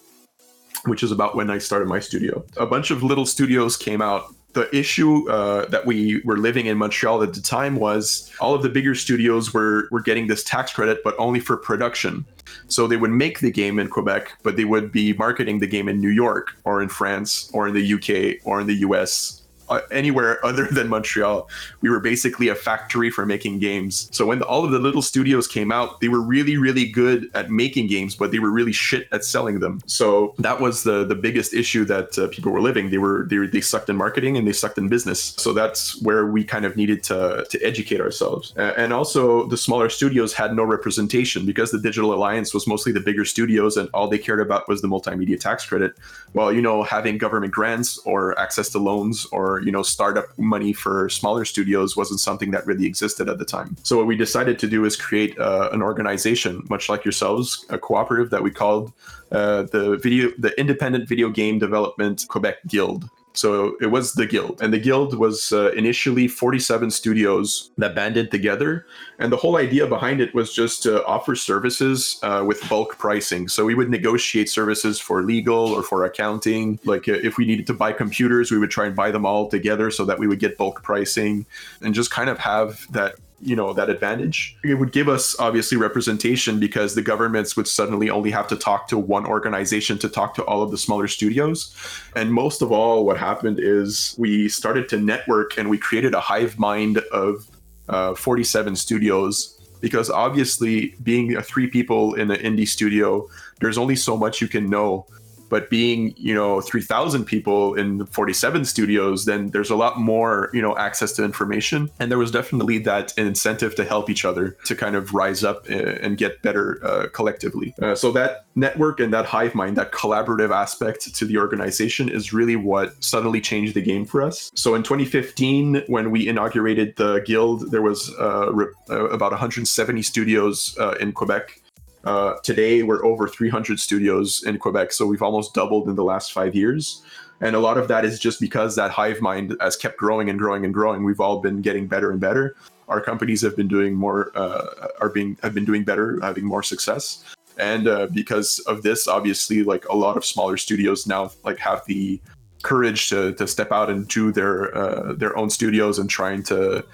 which 0.84 1.02
is 1.02 1.10
about 1.10 1.34
when 1.34 1.50
I 1.50 1.58
started 1.58 1.88
my 1.88 1.98
studio. 1.98 2.44
A 2.56 2.66
bunch 2.66 2.92
of 2.92 3.02
little 3.02 3.26
studios 3.26 3.76
came 3.76 4.00
out 4.00 4.32
the 4.54 4.74
issue 4.74 5.28
uh, 5.30 5.66
that 5.66 5.84
we 5.84 6.22
were 6.24 6.38
living 6.38 6.66
in 6.66 6.78
Montreal 6.78 7.22
at 7.22 7.34
the 7.34 7.40
time 7.40 7.76
was 7.76 8.32
all 8.40 8.54
of 8.54 8.62
the 8.62 8.68
bigger 8.68 8.94
studios 8.94 9.52
were 9.52 9.88
were 9.90 10.00
getting 10.00 10.26
this 10.26 10.42
tax 10.42 10.72
credit, 10.72 11.02
but 11.04 11.14
only 11.18 11.40
for 11.40 11.56
production. 11.56 12.24
So 12.68 12.86
they 12.86 12.96
would 12.96 13.10
make 13.10 13.40
the 13.40 13.50
game 13.50 13.78
in 13.78 13.88
Quebec, 13.88 14.32
but 14.42 14.56
they 14.56 14.64
would 14.64 14.92
be 14.92 15.12
marketing 15.14 15.58
the 15.58 15.66
game 15.66 15.88
in 15.88 16.00
New 16.00 16.10
York 16.10 16.56
or 16.64 16.82
in 16.82 16.88
France 16.88 17.50
or 17.52 17.68
in 17.68 17.74
the 17.74 17.94
UK 17.94 18.46
or 18.46 18.60
in 18.60 18.66
the 18.66 18.76
US 18.76 19.42
anywhere 19.90 20.44
other 20.50 20.66
than 20.66 20.88
Montreal. 20.88 21.48
We 21.80 21.90
were 21.90 22.00
basically 22.00 22.48
a 22.48 22.54
factory 22.54 23.10
for 23.10 23.26
making 23.26 23.58
games. 23.58 24.08
So 24.12 24.26
when 24.26 24.38
the, 24.38 24.46
all 24.46 24.64
of 24.64 24.70
the 24.70 24.78
little 24.78 25.02
studios 25.02 25.46
came 25.46 25.72
out, 25.72 26.00
they 26.00 26.08
were 26.08 26.20
really, 26.20 26.56
really 26.56 26.86
good 26.86 27.30
at 27.34 27.50
making 27.50 27.86
games, 27.88 28.14
but 28.14 28.30
they 28.30 28.38
were 28.38 28.50
really 28.50 28.72
shit 28.72 29.08
at 29.12 29.24
selling 29.24 29.60
them. 29.60 29.80
So 29.86 30.34
that 30.38 30.60
was 30.60 30.82
the 30.82 31.04
the 31.04 31.14
biggest 31.14 31.54
issue 31.54 31.84
that 31.86 32.18
uh, 32.18 32.28
people 32.28 32.52
were 32.52 32.60
living. 32.60 32.90
They 32.90 32.98
were 32.98 33.26
they, 33.28 33.38
they 33.46 33.60
sucked 33.60 33.88
in 33.88 33.96
marketing 33.96 34.36
and 34.36 34.46
they 34.46 34.52
sucked 34.52 34.78
in 34.78 34.88
business. 34.88 35.34
So 35.36 35.52
that's 35.52 36.00
where 36.02 36.26
we 36.26 36.44
kind 36.44 36.64
of 36.64 36.76
needed 36.76 37.02
to 37.04 37.46
to 37.48 37.60
educate 37.62 38.00
ourselves. 38.00 38.52
and 38.56 38.92
also 38.92 39.46
the 39.46 39.56
smaller 39.56 39.88
studios 39.88 40.32
had 40.32 40.54
no 40.54 40.64
representation 40.64 41.46
because 41.46 41.70
the 41.70 41.80
Digital 41.80 42.12
Alliance 42.14 42.54
was 42.54 42.66
mostly 42.66 42.92
the 42.92 43.00
bigger 43.00 43.24
studios 43.24 43.76
and 43.76 43.88
all 43.94 44.08
they 44.08 44.18
cared 44.18 44.40
about 44.40 44.68
was 44.68 44.82
the 44.82 44.88
multimedia 44.88 45.38
tax 45.38 45.66
credit. 45.66 45.96
Well, 46.32 46.52
you 46.52 46.62
know, 46.62 46.82
having 46.82 47.18
government 47.18 47.52
grants 47.52 47.98
or 47.98 48.38
access 48.38 48.68
to 48.70 48.78
loans 48.78 49.26
or 49.32 49.53
you 49.60 49.72
know 49.72 49.82
startup 49.82 50.26
money 50.38 50.72
for 50.72 51.08
smaller 51.08 51.44
studios 51.44 51.96
wasn't 51.96 52.20
something 52.20 52.50
that 52.52 52.66
really 52.66 52.86
existed 52.86 53.28
at 53.28 53.38
the 53.38 53.44
time. 53.44 53.76
So 53.82 53.96
what 53.96 54.06
we 54.06 54.16
decided 54.16 54.58
to 54.60 54.66
do 54.66 54.84
is 54.84 54.96
create 54.96 55.38
uh, 55.38 55.70
an 55.72 55.82
organization, 55.82 56.64
much 56.70 56.88
like 56.88 57.04
yourselves, 57.04 57.66
a 57.70 57.78
cooperative 57.78 58.30
that 58.30 58.42
we 58.42 58.50
called 58.50 58.92
uh, 59.32 59.64
the 59.64 59.96
video, 59.96 60.30
the 60.38 60.58
Independent 60.58 61.08
Video 61.08 61.28
Game 61.28 61.58
Development 61.58 62.24
Quebec 62.28 62.56
Guild. 62.66 63.08
So 63.34 63.76
it 63.80 63.86
was 63.86 64.12
the 64.12 64.26
guild, 64.26 64.62
and 64.62 64.72
the 64.72 64.78
guild 64.78 65.18
was 65.18 65.52
uh, 65.52 65.72
initially 65.72 66.28
47 66.28 66.90
studios 66.92 67.70
that 67.78 67.94
banded 67.94 68.30
together. 68.30 68.86
And 69.18 69.32
the 69.32 69.36
whole 69.36 69.56
idea 69.56 69.88
behind 69.88 70.20
it 70.20 70.32
was 70.34 70.54
just 70.54 70.84
to 70.84 71.04
offer 71.04 71.34
services 71.34 72.20
uh, 72.22 72.44
with 72.46 72.66
bulk 72.68 72.96
pricing. 72.96 73.48
So 73.48 73.64
we 73.64 73.74
would 73.74 73.90
negotiate 73.90 74.48
services 74.48 75.00
for 75.00 75.24
legal 75.24 75.72
or 75.72 75.82
for 75.82 76.04
accounting. 76.04 76.78
Like 76.84 77.08
uh, 77.08 77.14
if 77.22 77.36
we 77.36 77.44
needed 77.44 77.66
to 77.66 77.74
buy 77.74 77.92
computers, 77.92 78.52
we 78.52 78.58
would 78.58 78.70
try 78.70 78.86
and 78.86 78.94
buy 78.94 79.10
them 79.10 79.26
all 79.26 79.48
together 79.48 79.90
so 79.90 80.04
that 80.04 80.18
we 80.18 80.28
would 80.28 80.38
get 80.38 80.56
bulk 80.56 80.84
pricing 80.84 81.44
and 81.82 81.92
just 81.92 82.12
kind 82.12 82.30
of 82.30 82.38
have 82.38 82.86
that 82.92 83.16
you 83.40 83.56
know 83.56 83.72
that 83.72 83.90
advantage. 83.90 84.56
It 84.64 84.74
would 84.74 84.92
give 84.92 85.08
us 85.08 85.36
obviously 85.38 85.76
representation 85.76 86.58
because 86.60 86.94
the 86.94 87.02
governments 87.02 87.56
would 87.56 87.68
suddenly 87.68 88.10
only 88.10 88.30
have 88.30 88.48
to 88.48 88.56
talk 88.56 88.88
to 88.88 88.98
one 88.98 89.26
organization 89.26 89.98
to 89.98 90.08
talk 90.08 90.34
to 90.34 90.44
all 90.44 90.62
of 90.62 90.70
the 90.70 90.78
smaller 90.78 91.08
studios. 91.08 91.74
And 92.16 92.32
most 92.32 92.62
of 92.62 92.72
all 92.72 93.04
what 93.04 93.18
happened 93.18 93.58
is 93.60 94.14
we 94.18 94.48
started 94.48 94.88
to 94.90 94.98
network 94.98 95.58
and 95.58 95.68
we 95.68 95.78
created 95.78 96.14
a 96.14 96.20
hive 96.20 96.58
mind 96.58 96.98
of 97.12 97.46
uh, 97.88 98.14
47 98.14 98.76
studios 98.76 99.60
because 99.80 100.08
obviously 100.08 100.94
being 101.02 101.38
three 101.42 101.66
people 101.66 102.14
in 102.14 102.30
an 102.30 102.40
indie 102.40 102.66
studio 102.66 103.28
there's 103.60 103.76
only 103.76 103.94
so 103.94 104.16
much 104.16 104.40
you 104.40 104.48
can 104.48 104.70
know 104.70 105.06
but 105.54 105.70
being 105.70 106.12
you 106.16 106.34
know 106.34 106.60
3000 106.60 107.24
people 107.24 107.74
in 107.74 108.06
47 108.06 108.64
studios 108.64 109.24
then 109.24 109.50
there's 109.50 109.70
a 109.70 109.76
lot 109.76 110.00
more 110.00 110.50
you 110.52 110.60
know 110.60 110.76
access 110.76 111.12
to 111.12 111.22
information. 111.24 111.90
And 112.00 112.10
there 112.10 112.18
was 112.18 112.32
definitely 112.32 112.78
that 112.90 113.06
incentive 113.16 113.76
to 113.76 113.84
help 113.84 114.10
each 114.10 114.24
other 114.24 114.56
to 114.68 114.74
kind 114.74 114.96
of 114.96 115.14
rise 115.14 115.44
up 115.44 115.58
uh, 115.70 116.04
and 116.04 116.18
get 116.18 116.42
better 116.42 116.66
uh, 116.84 117.06
collectively. 117.18 117.72
Uh, 117.80 117.94
so 117.94 118.10
that 118.12 118.46
network 118.56 118.98
and 118.98 119.12
that 119.12 119.26
hive 119.26 119.54
mind 119.54 119.76
that 119.76 119.92
collaborative 119.92 120.52
aspect 120.64 121.14
to 121.14 121.24
the 121.24 121.38
organization 121.38 122.08
is 122.08 122.32
really 122.32 122.56
what 122.56 122.88
suddenly 123.12 123.40
changed 123.40 123.74
the 123.74 123.82
game 123.92 124.04
for 124.04 124.22
us. 124.22 124.50
So 124.56 124.74
in 124.74 124.82
2015 124.82 125.84
when 125.86 126.10
we 126.10 126.26
inaugurated 126.26 126.96
the 126.96 127.22
guild 127.24 127.70
there 127.70 127.82
was 127.90 128.12
uh, 128.18 128.50
uh, 128.90 129.08
about 129.18 129.30
170 129.30 130.02
studios 130.02 130.76
uh, 130.80 130.94
in 131.00 131.12
quebec 131.12 131.60
uh, 132.04 132.34
today, 132.42 132.82
we're 132.82 133.04
over 133.04 133.26
300 133.26 133.80
studios 133.80 134.42
in 134.44 134.58
Quebec, 134.58 134.92
so 134.92 135.06
we've 135.06 135.22
almost 135.22 135.54
doubled 135.54 135.88
in 135.88 135.96
the 135.96 136.04
last 136.04 136.32
five 136.32 136.54
years. 136.54 137.02
And 137.40 137.56
a 137.56 137.60
lot 137.60 137.78
of 137.78 137.88
that 137.88 138.04
is 138.04 138.18
just 138.18 138.40
because 138.40 138.76
that 138.76 138.90
hive 138.90 139.20
mind 139.20 139.56
has 139.60 139.76
kept 139.76 139.96
growing 139.96 140.30
and 140.30 140.38
growing 140.38 140.64
and 140.64 140.72
growing. 140.72 141.04
We've 141.04 141.20
all 141.20 141.40
been 141.40 141.62
getting 141.62 141.86
better 141.86 142.10
and 142.10 142.20
better. 142.20 142.56
Our 142.88 143.00
companies 143.00 143.40
have 143.42 143.56
been 143.56 143.68
doing 143.68 143.94
more, 143.94 144.30
uh, 144.34 144.88
are 145.00 145.08
being 145.08 145.36
have 145.42 145.54
been 145.54 145.64
doing 145.64 145.84
better, 145.84 146.18
having 146.22 146.44
more 146.44 146.62
success. 146.62 147.24
And 147.58 147.88
uh, 147.88 148.08
because 148.12 148.58
of 148.60 148.82
this, 148.82 149.08
obviously, 149.08 149.62
like 149.62 149.84
a 149.88 149.96
lot 149.96 150.16
of 150.16 150.24
smaller 150.24 150.56
studios 150.56 151.06
now, 151.06 151.32
like 151.44 151.58
have 151.58 151.84
the 151.86 152.20
courage 152.62 153.08
to 153.08 153.32
to 153.34 153.46
step 153.46 153.72
out 153.72 153.90
and 153.90 154.08
do 154.08 154.32
their 154.32 154.76
uh, 154.76 155.12
their 155.14 155.36
own 155.36 155.50
studios 155.50 155.98
and 155.98 156.10
trying 156.10 156.42
to 156.44 156.84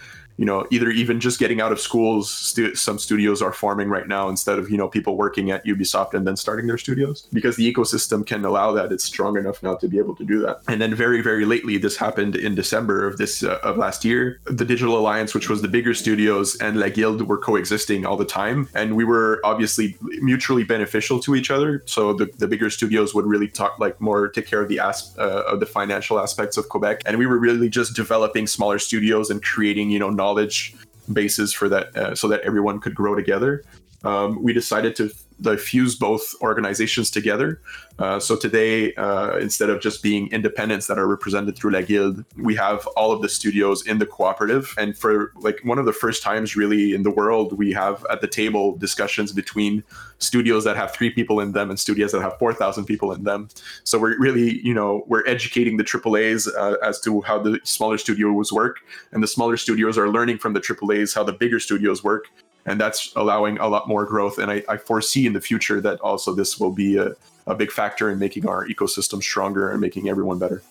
you 0.40 0.46
know 0.46 0.66
either 0.70 0.88
even 0.88 1.20
just 1.20 1.38
getting 1.38 1.61
out 1.61 1.70
of 1.70 1.79
schools 1.79 2.31
stu- 2.31 2.74
some 2.74 2.98
studios 2.98 3.42
are 3.42 3.53
forming 3.53 3.90
right 3.90 4.09
now 4.09 4.26
instead 4.31 4.59
of 4.59 4.70
you 4.70 4.79
know 4.79 4.88
people 4.88 5.14
working 5.14 5.50
at 5.50 5.62
ubisoft 5.66 6.14
and 6.14 6.26
then 6.26 6.35
starting 6.35 6.66
their 6.66 6.79
studios 6.79 7.29
because 7.31 7.57
the 7.57 7.72
ecosystem 7.72 8.26
can 8.26 8.42
allow 8.44 8.72
that. 8.72 8.90
It's 8.90 9.05
strong 9.05 9.37
enough 9.37 9.62
now 9.62 9.74
to 9.74 9.87
be 9.87 9.98
able 9.98 10.16
to 10.16 10.24
do 10.24 10.40
that. 10.40 10.62
And 10.66 10.81
then 10.81 10.94
very 10.94 11.20
very 11.20 11.44
lately 11.44 11.76
this 11.76 11.96
happened 11.98 12.37
in 12.37 12.55
december 12.55 13.07
of 13.07 13.18
this 13.18 13.42
uh, 13.42 13.59
of 13.62 13.76
last 13.76 14.03
year 14.03 14.40
the 14.46 14.64
digital 14.64 14.96
alliance 14.96 15.35
which 15.35 15.50
was 15.50 15.61
the 15.61 15.68
bigger 15.68 15.92
studios 15.92 16.57
and 16.57 16.81
la 16.81 16.88
Guilde 16.88 17.22
were 17.29 17.37
coexisting 17.38 18.07
all 18.07 18.16
the 18.16 18.24
time. 18.24 18.66
And 18.74 18.96
we 18.96 19.05
were 19.05 19.42
obviously 19.44 19.98
mutually 20.22 20.64
beneficial 20.64 21.20
to 21.20 21.35
each 21.35 21.50
other. 21.50 21.83
So 21.85 22.14
the, 22.14 22.31
the 22.38 22.48
bigger 22.48 22.70
studios 22.70 23.14
would 23.14 23.26
really 23.26 23.48
talk 23.48 23.79
like 23.79 24.00
more 24.00 24.29
take 24.29 24.46
care 24.46 24.62
of 24.62 24.70
the 24.70 24.81
as 24.81 25.14
uh, 25.18 25.42
of 25.53 25.61
the 25.61 25.66
financial 25.66 26.18
aspects 26.18 26.57
of 26.57 26.70
quebec. 26.70 27.03
And 27.05 27.18
we 27.18 27.26
were 27.26 27.38
really 27.38 27.68
just 27.68 27.94
developing 27.94 28.46
smaller 28.46 28.79
studios 28.79 29.29
and 29.29 29.42
creating 29.42 29.90
you 29.90 29.98
know 29.98 30.09
knowledge 30.09 30.30
knowledge 30.31 30.75
bases 31.12 31.53
for 31.53 31.69
that 31.69 31.97
uh, 31.97 32.14
so 32.14 32.29
that 32.29 32.40
everyone 32.43 32.79
could 32.81 32.95
grow 32.95 33.14
together. 33.14 33.64
Um, 34.05 34.43
we 34.43 34.53
decided 34.53 34.95
to 34.97 35.11
they 35.40 35.57
fuse 35.57 35.94
both 35.94 36.35
organizations 36.42 37.11
together. 37.11 37.61
Uh, 37.98 38.20
so 38.20 38.37
today, 38.37 38.94
uh, 38.94 39.37
instead 39.38 39.70
of 39.70 39.81
just 39.81 40.03
being 40.03 40.31
independents 40.33 40.87
that 40.87 40.98
are 40.98 41.07
represented 41.07 41.57
through 41.57 41.70
La 41.72 41.81
Guilde, 41.81 42.24
we 42.37 42.55
have 42.55 42.87
all 42.88 43.12
of 43.12 43.22
the 43.22 43.29
studios 43.29 43.87
in 43.87 43.98
the 43.98 44.07
cooperative. 44.07 44.74
And 44.79 44.96
for 44.96 45.33
like 45.37 45.61
one 45.64 45.79
of 45.79 45.87
the 45.87 45.92
first 45.92 46.22
times 46.22 46.57
really 46.57 46.94
in 46.94 47.03
the 47.03 47.11
world, 47.11 47.57
we 47.59 47.72
have 47.72 48.05
at 48.11 48.20
the 48.20 48.26
table 48.26 48.76
discussions 48.76 49.33
between 49.33 49.83
studios 50.18 50.64
that 50.64 50.76
have 50.76 50.92
three 50.92 51.11
people 51.11 51.40
in 51.40 51.53
them 51.53 51.70
and 51.70 51.79
studios 51.79 52.12
that 52.12 52.20
have 52.20 52.38
4,000 52.38 52.85
people 52.85 53.12
in 53.12 53.24
them. 53.24 53.48
So 53.85 53.98
we're 53.98 54.18
really, 54.18 54.61
you 54.61 54.74
know, 54.74 55.05
we're 55.07 55.26
educating 55.26 55.76
the 55.79 55.85
AAAs 55.85 56.48
uh, 56.55 56.76
as 56.87 57.00
to 57.00 57.22
how 57.22 57.38
the 57.38 57.61
smaller 57.64 57.98
studios 57.98 58.53
work. 58.53 58.81
And 59.12 59.22
the 59.22 59.26
smaller 59.26 59.57
studios 59.57 59.96
are 59.96 60.09
learning 60.09 60.38
from 60.38 60.53
the 60.53 60.61
AAAs 60.61 61.14
how 61.14 61.24
the 61.24 61.33
bigger 61.33 61.59
studios 61.59 62.05
work 62.05 62.29
and 62.66 62.81
that's 62.81 63.12
allowing 63.16 63.59
a 63.59 63.68
lot 63.68 63.88
more 63.88 64.05
growth. 64.05 64.38
And 64.38 64.51
I, 64.51 64.62
I 64.68 64.77
foresee 64.77 65.27
in 65.27 65.33
the 65.33 65.40
future 65.40 65.81
that 65.81 66.01
also 66.01 66.35
this 66.35 66.59
will 66.59 66.73
be 66.73 66.96
a, 66.96 67.14
a 67.46 67.55
big 67.55 67.70
factor 67.70 68.11
in 68.11 68.18
making 68.18 68.46
our 68.46 68.66
ecosystem 68.66 69.23
stronger 69.23 69.70
and 69.70 69.81
making 69.81 70.09
everyone 70.09 70.38
better. 70.38 70.62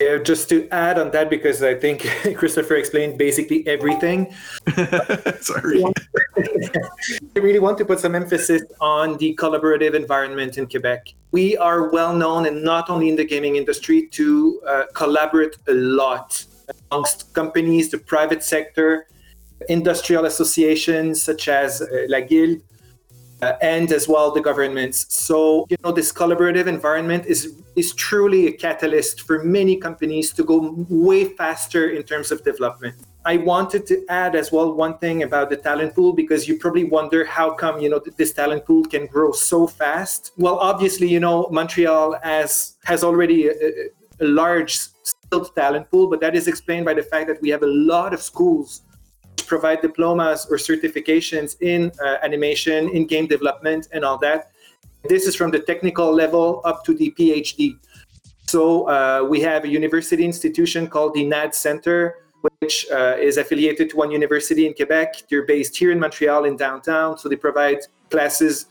Yeah, 0.00 0.18
just 0.18 0.48
to 0.50 0.68
add 0.70 0.96
on 0.96 1.10
that, 1.10 1.28
because 1.28 1.60
I 1.60 1.74
think 1.74 2.08
Christopher 2.36 2.76
explained 2.76 3.18
basically 3.18 3.66
everything. 3.66 4.32
Sorry. 5.40 5.82
I 6.36 7.38
really 7.40 7.58
want 7.58 7.78
to 7.78 7.84
put 7.84 7.98
some 7.98 8.14
emphasis 8.14 8.62
on 8.80 9.16
the 9.16 9.34
collaborative 9.34 9.94
environment 9.94 10.56
in 10.56 10.68
Quebec. 10.68 11.08
We 11.32 11.56
are 11.56 11.90
well 11.90 12.14
known, 12.14 12.46
and 12.46 12.62
not 12.62 12.90
only 12.90 13.08
in 13.08 13.16
the 13.16 13.24
gaming 13.24 13.56
industry, 13.56 14.06
to 14.12 14.62
uh, 14.68 14.84
collaborate 14.94 15.56
a 15.66 15.74
lot 15.74 16.44
amongst 16.92 17.32
companies, 17.34 17.90
the 17.90 17.98
private 17.98 18.44
sector, 18.44 19.08
industrial 19.68 20.24
associations 20.24 21.22
such 21.22 21.48
as 21.48 21.82
uh, 21.82 21.86
La 22.08 22.20
Guilde, 22.20 22.62
uh, 23.42 23.52
and 23.62 23.92
as 23.92 24.08
well 24.08 24.32
the 24.32 24.40
governments. 24.40 25.06
So 25.08 25.66
you 25.70 25.76
know 25.84 25.92
this 25.92 26.12
collaborative 26.12 26.66
environment 26.66 27.26
is 27.26 27.54
is 27.76 27.94
truly 27.94 28.48
a 28.48 28.52
catalyst 28.52 29.22
for 29.22 29.44
many 29.44 29.76
companies 29.76 30.32
to 30.32 30.44
go 30.44 30.74
way 30.88 31.24
faster 31.24 31.90
in 31.90 32.02
terms 32.02 32.32
of 32.32 32.42
development. 32.42 32.96
I 33.24 33.36
wanted 33.36 33.86
to 33.88 34.04
add 34.08 34.34
as 34.34 34.50
well 34.50 34.72
one 34.72 34.98
thing 34.98 35.22
about 35.22 35.50
the 35.50 35.56
talent 35.56 35.94
pool 35.94 36.12
because 36.12 36.48
you 36.48 36.58
probably 36.58 36.84
wonder 36.84 37.24
how 37.24 37.52
come 37.52 37.80
you 37.80 37.88
know 37.90 38.00
this 38.16 38.32
talent 38.32 38.64
pool 38.64 38.84
can 38.84 39.06
grow 39.06 39.32
so 39.32 39.66
fast. 39.66 40.32
Well, 40.36 40.58
obviously 40.58 41.08
you 41.08 41.20
know 41.20 41.48
Montreal 41.50 42.18
has 42.22 42.76
has 42.84 43.04
already 43.04 43.48
a, 43.48 43.54
a 44.20 44.24
large 44.24 44.78
skilled 45.02 45.54
talent 45.54 45.90
pool, 45.90 46.08
but 46.08 46.20
that 46.20 46.34
is 46.34 46.48
explained 46.48 46.84
by 46.86 46.94
the 46.94 47.02
fact 47.02 47.28
that 47.28 47.40
we 47.40 47.50
have 47.50 47.62
a 47.62 47.72
lot 47.94 48.12
of 48.12 48.20
schools 48.20 48.82
provide 49.48 49.80
diplomas 49.82 50.46
or 50.50 50.56
certifications 50.58 51.60
in 51.60 51.90
uh, 52.04 52.16
animation, 52.22 52.88
in 52.90 53.06
game 53.06 53.26
development, 53.26 53.88
and 53.92 54.04
all 54.04 54.18
that. 54.18 54.50
This 55.08 55.26
is 55.26 55.34
from 55.34 55.50
the 55.50 55.60
technical 55.60 56.12
level 56.12 56.60
up 56.64 56.84
to 56.84 56.94
the 56.94 57.14
PhD. 57.18 57.78
So 58.46 58.88
uh, 58.88 59.26
we 59.28 59.40
have 59.40 59.64
a 59.64 59.68
university 59.68 60.24
institution 60.24 60.86
called 60.86 61.14
the 61.14 61.24
NAD 61.24 61.54
Center, 61.54 62.16
which 62.60 62.86
uh, 62.90 63.16
is 63.18 63.36
affiliated 63.36 63.90
to 63.90 63.96
one 63.96 64.10
university 64.10 64.66
in 64.66 64.74
Quebec. 64.74 65.24
They're 65.28 65.46
based 65.46 65.76
here 65.76 65.90
in 65.90 65.98
Montreal 66.00 66.44
in 66.44 66.56
downtown. 66.56 67.18
So 67.18 67.28
they 67.28 67.36
provide 67.36 67.78
classes 68.10 68.66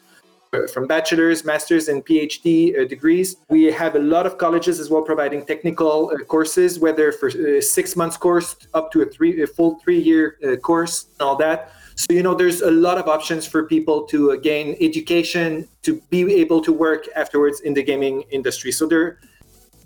from 0.71 0.87
bachelor's, 0.87 1.43
master's, 1.43 1.87
and 1.87 2.05
PhD 2.05 2.79
uh, 2.79 2.87
degrees. 2.87 3.37
We 3.49 3.65
have 3.65 3.95
a 3.95 3.99
lot 3.99 4.25
of 4.25 4.37
colleges 4.37 4.79
as 4.79 4.89
well 4.89 5.01
providing 5.01 5.45
technical 5.45 6.11
uh, 6.13 6.23
courses, 6.25 6.79
whether 6.79 7.11
for 7.11 7.27
a 7.27 7.61
six 7.61 7.95
months 7.95 8.17
course 8.17 8.55
up 8.73 8.91
to 8.91 9.01
a 9.01 9.05
three, 9.05 9.41
a 9.41 9.47
full 9.47 9.79
three 9.83 9.99
year 9.99 10.37
course, 10.61 11.07
and 11.19 11.21
all 11.27 11.35
that. 11.37 11.71
So 11.95 12.13
you 12.13 12.21
know, 12.21 12.35
there's 12.35 12.61
a 12.61 12.69
lot 12.69 12.99
of 12.99 13.07
options 13.07 13.47
for 13.47 13.63
people 13.63 14.03
to 14.07 14.39
gain 14.41 14.77
education 14.79 15.67
to 15.81 15.99
be 16.11 16.21
able 16.35 16.61
to 16.61 16.71
work 16.71 17.07
afterwards 17.15 17.61
in 17.61 17.73
the 17.73 17.81
gaming 17.81 18.23
industry. 18.29 18.71
So 18.71 18.85
there 18.85 19.01
are 19.01 19.19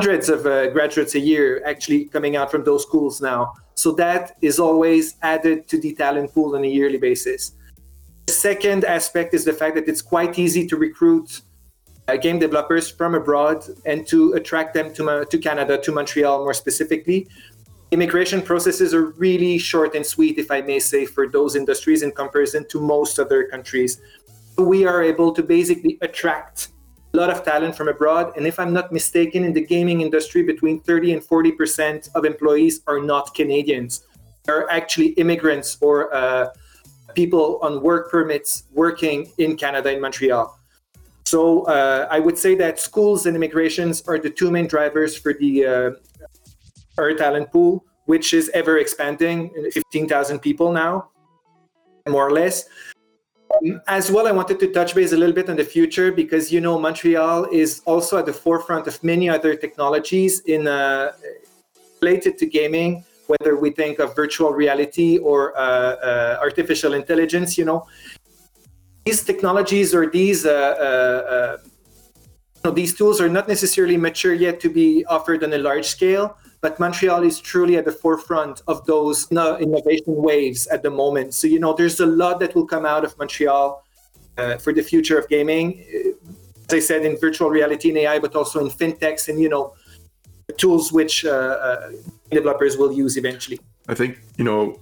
hundreds 0.02 0.30
of 0.30 0.46
uh, 0.46 0.68
graduates 0.72 1.16
a 1.16 1.20
year 1.20 1.64
actually 1.66 2.06
coming 2.06 2.36
out 2.36 2.52
from 2.52 2.64
those 2.64 2.84
schools 2.84 3.22
now. 3.22 3.54
So 3.76 3.92
that 3.94 4.36
is 4.42 4.60
always 4.60 5.16
added 5.22 5.68
to 5.70 5.80
the 5.80 5.94
talent 5.94 6.34
pool 6.34 6.56
on 6.56 6.64
a 6.64 6.68
yearly 6.68 6.98
basis. 6.98 7.54
The 8.28 8.34
second 8.34 8.86
aspect 8.86 9.34
is 9.34 9.46
the 9.46 9.54
fact 9.54 9.76
that 9.76 9.88
it's 9.88 10.02
quite 10.02 10.38
easy 10.40 10.68
to 10.68 10.78
recruit 10.78 11.42
uh, 12.08 12.18
game 12.18 12.40
developers 12.40 12.90
from 12.90 13.16
abroad 13.16 13.64
and 13.86 14.08
to 14.08 14.34
attract 14.34 14.74
them 14.74 14.94
to, 14.96 15.26
to 15.30 15.38
Canada, 15.38 15.78
to 15.78 15.92
Montreal 15.92 16.40
more 16.40 16.54
specifically. 16.54 17.28
Immigration 17.92 18.42
processes 18.42 18.94
are 18.94 19.08
really 19.18 19.58
short 19.58 19.96
and 19.96 20.06
sweet, 20.06 20.38
if 20.38 20.50
I 20.50 20.62
may 20.62 20.80
say, 20.80 21.06
for 21.06 21.28
those 21.28 21.56
industries 21.56 22.04
in 22.04 22.12
comparison 22.12 22.66
to 22.70 22.80
most 22.80 23.20
other 23.20 23.44
countries. 23.46 24.02
We 24.58 24.86
are 24.86 25.04
able 25.04 25.34
to 25.34 25.44
basically 25.44 25.98
attract 26.02 26.70
a 27.14 27.18
lot 27.18 27.30
of 27.30 27.44
talent 27.44 27.76
from 27.76 27.90
abroad. 27.90 28.32
And 28.38 28.48
if 28.48 28.60
I'm 28.60 28.72
not 28.72 28.92
mistaken, 28.92 29.44
in 29.44 29.54
the 29.54 29.66
gaming 29.66 30.02
industry, 30.02 30.44
between 30.44 30.80
30 30.82 31.14
and 31.14 31.22
40% 31.22 32.10
of 32.16 32.24
employees 32.24 32.82
are 32.88 33.00
not 33.00 33.34
Canadians, 33.36 34.06
are 34.48 34.70
actually 34.70 35.10
immigrants 35.24 35.78
or 35.82 36.14
uh, 36.14 36.48
people 37.14 37.60
on 37.62 37.82
work 37.82 38.12
permits 38.12 38.64
working 38.74 39.32
in 39.38 39.58
Canada, 39.58 39.94
in 39.94 40.02
Montreal. 40.02 40.58
So 41.26 41.64
uh, 41.64 42.08
I 42.12 42.20
would 42.20 42.38
say 42.38 42.56
that 42.56 42.80
schools 42.80 43.26
and 43.26 43.36
immigrations 43.36 44.02
are 44.08 44.20
the 44.20 44.30
two 44.30 44.52
main 44.52 44.68
drivers 44.68 45.16
for 45.16 45.34
the 45.34 45.66
uh, 45.66 45.92
our 46.98 47.14
talent 47.14 47.52
pool, 47.52 47.86
which 48.06 48.34
is 48.34 48.50
ever 48.54 48.78
expanding, 48.80 49.50
15,000 49.72 50.40
people 50.40 50.72
now, 50.72 51.10
more 52.08 52.28
or 52.28 52.32
less. 52.32 52.66
As 53.88 54.12
well, 54.12 54.28
I 54.28 54.32
wanted 54.32 54.60
to 54.60 54.72
touch 54.72 54.96
base 54.96 55.12
a 55.12 55.18
little 55.18 55.36
bit 55.36 55.50
on 55.50 55.58
the 55.58 55.64
future 55.64 56.12
because 56.12 56.52
you 56.52 56.62
know 56.62 56.80
Montreal 56.80 57.46
is 57.52 57.82
also 57.86 58.18
at 58.18 58.26
the 58.26 58.34
forefront 58.34 58.88
of 58.88 59.04
many 59.04 59.30
other 59.30 59.56
technologies 59.56 60.42
in 60.42 60.68
uh, 60.68 61.12
related 62.02 62.38
to 62.40 62.46
gaming. 62.46 63.04
Whether 63.32 63.56
we 63.56 63.70
think 63.72 64.00
of 64.00 64.16
virtual 64.16 64.52
reality 64.52 65.18
or 65.18 65.40
uh, 65.58 65.62
uh, 65.62 66.38
artificial 66.42 66.94
intelligence, 66.94 67.58
you 67.58 67.66
know, 67.66 67.88
these 69.06 69.24
technologies 69.24 69.96
or 69.96 70.04
these 70.10 70.46
uh, 70.46 71.58
you 72.56 72.62
know, 72.64 72.72
these 72.72 72.94
tools 72.94 73.20
are 73.20 73.30
not 73.30 73.48
necessarily 73.48 73.98
mature 73.98 74.34
yet 74.34 74.60
to 74.60 74.70
be 74.70 75.06
offered 75.06 75.44
on 75.44 75.52
a 75.54 75.58
large 75.58 75.88
scale 75.98 76.38
but 76.62 76.80
Montreal 76.80 77.24
is 77.24 77.40
truly 77.40 77.76
at 77.78 77.86
the 77.86 77.92
forefront 77.92 78.62
of 78.68 78.86
those 78.86 79.30
innovation 79.32 80.16
waves 80.16 80.68
at 80.68 80.84
the 80.84 80.92
moment. 80.92 81.34
So, 81.34 81.48
you 81.48 81.60
know, 81.60 81.74
there's 81.74 82.00
a 82.00 82.06
lot 82.06 82.40
that 82.40 82.54
will 82.54 82.68
come 82.68 82.86
out 82.86 83.04
of 83.04 83.18
Montreal 83.18 83.84
uh, 84.38 84.58
for 84.58 84.72
the 84.72 84.84
future 84.84 85.18
of 85.18 85.28
gaming. 85.28 85.84
As 86.70 86.76
I 86.76 86.80
said, 86.80 87.04
in 87.04 87.18
virtual 87.18 87.50
reality 87.50 87.90
and 87.90 87.98
AI, 87.98 88.20
but 88.20 88.36
also 88.36 88.60
in 88.60 88.70
fintechs 88.70 89.28
and, 89.28 89.42
you 89.42 89.50
know, 89.50 89.74
tools 90.58 90.92
which 90.92 91.26
uh, 91.26 91.30
uh, 91.30 91.92
developers 92.32 92.78
will 92.78 92.92
use 92.92 93.18
eventually. 93.18 93.60
I 93.88 93.94
think, 93.94 94.20
you 94.38 94.44
know, 94.44 94.80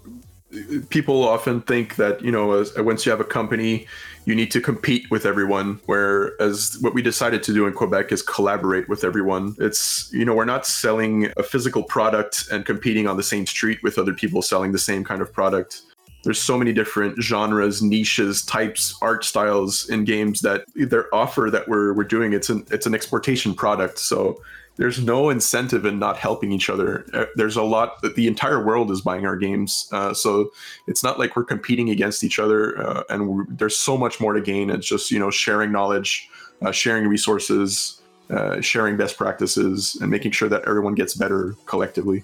people 0.89 1.27
often 1.27 1.61
think 1.61 1.95
that 1.97 2.21
you 2.23 2.31
know 2.31 2.53
as, 2.53 2.75
once 2.79 3.05
you 3.05 3.11
have 3.11 3.19
a 3.19 3.25
company 3.25 3.85
you 4.25 4.33
need 4.33 4.49
to 4.51 4.59
compete 4.59 5.09
with 5.11 5.25
everyone 5.25 5.79
whereas 5.85 6.77
what 6.81 6.93
we 6.93 7.01
decided 7.01 7.43
to 7.43 7.53
do 7.53 7.67
in 7.67 7.73
quebec 7.73 8.11
is 8.11 8.21
collaborate 8.21 8.89
with 8.89 9.03
everyone. 9.03 9.55
It's 9.59 10.11
you 10.11 10.25
know 10.25 10.33
we're 10.33 10.45
not 10.45 10.65
selling 10.65 11.31
a 11.37 11.43
physical 11.43 11.83
product 11.83 12.47
and 12.51 12.65
competing 12.65 13.07
on 13.07 13.15
the 13.17 13.23
same 13.23 13.45
street 13.45 13.81
with 13.83 13.97
other 13.97 14.13
people 14.13 14.41
selling 14.41 14.71
the 14.71 14.79
same 14.79 15.03
kind 15.03 15.21
of 15.21 15.31
product. 15.31 15.83
There's 16.23 16.41
so 16.41 16.57
many 16.57 16.73
different 16.73 17.21
genres 17.21 17.81
niches 17.81 18.41
types 18.41 18.95
art 19.01 19.23
styles 19.23 19.87
in 19.89 20.03
games 20.03 20.41
that 20.41 20.65
their 20.75 21.13
offer 21.15 21.49
that 21.51 21.67
we're, 21.69 21.93
we're 21.93 22.03
doing. 22.03 22.33
It's 22.33 22.49
an 22.49 22.65
it's 22.71 22.85
an 22.85 22.93
exportation 22.93 23.53
product. 23.53 23.99
So 23.99 24.41
there's 24.79 25.03
no 25.03 25.29
incentive 25.29 25.85
in 25.85 25.99
not 25.99 26.15
helping 26.17 26.53
each 26.53 26.69
other. 26.69 27.05
Uh, 27.13 27.25
there's 27.35 27.57
a 27.57 27.61
lot 27.61 28.01
that 28.01 28.15
the 28.15 28.27
entire 28.27 28.65
world 28.65 28.89
is 28.91 29.01
buying 29.01 29.25
our 29.25 29.35
games, 29.35 29.89
uh, 29.91 30.13
so 30.13 30.51
it's 30.87 31.03
not 31.03 31.19
like 31.19 31.35
we're 31.35 31.43
competing 31.43 31.89
against 31.89 32.23
each 32.23 32.39
other. 32.39 32.81
Uh, 32.81 33.03
and 33.09 33.45
there's 33.59 33.75
so 33.75 33.97
much 33.97 34.21
more 34.21 34.31
to 34.31 34.39
gain. 34.39 34.69
It's 34.69 34.87
just 34.87 35.11
you 35.11 35.19
know 35.19 35.29
sharing 35.29 35.73
knowledge, 35.73 36.29
uh, 36.61 36.71
sharing 36.71 37.09
resources, 37.09 38.01
uh, 38.29 38.61
sharing 38.61 38.95
best 38.95 39.17
practices, 39.17 39.97
and 39.99 40.09
making 40.09 40.31
sure 40.31 40.47
that 40.47 40.63
everyone 40.65 40.95
gets 40.95 41.13
better 41.13 41.55
collectively. 41.65 42.23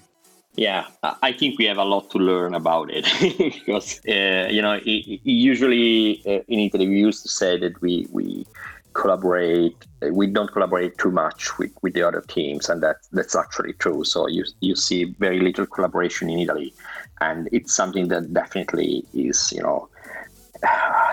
Yeah, 0.54 0.86
I 1.02 1.32
think 1.32 1.58
we 1.58 1.66
have 1.66 1.76
a 1.76 1.84
lot 1.84 2.10
to 2.12 2.18
learn 2.18 2.54
about 2.54 2.88
it 2.90 3.04
because 3.38 4.00
uh, 4.08 4.48
you 4.50 4.62
know 4.62 4.80
it, 4.82 5.20
usually 5.24 6.12
in 6.48 6.58
Italy 6.58 6.88
we 6.88 7.00
used 7.00 7.22
to 7.24 7.28
say 7.28 7.58
that 7.58 7.78
we 7.82 8.08
we 8.10 8.46
collaborate 8.96 9.76
we 10.12 10.26
don't 10.26 10.52
collaborate 10.52 10.96
too 10.98 11.10
much 11.10 11.58
with, 11.58 11.72
with 11.82 11.92
the 11.94 12.02
other 12.02 12.22
teams 12.28 12.68
and 12.68 12.82
that 12.82 12.96
that's 13.12 13.36
actually 13.36 13.74
true. 13.74 14.04
So 14.04 14.26
you 14.26 14.44
you 14.60 14.74
see 14.74 15.04
very 15.18 15.40
little 15.40 15.66
collaboration 15.66 16.30
in 16.30 16.38
italy 16.38 16.72
and 17.20 17.48
it's 17.52 17.74
something 17.74 18.08
that 18.08 18.32
definitely 18.32 19.04
is 19.14 19.52
you 19.52 19.62
know 19.62 19.88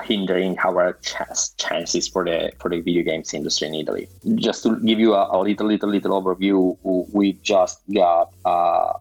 hindering 0.04 0.58
our 0.60 0.93
ch- 1.01 1.58
chances 1.58 2.08
for 2.08 2.24
the 2.26 2.51
for 2.60 2.70
the 2.70 2.80
video 2.82 3.04
games 3.04 3.34
industry 3.34 3.68
in 3.68 3.76
Italy. 3.76 4.08
Just 4.36 4.64
to 4.64 4.80
give 4.80 4.99
you 4.99 5.14
a, 5.14 5.24
a 5.32 5.39
little 5.39 5.68
little 5.68 5.89
little 5.89 6.22
overview, 6.22 6.78
we 7.14 7.34
just 7.43 7.82
got 7.93 8.34
uh, 8.45 8.93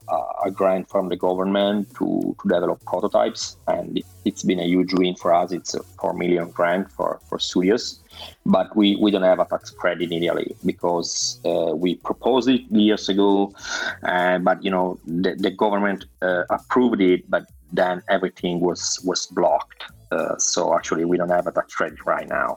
a 0.44 0.50
grant 0.50 0.88
from 0.88 1.09
the 1.09 1.16
government 1.16 1.88
to, 1.96 2.36
to 2.40 2.48
develop 2.48 2.84
prototypes, 2.84 3.57
and 3.66 3.98
it, 3.98 4.07
has 4.24 4.42
been 4.42 4.61
a 4.61 4.66
huge 4.66 4.92
win 4.94 5.14
for 5.14 5.32
us. 5.34 5.53
It's 5.53 5.74
a 5.74 5.82
four 6.00 6.14
million 6.14 6.50
grant 6.50 6.90
for 6.90 7.20
for 7.28 7.38
studios, 7.38 8.00
but 8.46 8.74
we, 8.76 8.96
we 8.96 9.11
don't 9.11 9.22
have 9.22 9.40
a 9.40 9.44
tax 9.44 9.70
credit 9.70 10.11
in 10.12 10.22
Italy 10.22 10.55
because 10.64 11.40
uh, 11.44 11.74
we 11.74 11.96
proposed 11.96 12.48
it 12.48 12.62
years 12.70 13.09
ago, 13.09 13.55
uh, 14.03 14.38
but 14.38 14.62
you 14.64 14.70
know 14.70 14.98
the, 15.07 15.34
the 15.34 15.50
government 15.50 16.07
uh, 16.22 16.44
approved 16.50 17.00
it, 17.00 17.28
but 17.30 17.46
then 17.72 18.03
everything 18.09 18.61
was 18.61 19.00
was 19.05 19.26
blocked. 19.26 19.84
Uh, 20.12 20.36
so 20.36 20.74
actually, 20.74 21.04
we 21.06 21.16
don't 21.16 21.30
have 21.30 21.46
a 21.46 21.52
tax 21.52 21.74
credit 21.74 22.04
right 22.04 22.28
now. 22.28 22.56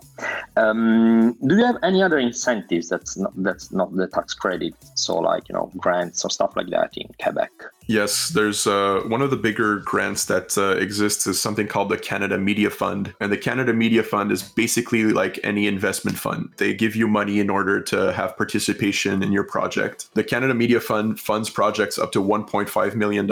Um, 0.58 1.38
do 1.48 1.56
you 1.56 1.64
have 1.64 1.78
any 1.84 2.04
other 2.04 2.20
incentives 2.20 2.90
that's 2.90 3.16
not 3.16 3.32
that's 3.44 3.72
not 3.72 3.96
the 3.96 4.08
tax 4.08 4.34
credit? 4.34 4.74
So 4.96 5.16
like 5.16 5.48
you 5.48 5.56
know 5.56 5.72
grants 5.78 6.26
or 6.26 6.30
stuff 6.30 6.52
like 6.58 6.70
that 6.72 6.98
in 6.98 7.08
Quebec. 7.22 7.52
Yes, 7.88 8.30
there's 8.30 8.66
uh, 8.66 9.02
one 9.08 9.22
of 9.22 9.30
the 9.30 9.38
bigger 9.38 9.78
grants 9.78 10.26
that 10.26 10.58
uh, 10.58 10.78
exists 10.78 11.28
is 11.28 11.42
something 11.42 11.68
called 11.68 11.90
the 11.90 11.98
Canada 11.98 12.38
Media 12.38 12.70
Fund. 12.70 13.14
And 13.20 13.32
the 13.32 13.38
Canada 13.38 13.74
Media 13.74 14.04
Fund 14.04 14.32
is 14.32 14.44
basically 14.44 15.06
like 15.06 15.40
any 15.44 15.68
investment 15.68 16.18
fund. 16.18 16.50
They 16.58 16.74
give 16.74 16.96
you 16.96 17.08
money 17.08 17.40
in 17.40 17.50
order 17.50 17.82
to 17.82 18.12
have 18.14 18.36
participation 18.38 19.22
in 19.22 19.32
your 19.32 19.44
project. 19.44 20.14
The 20.16 20.24
Canada 20.24 20.54
Media 20.54 20.80
Fund 20.80 21.20
funds 21.20 21.50
projects 21.50 22.00
up 22.00 22.12
to 22.14 22.24
$1.5 22.24 22.96
million. 22.96 23.32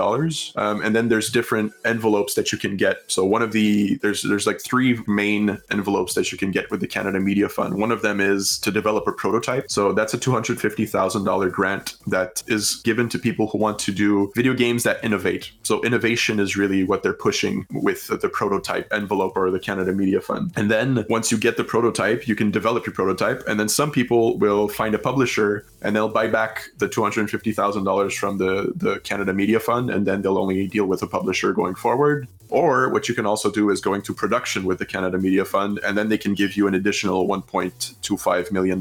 Um, 0.56 0.82
and 0.82 0.96
then 0.96 1.10
there's 1.10 1.30
different 1.30 1.74
envelopes 1.86 2.36
that 2.36 2.52
you 2.52 2.58
can 2.58 2.78
get. 2.78 2.98
So 3.08 3.26
one 3.26 3.42
of 3.42 3.54
the, 3.54 3.96
there's, 3.98 4.22
there's 4.22 4.46
like 4.46 4.62
three 4.62 5.00
main 5.08 5.60
envelopes 5.72 6.14
that 6.14 6.32
you 6.32 6.38
can 6.38 6.52
get 6.52 6.70
with 6.70 6.80
the 6.80 6.88
Canada 6.88 7.20
Media 7.20 7.50
Fund. 7.50 7.80
One 7.80 7.92
of 7.92 8.02
them 8.02 8.20
is 8.20 8.60
to 8.60 8.72
develop 8.72 9.08
a 9.08 9.12
prototype. 9.12 9.72
So 9.72 9.94
that's 9.94 10.14
a 10.14 10.18
$250,000 10.18 11.52
grant 11.52 11.96
that 12.08 12.44
is 12.48 12.76
given 12.78 13.10
to 13.10 13.20
people 13.20 13.48
who 13.48 13.58
want 13.58 13.80
to 13.80 13.92
do 13.92 14.32
video 14.44 14.54
games 14.54 14.84
that 14.84 15.02
innovate. 15.06 15.54
So 15.64 15.82
innovation 15.84 16.38
is 16.38 16.58
really 16.58 16.84
what 16.84 17.02
they're 17.02 17.14
pushing 17.14 17.66
with 17.72 18.08
the 18.08 18.28
prototype 18.28 18.92
envelope 18.92 19.38
or 19.38 19.50
the 19.50 19.60
Canada 19.60 19.94
Media 19.94 20.20
Fund. 20.20 20.52
And 20.58 20.70
then 20.70 21.06
once 21.10 21.32
you 21.32 21.38
get 21.38 21.56
the 21.56 21.64
prototype, 21.64 22.28
you 22.28 22.36
can 22.36 22.52
develop 22.52 22.86
your 22.86 22.94
prototype. 22.94 23.48
And 23.48 23.58
then 23.58 23.70
some 23.70 23.90
people 23.90 24.38
will 24.38 24.68
find 24.68 24.94
a 24.96 25.00
publisher 25.00 25.66
and 25.82 25.96
they'll 25.96 26.10
buy 26.10 26.28
back 26.28 26.68
the 26.78 26.90
$250,000 26.90 28.18
from 28.18 28.38
the, 28.38 28.74
the 28.76 29.00
Canada 29.00 29.34
Media 29.34 29.62
Fund. 29.62 29.90
And 29.90 30.06
then 30.06 30.22
they'll 30.22 30.38
only 30.38 30.68
deal 30.68 30.88
with 30.88 31.02
a 31.02 31.08
publisher 31.08 31.54
going 31.54 31.76
forward. 31.76 32.28
Or 32.50 32.90
what 32.90 33.08
you 33.08 33.16
can 33.16 33.26
also 33.26 33.50
do 33.50 33.70
is 33.70 33.80
going 33.80 34.02
to 34.02 34.14
production 34.14 34.66
with 34.66 34.78
the 34.78 34.86
Canada 34.86 35.18
Media 35.18 35.46
Fund, 35.46 35.80
and 35.86 35.98
then 35.98 36.10
they 36.10 36.20
can 36.20 36.34
give 36.36 36.56
you 36.56 36.68
an 36.68 36.76
additional 36.76 37.28
$1.25 37.28 38.52
million 38.52 38.80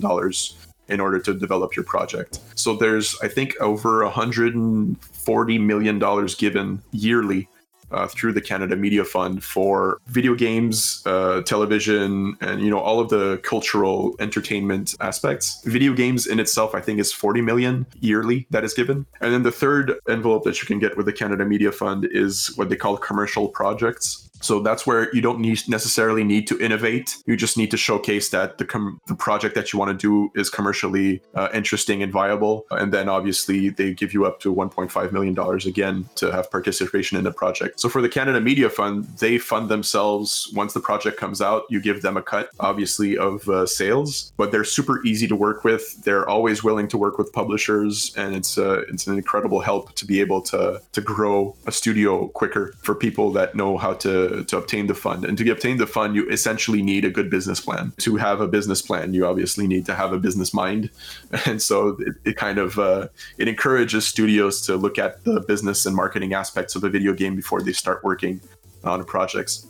in 0.93 1.01
order 1.01 1.19
to 1.19 1.35
develop 1.35 1.75
your 1.75 1.85
project. 1.85 2.41
So 2.55 2.77
there's, 2.77 3.17
I 3.23 3.29
think, 3.29 3.57
over 3.61 4.05
140 4.05 5.59
million 5.59 5.99
dollars 5.99 6.35
given 6.35 6.83
yearly 6.93 7.49
uh, 7.93 8.07
through 8.09 8.33
the 8.33 8.41
Canada 8.41 8.75
Media 8.75 9.05
Fund 9.05 9.45
for 9.45 9.99
video 10.07 10.35
games, 10.35 11.03
uh, 11.07 11.43
television, 11.43 12.37
and 12.41 12.63
you 12.63 12.71
know 12.71 12.79
all 12.79 13.01
of 13.01 13.09
the 13.11 13.39
cultural 13.43 14.17
entertainment 14.19 14.95
aspects. 15.01 15.63
Video 15.65 15.93
games 15.93 16.27
in 16.27 16.41
itself, 16.41 16.75
I 16.75 16.81
think, 16.81 16.99
is 16.99 17.13
40 17.13 17.43
million 17.43 17.87
yearly 18.01 18.47
that 18.51 18.65
is 18.65 18.75
given. 18.75 19.07
And 19.21 19.33
then 19.33 19.43
the 19.43 19.53
third 19.53 19.95
envelope 20.09 20.45
that 20.45 20.61
you 20.61 20.67
can 20.67 20.79
get 20.79 20.97
with 20.97 21.07
the 21.07 21.13
Canada 21.13 21.45
Media 21.45 21.73
Fund 21.73 22.09
is 22.11 22.57
what 22.57 22.69
they 22.71 22.77
call 22.77 22.97
commercial 22.97 23.49
projects. 23.49 24.31
So 24.43 24.61
that's 24.61 24.87
where 24.87 25.15
you 25.15 25.21
don't 25.21 25.41
need 25.41 25.61
necessarily 25.69 26.25
need 26.25 26.47
to 26.49 26.59
innovate. 26.59 27.17
You 27.27 27.37
just 27.37 27.57
need 27.57 27.71
to 27.71 27.77
showcase 27.77 28.31
that 28.31 28.59
the 28.59 28.65
com- 28.65 29.01
the 29.07 29.15
project 29.15 29.55
that 29.55 29.73
you 29.73 29.79
want 29.79 29.99
to 29.99 30.07
do 30.09 30.31
is 30.39 30.51
commercially 30.51 31.23
uh, 31.35 31.49
interesting 31.55 32.03
and 32.03 32.13
viable. 32.13 32.67
And 32.71 32.93
then 32.93 33.09
obviously 33.09 33.71
they 33.71 33.95
give 33.95 34.13
you 34.13 34.27
up 34.27 34.41
to 34.41 34.55
1.5 34.55 35.13
million 35.13 35.35
dollars 35.35 35.67
again 35.67 36.09
to 36.17 36.31
have 36.31 36.51
participation 36.51 37.17
in 37.17 37.25
the 37.25 37.33
project. 37.33 37.81
So 37.81 37.89
for 37.89 38.03
the 38.03 38.09
Canada 38.09 38.41
Media 38.41 38.69
Fund, 38.69 39.05
they 39.19 39.39
fund 39.39 39.69
themselves 39.69 40.51
once 40.55 40.73
the 40.73 40.81
project 40.81 41.19
comes 41.19 41.41
out. 41.41 41.65
You 41.71 41.81
give 41.81 42.03
them 42.03 42.17
a 42.17 42.23
cut, 42.23 42.51
obviously, 42.61 43.17
of 43.17 43.49
uh, 43.49 43.67
sales, 43.67 44.33
but 44.37 44.51
they're 44.51 44.65
super 44.65 45.05
easy 45.05 45.27
to 45.29 45.37
work 45.37 45.65
with. 45.65 46.03
They're 46.05 46.29
always 46.29 46.65
willing 46.65 46.89
to 46.89 46.99
work 46.99 47.19
with 47.19 47.33
publishers, 47.33 48.13
and 48.17 48.35
it's 48.35 48.59
uh, 48.59 48.83
it's 48.89 49.07
an 49.07 49.17
incredible 49.17 49.61
help 49.61 49.95
to 49.95 50.07
be 50.07 50.21
able 50.21 50.43
to 50.43 50.81
to 50.93 51.01
grow 51.01 51.57
a 51.67 51.73
studio 51.73 52.29
quicker 52.29 52.75
for 52.83 52.95
people 52.95 53.31
that 53.33 53.55
know 53.55 53.77
how 53.77 53.95
to 53.95 54.32
to 54.45 54.57
obtain 54.57 54.87
the 54.87 54.95
fund. 54.95 55.25
And 55.25 55.37
to 55.39 55.51
obtain 55.51 55.77
the 55.77 55.87
fund, 55.87 56.15
you 56.15 56.29
essentially 56.29 56.83
need 56.83 57.05
a 57.05 57.11
good 57.11 57.31
business 57.31 57.61
plan. 57.61 57.93
To 57.99 58.17
have 58.17 58.41
a 58.41 58.49
business 58.49 58.83
plan, 58.83 59.15
you 59.15 59.27
obviously 59.27 59.67
need 59.67 59.87
to 59.87 59.95
have 59.95 60.13
a 60.13 60.19
business 60.19 60.55
mind, 60.55 60.91
and 61.47 61.61
so 61.61 61.97
it, 62.01 62.15
it 62.25 62.37
kind 62.37 62.59
of 62.59 62.79
uh, 62.79 63.09
it 63.39 63.49
encourages 63.49 64.07
studios 64.07 64.61
to 64.67 64.77
look 64.77 64.99
at 64.99 65.23
the 65.25 65.41
business 65.41 65.87
and 65.87 65.95
marketing 65.95 66.35
aspects 66.35 66.75
of 66.75 66.85
a 66.85 66.89
video 66.89 67.13
game 67.13 67.37
before 67.37 67.63
they 67.63 67.73
start 67.73 68.03
working 68.05 68.41
on 68.85 69.05
projects 69.05 69.67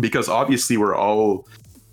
because 0.00 0.28
obviously 0.28 0.76
we're 0.76 0.94
all 0.94 1.46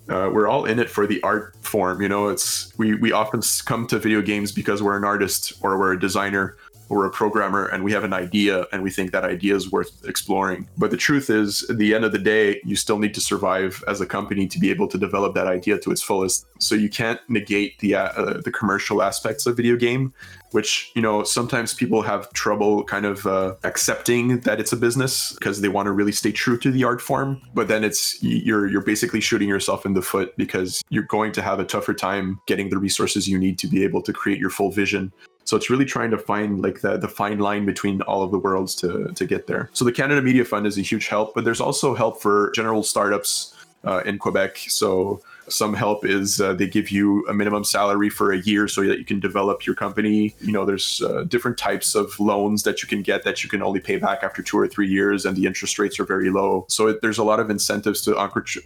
uh, 0.08 0.28
we're 0.32 0.48
all 0.48 0.64
in 0.64 0.78
it 0.78 0.90
for 0.90 1.06
the 1.06 1.22
art 1.22 1.56
form 1.62 2.02
you 2.02 2.08
know 2.08 2.28
it's 2.28 2.76
we 2.78 2.94
we 2.94 3.12
often 3.12 3.40
come 3.64 3.86
to 3.86 3.98
video 3.98 4.20
games 4.20 4.52
because 4.52 4.82
we're 4.82 4.96
an 4.96 5.04
artist 5.04 5.52
or 5.62 5.78
we're 5.78 5.92
a 5.92 6.00
designer 6.00 6.56
or 6.92 7.06
a 7.06 7.10
programmer 7.10 7.64
and 7.64 7.82
we 7.82 7.90
have 7.90 8.04
an 8.04 8.12
idea 8.12 8.66
and 8.70 8.82
we 8.82 8.90
think 8.90 9.12
that 9.12 9.24
idea 9.24 9.56
is 9.56 9.72
worth 9.72 10.04
exploring. 10.04 10.68
But 10.76 10.90
the 10.90 10.98
truth 10.98 11.30
is 11.30 11.64
at 11.70 11.78
the 11.78 11.94
end 11.94 12.04
of 12.04 12.12
the 12.12 12.18
day 12.18 12.60
you 12.64 12.76
still 12.76 12.98
need 12.98 13.14
to 13.14 13.20
survive 13.20 13.82
as 13.88 14.02
a 14.02 14.06
company 14.06 14.46
to 14.48 14.58
be 14.58 14.70
able 14.70 14.88
to 14.88 14.98
develop 14.98 15.34
that 15.34 15.46
idea 15.46 15.78
to 15.78 15.90
its 15.90 16.02
fullest. 16.02 16.46
So 16.58 16.74
you 16.74 16.90
can't 16.90 17.18
negate 17.30 17.78
the 17.78 17.94
uh, 17.94 18.40
the 18.44 18.52
commercial 18.52 19.02
aspects 19.02 19.46
of 19.46 19.56
video 19.56 19.76
game 19.76 20.12
which 20.52 20.92
you 20.94 21.02
know 21.02 21.22
sometimes 21.22 21.74
people 21.74 22.02
have 22.02 22.30
trouble 22.32 22.84
kind 22.84 23.06
of 23.06 23.26
uh, 23.26 23.54
accepting 23.64 24.40
that 24.40 24.60
it's 24.60 24.72
a 24.72 24.76
business 24.76 25.32
because 25.32 25.60
they 25.60 25.68
want 25.68 25.86
to 25.86 25.92
really 25.92 26.12
stay 26.12 26.30
true 26.30 26.58
to 26.58 26.70
the 26.70 26.84
art 26.84 27.00
form. 27.00 27.40
But 27.54 27.68
then 27.68 27.84
it's 27.84 28.22
you're 28.22 28.68
you're 28.68 28.82
basically 28.82 29.20
shooting 29.20 29.48
yourself 29.48 29.84
in 29.84 29.94
the 29.94 30.02
foot 30.02 30.36
because 30.36 30.82
you're 30.90 31.04
going 31.04 31.32
to 31.32 31.42
have 31.42 31.58
a 31.58 31.64
tougher 31.64 31.94
time 31.94 32.40
getting 32.46 32.68
the 32.68 32.78
resources 32.78 33.28
you 33.28 33.38
need 33.38 33.58
to 33.58 33.66
be 33.66 33.82
able 33.82 34.02
to 34.02 34.12
create 34.12 34.38
your 34.38 34.50
full 34.50 34.70
vision 34.70 35.12
so 35.52 35.56
it's 35.56 35.68
really 35.68 35.84
trying 35.84 36.10
to 36.10 36.16
find 36.16 36.62
like 36.62 36.80
the, 36.80 36.96
the 36.96 37.06
fine 37.06 37.38
line 37.38 37.66
between 37.66 38.00
all 38.02 38.22
of 38.22 38.30
the 38.30 38.38
worlds 38.38 38.74
to, 38.76 39.12
to 39.12 39.26
get 39.26 39.48
there. 39.48 39.68
So 39.74 39.84
the 39.84 39.92
Canada 39.92 40.22
Media 40.22 40.46
Fund 40.46 40.66
is 40.66 40.78
a 40.78 40.80
huge 40.80 41.08
help, 41.08 41.34
but 41.34 41.44
there's 41.44 41.60
also 41.60 41.94
help 41.94 42.22
for 42.22 42.52
general 42.54 42.82
startups 42.82 43.54
uh, 43.84 44.00
in 44.06 44.18
Quebec. 44.18 44.56
So 44.56 45.20
some 45.52 45.74
help 45.74 46.04
is 46.04 46.40
uh, 46.40 46.52
they 46.54 46.66
give 46.66 46.90
you 46.90 47.26
a 47.28 47.34
minimum 47.34 47.64
salary 47.64 48.08
for 48.08 48.32
a 48.32 48.38
year 48.38 48.66
so 48.68 48.82
that 48.82 48.98
you 48.98 49.04
can 49.04 49.20
develop 49.20 49.66
your 49.66 49.74
company. 49.74 50.34
You 50.40 50.52
know, 50.52 50.64
there's 50.64 51.02
uh, 51.02 51.24
different 51.24 51.58
types 51.58 51.94
of 51.94 52.18
loans 52.18 52.62
that 52.64 52.82
you 52.82 52.88
can 52.88 53.02
get 53.02 53.24
that 53.24 53.44
you 53.44 53.50
can 53.50 53.62
only 53.62 53.80
pay 53.80 53.96
back 53.96 54.22
after 54.22 54.42
two 54.42 54.58
or 54.58 54.66
three 54.66 54.88
years, 54.88 55.24
and 55.26 55.36
the 55.36 55.46
interest 55.46 55.78
rates 55.78 56.00
are 56.00 56.04
very 56.04 56.30
low. 56.30 56.64
So 56.68 56.88
it, 56.88 57.02
there's 57.02 57.18
a 57.18 57.24
lot 57.24 57.40
of 57.40 57.50
incentives 57.50 58.00
to 58.02 58.16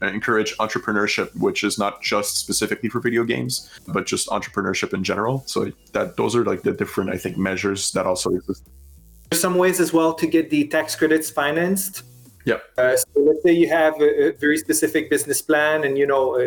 encourage 0.03 0.57
entrepreneurship, 0.57 1.37
which 1.37 1.65
is 1.65 1.79
not 1.79 2.03
just 2.03 2.39
specifically 2.39 2.89
for 2.89 3.01
video 3.01 3.25
games, 3.25 3.71
but 3.89 4.07
just 4.07 4.29
entrepreneurship 4.29 4.95
in 4.95 5.05
general. 5.05 5.43
So 5.47 5.73
that 5.93 6.17
those 6.17 6.35
are 6.37 6.45
like 6.45 6.63
the 6.63 6.73
different, 6.73 7.11
I 7.11 7.19
think, 7.19 7.37
measures 7.37 7.93
that 7.93 8.07
also 8.07 8.31
exist. 8.31 8.67
There's 9.31 9.43
some 9.43 9.57
ways 9.57 9.81
as 9.81 9.93
well 9.93 10.15
to 10.15 10.27
get 10.27 10.51
the 10.51 10.69
tax 10.69 10.95
credits 10.95 11.31
financed 11.31 12.05
Yep. 12.47 12.63
Uh, 12.79 12.97
so 12.97 13.07
let's 13.17 13.43
say 13.43 13.53
you 13.53 13.69
have 13.69 14.01
a, 14.01 14.29
a, 14.29 14.33
very 14.33 14.57
specific 14.57 15.11
business 15.11 15.43
plan, 15.43 15.85
and 15.85 15.99
you 15.99 16.07
know 16.07 16.37
uh, 16.37 16.45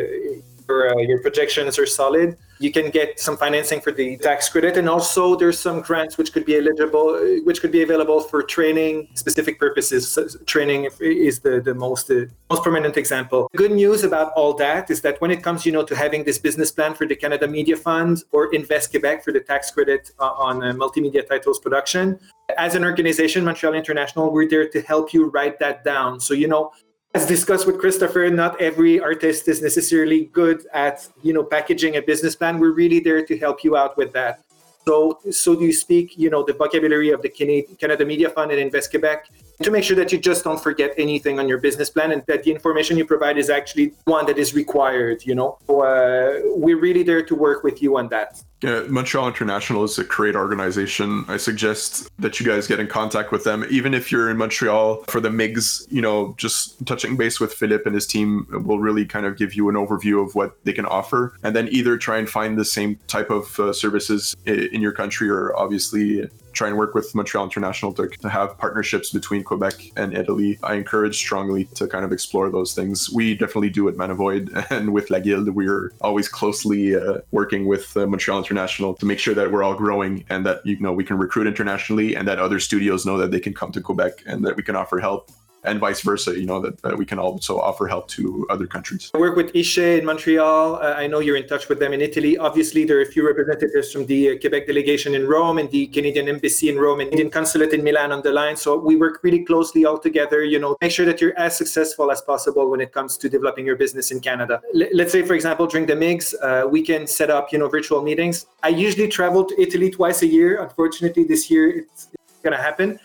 your 0.69 0.91
uh, 0.91 1.01
your 1.01 1.19
projections 1.21 1.77
are 1.79 1.85
solid. 1.85 2.37
You 2.59 2.71
can 2.71 2.89
get 2.89 3.19
some 3.19 3.35
financing 3.37 3.81
for 3.81 3.91
the 3.91 4.17
tax 4.17 4.49
credit, 4.49 4.77
and 4.77 4.87
also 4.87 5.35
there's 5.35 5.59
some 5.59 5.81
grants 5.81 6.17
which 6.17 6.31
could 6.33 6.45
be 6.45 6.55
eligible, 6.57 7.07
uh, 7.15 7.41
which 7.43 7.59
could 7.61 7.71
be 7.71 7.81
available 7.81 8.21
for 8.21 8.43
training 8.43 9.09
specific 9.15 9.59
purposes. 9.59 10.07
So 10.07 10.27
training 10.45 10.89
is 10.99 11.39
the 11.39 11.59
the 11.59 11.73
most 11.73 12.11
uh, 12.11 12.25
most 12.49 12.63
prominent 12.63 12.95
example. 12.97 13.49
Good 13.55 13.71
news 13.71 14.03
about 14.03 14.31
all 14.33 14.53
that 14.65 14.89
is 14.89 15.01
that 15.01 15.19
when 15.21 15.31
it 15.31 15.41
comes, 15.43 15.65
you 15.65 15.71
know, 15.71 15.83
to 15.83 15.95
having 15.95 16.23
this 16.23 16.37
business 16.37 16.71
plan 16.71 16.93
for 16.93 17.05
the 17.07 17.15
Canada 17.15 17.47
Media 17.47 17.75
Fund 17.75 18.23
or 18.31 18.53
Invest 18.53 18.91
Quebec 18.91 19.23
for 19.23 19.31
the 19.31 19.39
tax 19.39 19.71
credit 19.71 20.11
uh, 20.19 20.47
on 20.47 20.55
multimedia 20.77 21.27
titles 21.27 21.59
production, 21.59 22.19
as 22.57 22.75
an 22.75 22.83
organization, 22.83 23.45
Montreal 23.45 23.73
International, 23.73 24.31
we're 24.31 24.47
there 24.47 24.67
to 24.67 24.81
help 24.81 25.13
you 25.13 25.25
write 25.29 25.59
that 25.59 25.83
down. 25.83 26.19
So, 26.19 26.33
you 26.33 26.47
know, 26.47 26.71
as 27.15 27.25
discussed 27.25 27.65
with 27.65 27.79
Christopher, 27.79 28.29
not 28.29 28.59
every 28.61 28.99
artist 28.99 29.47
is 29.47 29.61
necessarily 29.61 30.25
good 30.25 30.65
at, 30.73 31.07
you 31.23 31.33
know, 31.33 31.43
packaging 31.43 31.95
a 31.95 32.01
business 32.01 32.35
plan. 32.35 32.59
We're 32.59 32.71
really 32.71 32.99
there 32.99 33.25
to 33.25 33.37
help 33.37 33.63
you 33.63 33.75
out 33.75 33.97
with 33.97 34.13
that. 34.13 34.43
So, 34.85 35.19
so 35.31 35.55
do 35.55 35.65
you 35.65 35.73
speak, 35.73 36.17
you 36.17 36.29
know, 36.29 36.43
the 36.43 36.53
vocabulary 36.53 37.09
of 37.09 37.21
the 37.21 37.29
Canada 37.29 38.05
Media 38.05 38.29
Fund 38.29 38.51
and 38.51 38.59
Invest 38.59 38.91
Quebec 38.91 39.29
to 39.61 39.71
make 39.71 39.83
sure 39.83 39.95
that 39.95 40.11
you 40.11 40.17
just 40.17 40.43
don't 40.43 40.61
forget 40.61 40.93
anything 40.97 41.39
on 41.39 41.47
your 41.47 41.57
business 41.57 41.89
plan 41.89 42.11
and 42.11 42.23
that 42.27 42.43
the 42.43 42.51
information 42.51 42.97
you 42.97 43.05
provide 43.05 43.37
is 43.37 43.49
actually 43.49 43.93
one 44.05 44.25
that 44.25 44.37
is 44.37 44.53
required, 44.53 45.25
you 45.25 45.35
know. 45.35 45.57
So, 45.67 45.81
uh, 45.81 46.39
we're 46.55 46.79
really 46.79 47.03
there 47.03 47.23
to 47.23 47.35
work 47.35 47.63
with 47.63 47.81
you 47.81 47.97
on 47.97 48.09
that. 48.09 48.41
Yeah, 48.61 48.83
Montreal 48.89 49.27
International 49.27 49.85
is 49.85 49.97
a 49.99 50.03
great 50.03 50.35
organization. 50.35 51.23
I 51.29 51.37
suggest 51.37 52.09
that 52.19 52.39
you 52.39 52.45
guys 52.45 52.67
get 52.67 52.79
in 52.79 52.87
contact 52.87 53.31
with 53.31 53.45
them, 53.45 53.65
even 53.69 53.93
if 53.93 54.11
you're 54.11 54.29
in 54.29 54.35
Montreal 54.35 55.03
for 55.07 55.21
the 55.21 55.29
MIGS. 55.29 55.87
You 55.89 56.01
know, 56.01 56.35
just 56.37 56.85
touching 56.85 57.15
base 57.15 57.39
with 57.39 57.53
Philippe 57.53 57.83
and 57.85 57.95
his 57.95 58.05
team 58.05 58.47
will 58.65 58.79
really 58.79 59.05
kind 59.05 59.25
of 59.25 59.37
give 59.37 59.53
you 59.53 59.69
an 59.69 59.75
overview 59.75 60.25
of 60.25 60.35
what 60.35 60.57
they 60.65 60.73
can 60.73 60.85
offer, 60.85 61.33
and 61.41 61.55
then 61.55 61.69
either 61.71 61.97
try 61.97 62.17
and 62.17 62.29
find 62.29 62.57
the 62.57 62.65
same 62.65 62.99
type 63.07 63.29
of 63.29 63.57
uh, 63.61 63.71
services 63.71 64.35
in 64.45 64.81
your 64.81 64.91
country, 64.91 65.29
or 65.29 65.55
obviously 65.55 66.29
try 66.53 66.67
and 66.67 66.77
work 66.77 66.95
with 66.95 67.13
Montreal 67.15 67.45
International 67.45 67.93
to, 67.93 68.07
to 68.07 68.29
have 68.29 68.57
partnerships 68.57 69.11
between 69.11 69.43
Quebec 69.43 69.73
and 69.95 70.15
Italy. 70.15 70.59
I 70.63 70.75
encourage 70.75 71.17
strongly 71.17 71.65
to 71.75 71.87
kind 71.87 72.05
of 72.05 72.11
explore 72.11 72.49
those 72.49 72.73
things. 72.73 73.09
We 73.09 73.35
definitely 73.35 73.69
do 73.69 73.87
at 73.87 73.95
Manavoid 73.95 74.71
and 74.71 74.93
with 74.93 75.09
La 75.09 75.19
Guilde. 75.19 75.49
We're 75.49 75.91
always 76.01 76.27
closely 76.27 76.95
uh, 76.95 77.19
working 77.31 77.65
with 77.65 77.95
uh, 77.95 78.07
Montreal 78.07 78.39
International 78.39 78.93
to 78.95 79.05
make 79.05 79.19
sure 79.19 79.33
that 79.33 79.51
we're 79.51 79.63
all 79.63 79.75
growing 79.75 80.25
and 80.29 80.45
that 80.45 80.65
you 80.65 80.79
know 80.79 80.93
we 80.93 81.03
can 81.03 81.17
recruit 81.17 81.47
internationally 81.47 82.15
and 82.15 82.27
that 82.27 82.39
other 82.39 82.59
studios 82.59 83.05
know 83.05 83.17
that 83.17 83.31
they 83.31 83.39
can 83.39 83.53
come 83.53 83.71
to 83.71 83.81
Quebec 83.81 84.23
and 84.25 84.45
that 84.45 84.55
we 84.55 84.63
can 84.63 84.75
offer 84.75 84.99
help 84.99 85.31
and 85.63 85.79
vice 85.79 86.01
versa, 86.01 86.39
you 86.39 86.45
know, 86.45 86.59
that, 86.61 86.81
that, 86.81 86.97
we 86.97 87.05
can 87.05 87.19
also 87.19 87.59
offer 87.59 87.87
help 87.87 88.07
to 88.07 88.45
other 88.49 88.65
countries. 88.65 89.11
I 89.13 89.17
work 89.17 89.35
with 89.35 89.53
ISCE 89.53 89.99
in 89.99 90.05
Montreal. 90.05 90.75
Uh, 90.75 90.93
I 90.97 91.07
know 91.07 91.19
you're 91.19 91.35
in 91.35 91.47
touch 91.47 91.67
with 91.69 91.79
them 91.79 91.93
in 91.93 92.01
Italy. 92.01 92.37
Obviously, 92.37 92.85
there 92.85 92.97
are 92.97 93.01
a 93.01 93.05
few 93.05 93.25
representatives 93.25 93.91
from 93.91 94.05
the 94.05 94.31
uh, 94.31 94.39
Quebec 94.39 94.67
delegation 94.67 95.15
in 95.15 95.27
Rome 95.27 95.57
and 95.57 95.69
the 95.71 95.87
Canadian 95.87 96.29
Embassy 96.29 96.69
in 96.69 96.77
Rome 96.77 97.01
and 97.01 97.09
Indian 97.11 97.29
Consulate 97.29 97.73
in 97.73 97.83
Milan 97.83 98.11
on 98.11 98.21
the 98.21 98.31
line. 98.31 98.55
So 98.55 98.77
we 98.77 98.95
work 98.95 99.19
really 99.23 99.43
closely 99.43 99.85
all 99.85 99.97
together, 99.97 100.43
you 100.43 100.59
know, 100.59 100.77
make 100.81 100.91
sure 100.91 101.05
that 101.05 101.19
you're 101.19 101.37
as 101.37 101.57
successful 101.57 102.11
as 102.11 102.21
possible 102.21 102.69
when 102.69 102.79
it 102.79 102.93
comes 102.93 103.17
to 103.17 103.29
developing 103.29 103.65
your 103.65 103.75
business 103.75 104.11
in 104.11 104.19
Canada. 104.19 104.61
L- 104.75 104.87
let's 104.93 105.11
say, 105.11 105.23
for 105.23 105.33
example, 105.33 105.67
during 105.67 105.85
the 105.85 105.95
MIGS, 105.95 106.35
uh, 106.41 106.67
we 106.67 106.81
can 106.81 107.05
set 107.05 107.29
up, 107.29 107.51
you 107.51 107.59
know, 107.59 107.67
virtual 107.67 108.01
meetings. 108.01 108.45
I 108.63 108.69
usually 108.69 109.07
travel 109.07 109.43
to 109.45 109.61
Italy 109.61 109.89
twice 109.89 110.21
a 110.21 110.27
year. 110.27 110.61
Unfortunately, 110.61 111.23
this 111.23 111.49
year 111.51 111.69
it's 111.79 112.07
going 112.43 112.55
to 112.55 112.61
happen 112.61 112.99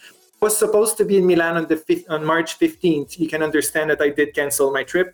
was 0.44 0.56
supposed 0.64 0.94
to 1.00 1.04
be 1.10 1.16
in 1.20 1.26
Milan 1.26 1.54
on 1.60 1.66
the 1.72 1.78
fifth, 1.86 2.04
on 2.16 2.20
March 2.32 2.50
15th. 2.62 3.18
You 3.18 3.28
can 3.32 3.42
understand 3.48 3.86
that 3.90 4.00
I 4.06 4.10
did 4.20 4.28
cancel 4.40 4.70
my 4.78 4.84
trip. 4.92 5.08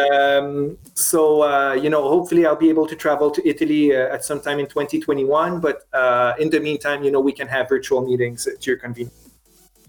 Um, 0.00 0.76
so 0.94 1.20
uh, 1.52 1.74
you 1.84 1.90
know, 1.94 2.02
hopefully 2.14 2.42
I'll 2.44 2.62
be 2.66 2.70
able 2.74 2.88
to 2.92 2.96
travel 2.96 3.28
to 3.36 3.40
Italy 3.52 3.84
uh, 3.94 4.14
at 4.14 4.24
some 4.30 4.40
time 4.46 4.58
in 4.58 4.66
2021. 4.66 5.60
But 5.60 5.76
uh, 5.92 6.32
in 6.42 6.48
the 6.50 6.60
meantime, 6.68 7.04
you 7.04 7.12
know, 7.14 7.22
we 7.30 7.34
can 7.40 7.48
have 7.56 7.68
virtual 7.68 8.00
meetings 8.10 8.48
to 8.60 8.70
your 8.70 8.78
convenience. 8.86 9.22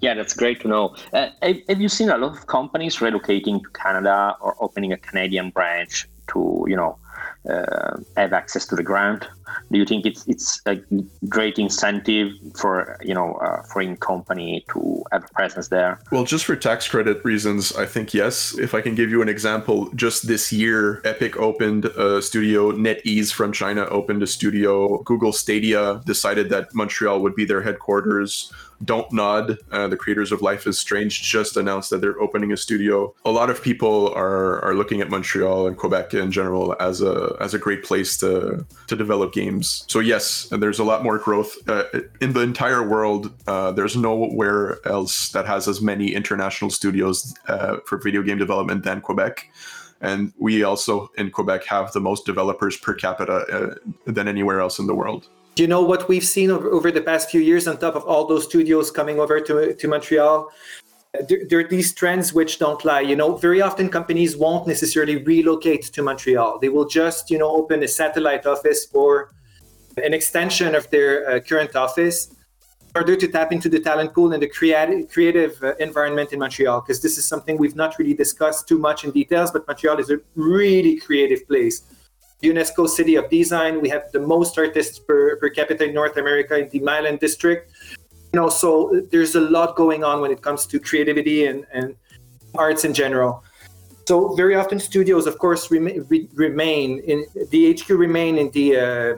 Yeah, 0.06 0.14
that's 0.14 0.36
great 0.44 0.60
to 0.62 0.68
know. 0.68 0.96
Uh, 1.12 1.30
have, 1.42 1.58
have 1.70 1.82
you 1.82 1.90
seen 1.90 2.10
a 2.10 2.18
lot 2.24 2.34
of 2.38 2.46
companies 2.46 2.98
relocating 2.98 3.56
to 3.64 3.70
Canada 3.84 4.36
or 4.40 4.56
opening 4.66 4.92
a 4.94 5.00
Canadian 5.10 5.50
branch 5.50 6.08
to, 6.32 6.40
you 6.72 6.76
know, 6.76 7.00
uh, 7.50 7.98
have 8.16 8.32
access 8.42 8.68
to 8.68 8.76
the 8.76 8.84
grant? 8.84 9.26
Do 9.72 9.78
you 9.78 9.86
think 9.86 10.06
it's 10.06 10.28
it's 10.28 10.62
a 10.66 10.76
great 11.28 11.58
incentive 11.58 12.34
for 12.56 12.98
you 13.04 13.14
know 13.14 13.34
a 13.42 13.64
foreign 13.64 13.98
company 13.98 14.66
to 14.74 15.04
have 15.12 15.26
a 15.26 15.34
presence 15.34 15.68
there? 15.70 16.00
Well, 16.12 16.24
just 16.24 16.46
for 16.46 16.56
tax 16.56 16.88
credit 16.88 17.24
reasons, 17.24 17.76
I 17.76 17.86
think 17.86 18.14
yes. 18.14 18.58
If 18.58 18.74
I 18.74 18.82
can 18.82 18.96
give 18.96 19.10
you 19.10 19.22
an 19.22 19.30
example, 19.30 19.90
just 19.96 20.28
this 20.28 20.52
year, 20.52 21.02
Epic 21.06 21.38
opened 21.38 21.86
a 21.86 22.22
studio. 22.22 22.72
NetEase 22.72 23.32
from 23.34 23.52
China 23.52 23.86
opened 23.86 24.24
a 24.24 24.28
studio. 24.28 25.02
Google 25.04 25.34
Stadia 25.34 26.02
decided 26.06 26.50
that 26.50 26.74
Montreal 26.74 27.22
would 27.22 27.36
be 27.36 27.46
their 27.46 27.62
headquarters. 27.62 28.52
Don't 28.84 29.12
Nod, 29.12 29.58
uh, 29.72 29.88
the 29.88 29.98
creators 29.98 30.32
of 30.32 30.42
Life 30.42 30.68
is 30.68 30.78
Strange, 30.78 31.24
just 31.24 31.58
announced 31.58 31.90
that 31.90 32.00
they're 32.00 32.22
opening 32.22 32.52
a 32.52 32.58
studio. 32.58 33.14
A 33.26 33.32
lot 33.32 33.50
of 33.50 33.62
people 33.62 34.14
are 34.14 34.64
are 34.64 34.76
looking 34.76 35.02
at 35.02 35.10
Montreal 35.10 35.68
and 35.68 35.76
Quebec 35.76 36.14
in 36.14 36.32
general 36.32 36.76
as 36.80 37.02
a 37.02 37.36
as 37.40 37.54
a 37.54 37.60
great 37.60 37.84
place 37.84 38.18
to 38.18 38.66
to 38.86 38.96
develop 38.96 39.34
games. 39.42 39.66
So 39.88 40.00
yes, 40.14 40.48
there's 40.62 40.80
a 40.80 40.88
lot 40.92 41.00
more 41.08 41.18
growth 41.28 41.52
uh, 41.68 41.84
in 42.26 42.30
the 42.34 42.44
entire 42.52 42.84
world. 42.94 43.24
Uh, 43.54 43.70
there's 43.78 43.96
nowhere 44.10 44.64
else 44.98 45.14
that 45.36 45.46
has 45.54 45.68
as 45.68 45.80
many 45.92 46.08
international 46.22 46.72
studios 46.80 47.18
uh, 47.54 47.78
for 47.88 47.96
video 48.08 48.22
game 48.28 48.40
development 48.46 48.80
than 48.88 48.98
Quebec. 49.08 49.36
And 50.02 50.22
we 50.46 50.64
also 50.64 50.94
in 51.22 51.32
Quebec 51.32 51.62
have 51.66 51.92
the 51.92 52.04
most 52.10 52.26
developers 52.32 52.76
per 52.78 52.94
capita 52.94 53.38
uh, 53.56 53.76
than 54.16 54.28
anywhere 54.28 54.60
else 54.66 54.76
in 54.82 54.88
the 54.88 54.96
world. 55.02 55.22
Do 55.56 55.64
You 55.64 55.70
know 55.76 55.82
what 55.82 56.08
we've 56.12 56.30
seen 56.38 56.50
over 56.52 56.90
the 56.92 57.02
past 57.02 57.32
few 57.34 57.42
years, 57.42 57.68
on 57.68 57.78
top 57.78 57.96
of 57.96 58.04
all 58.04 58.24
those 58.32 58.44
studios 58.44 58.92
coming 58.92 59.18
over 59.20 59.42
to, 59.48 59.74
to 59.74 59.88
Montreal, 59.88 60.52
there, 61.28 61.46
there, 61.50 61.60
are 61.60 61.68
these 61.68 61.94
trends 61.94 62.34
which 62.34 62.60
don't 62.60 62.84
lie. 62.84 63.02
You 63.02 63.16
know, 63.16 63.36
very 63.36 63.62
often 63.62 63.90
companies 63.90 64.36
won't 64.36 64.68
necessarily 64.68 65.18
relocate 65.18 65.84
to 65.84 66.02
Montreal. 66.02 66.60
They 66.60 66.70
will 66.70 66.88
just, 66.88 67.30
you 67.30 67.38
know, 67.38 67.50
open 67.50 67.84
a 67.84 67.88
satellite 67.88 68.46
office 68.46 68.88
or 68.94 69.34
an 70.04 70.14
extension 70.14 70.76
of 70.76 70.90
their 70.90 71.30
uh, 71.30 71.40
current 71.40 71.76
office 71.76 72.30
in 72.30 73.02
order 73.02 73.16
to 73.16 73.28
tap 73.28 73.52
into 73.52 73.70
the 73.70 73.80
talent 73.80 74.14
pool 74.14 74.34
and 74.34 74.42
the 74.42 74.48
creative, 74.48 75.10
creative 75.10 75.62
uh, 75.64 75.76
environment 75.76 76.34
in 76.34 76.40
Montreal. 76.40 76.82
Because 76.82 77.02
this 77.02 77.18
is 77.18 77.26
something 77.26 77.58
we've 77.58 77.76
not 77.76 77.98
really 78.00 78.14
discussed 78.14 78.68
too 78.68 78.80
much 78.80 79.04
in 79.04 79.12
details, 79.12 79.52
but 79.52 79.68
Montreal 79.68 80.00
is 80.00 80.10
a 80.10 80.20
really 80.36 80.98
creative 80.98 81.48
place. 81.48 81.84
UNESCO 82.44 82.88
City 82.88 83.16
of 83.16 83.30
Design. 83.30 83.82
We 83.82 83.90
have 83.90 84.12
the 84.12 84.20
most 84.20 84.58
artists 84.58 85.00
per, 85.00 85.38
per 85.38 85.50
capita 85.50 85.86
in 85.86 85.94
North 85.94 86.18
America 86.18 86.58
in 86.58 86.70
the 86.70 86.80
Mile 86.80 87.08
End 87.08 87.20
district. 87.20 87.72
Know, 88.38 88.50
so 88.50 89.02
there's 89.12 89.34
a 89.34 89.42
lot 89.42 89.76
going 89.76 90.04
on 90.04 90.22
when 90.22 90.30
it 90.30 90.44
comes 90.44 90.68
to 90.68 90.80
creativity 90.80 91.48
and, 91.48 91.66
and 91.74 91.96
arts 92.54 92.86
in 92.86 92.94
general. 92.94 93.44
So 94.08 94.36
very 94.36 94.56
often 94.56 94.80
studios, 94.80 95.26
of 95.26 95.40
course, 95.40 95.72
remain, 95.72 96.06
re- 96.08 96.30
remain 96.36 97.00
in 97.12 97.26
the 97.50 97.60
HQ 97.74 97.90
remain 97.90 98.38
in 98.38 98.52
the 98.52 98.68
uh, 98.78 99.14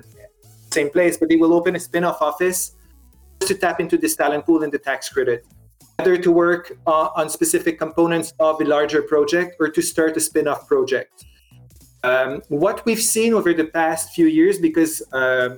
same 0.72 0.89
place, 0.89 1.17
but 1.17 1.28
they 1.28 1.36
will 1.36 1.53
open 1.53 1.76
a 1.76 1.82
spin-off 1.82 2.22
office 2.22 2.59
to 3.41 3.53
tap 3.55 3.82
into 3.82 3.97
this 3.97 4.15
talent 4.15 4.45
pool 4.45 4.63
and 4.63 4.72
the 4.72 4.80
tax 4.80 5.09
credit, 5.09 5.45
either 5.99 6.17
to 6.17 6.32
work 6.32 6.72
uh, 6.88 7.09
on 7.20 7.30
specific 7.30 7.78
components 7.78 8.34
of 8.39 8.61
a 8.61 8.63
larger 8.63 9.01
project 9.01 9.57
or 9.59 9.67
to 9.67 9.82
start 9.82 10.15
a 10.15 10.22
spin-off 10.22 10.65
project. 10.65 11.26
Um, 12.03 12.41
what 12.47 12.86
we've 12.86 13.05
seen 13.15 13.34
over 13.34 13.53
the 13.53 13.65
past 13.65 14.13
few 14.15 14.28
years, 14.28 14.59
because 14.59 14.93
uh, 15.11 15.57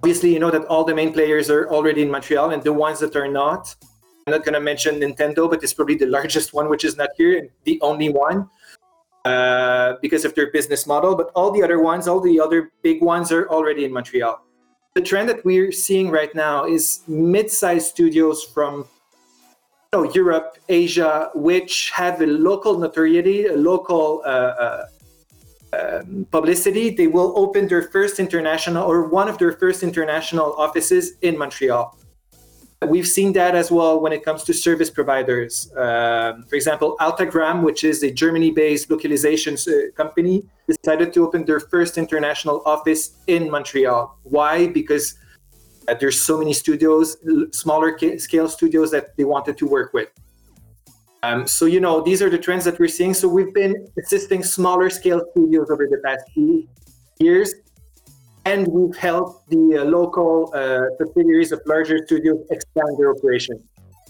obviously 0.00 0.32
you 0.32 0.38
know 0.38 0.50
that 0.50 0.64
all 0.64 0.82
the 0.82 0.94
main 0.94 1.12
players 1.12 1.50
are 1.50 1.68
already 1.68 2.00
in 2.00 2.10
Montreal, 2.10 2.50
and 2.50 2.62
the 2.62 2.72
ones 2.72 3.00
that 3.00 3.14
are 3.16 3.28
not, 3.28 3.74
I'm 4.26 4.32
not 4.32 4.44
going 4.44 4.54
to 4.54 4.60
mention 4.60 4.98
Nintendo, 4.98 5.48
but 5.48 5.62
it's 5.62 5.74
probably 5.74 5.96
the 5.96 6.06
largest 6.06 6.54
one 6.54 6.70
which 6.70 6.84
is 6.84 6.96
not 6.96 7.10
here, 7.18 7.36
and 7.38 7.50
the 7.64 7.78
only 7.82 8.08
one 8.08 8.48
uh, 9.26 9.94
because 10.00 10.24
of 10.24 10.34
their 10.34 10.50
business 10.52 10.86
model. 10.86 11.14
But 11.14 11.30
all 11.34 11.50
the 11.50 11.62
other 11.62 11.80
ones, 11.80 12.08
all 12.08 12.20
the 12.20 12.40
other 12.40 12.72
big 12.82 13.02
ones, 13.02 13.30
are 13.30 13.46
already 13.50 13.84
in 13.84 13.92
Montreal. 13.92 14.42
The 14.94 15.02
trend 15.02 15.28
that 15.28 15.44
we're 15.44 15.70
seeing 15.70 16.08
right 16.08 16.34
now 16.34 16.64
is 16.64 17.02
mid-sized 17.06 17.86
studios 17.86 18.42
from 18.42 18.86
you 19.92 20.00
know, 20.00 20.12
Europe, 20.14 20.56
Asia, 20.70 21.30
which 21.34 21.90
have 21.90 22.22
a 22.22 22.26
local 22.26 22.78
notoriety, 22.78 23.46
a 23.46 23.56
local 23.56 24.22
uh, 24.24 24.28
uh 24.28 24.84
um, 25.72 26.26
publicity, 26.30 26.90
they 26.90 27.06
will 27.06 27.32
open 27.36 27.68
their 27.68 27.82
first 27.82 28.18
international 28.18 28.84
or 28.84 29.08
one 29.08 29.28
of 29.28 29.38
their 29.38 29.52
first 29.52 29.82
international 29.82 30.54
offices 30.54 31.12
in 31.22 31.38
Montreal. 31.38 31.96
We've 32.86 33.06
seen 33.06 33.34
that 33.34 33.54
as 33.54 33.70
well 33.70 34.00
when 34.00 34.12
it 34.12 34.24
comes 34.24 34.42
to 34.44 34.54
service 34.54 34.88
providers. 34.88 35.70
Um, 35.76 36.44
for 36.44 36.56
example, 36.56 36.96
Altagram, 36.98 37.62
which 37.62 37.84
is 37.84 38.02
a 38.02 38.10
Germany 38.10 38.52
based 38.52 38.90
localization 38.90 39.54
uh, 39.68 39.92
company, 39.94 40.44
decided 40.66 41.12
to 41.12 41.26
open 41.26 41.44
their 41.44 41.60
first 41.60 41.98
international 41.98 42.62
office 42.64 43.12
in 43.26 43.50
Montreal. 43.50 44.18
Why? 44.22 44.68
Because 44.68 45.14
uh, 45.88 45.94
there's 46.00 46.20
so 46.20 46.38
many 46.38 46.54
studios, 46.54 47.18
smaller 47.52 47.98
scale 48.18 48.48
studios 48.48 48.90
that 48.92 49.14
they 49.16 49.24
wanted 49.24 49.58
to 49.58 49.66
work 49.66 49.92
with. 49.92 50.08
Um, 51.22 51.46
so, 51.46 51.66
you 51.66 51.80
know, 51.80 52.00
these 52.00 52.22
are 52.22 52.30
the 52.30 52.38
trends 52.38 52.64
that 52.64 52.78
we're 52.78 52.88
seeing. 52.88 53.14
So, 53.14 53.28
we've 53.28 53.52
been 53.52 53.86
assisting 53.98 54.42
smaller 54.42 54.88
scale 54.88 55.22
studios 55.32 55.70
over 55.70 55.86
the 55.86 55.98
past 56.04 56.24
few 56.32 56.66
years, 57.18 57.54
and 58.46 58.66
we've 58.68 58.96
helped 58.96 59.48
the 59.50 59.80
uh, 59.80 59.84
local 59.84 60.50
uh, 60.54 60.86
subsidiaries 60.98 61.52
of 61.52 61.60
larger 61.66 61.98
studios 62.06 62.38
expand 62.50 62.96
their 62.98 63.10
operations. 63.10 63.60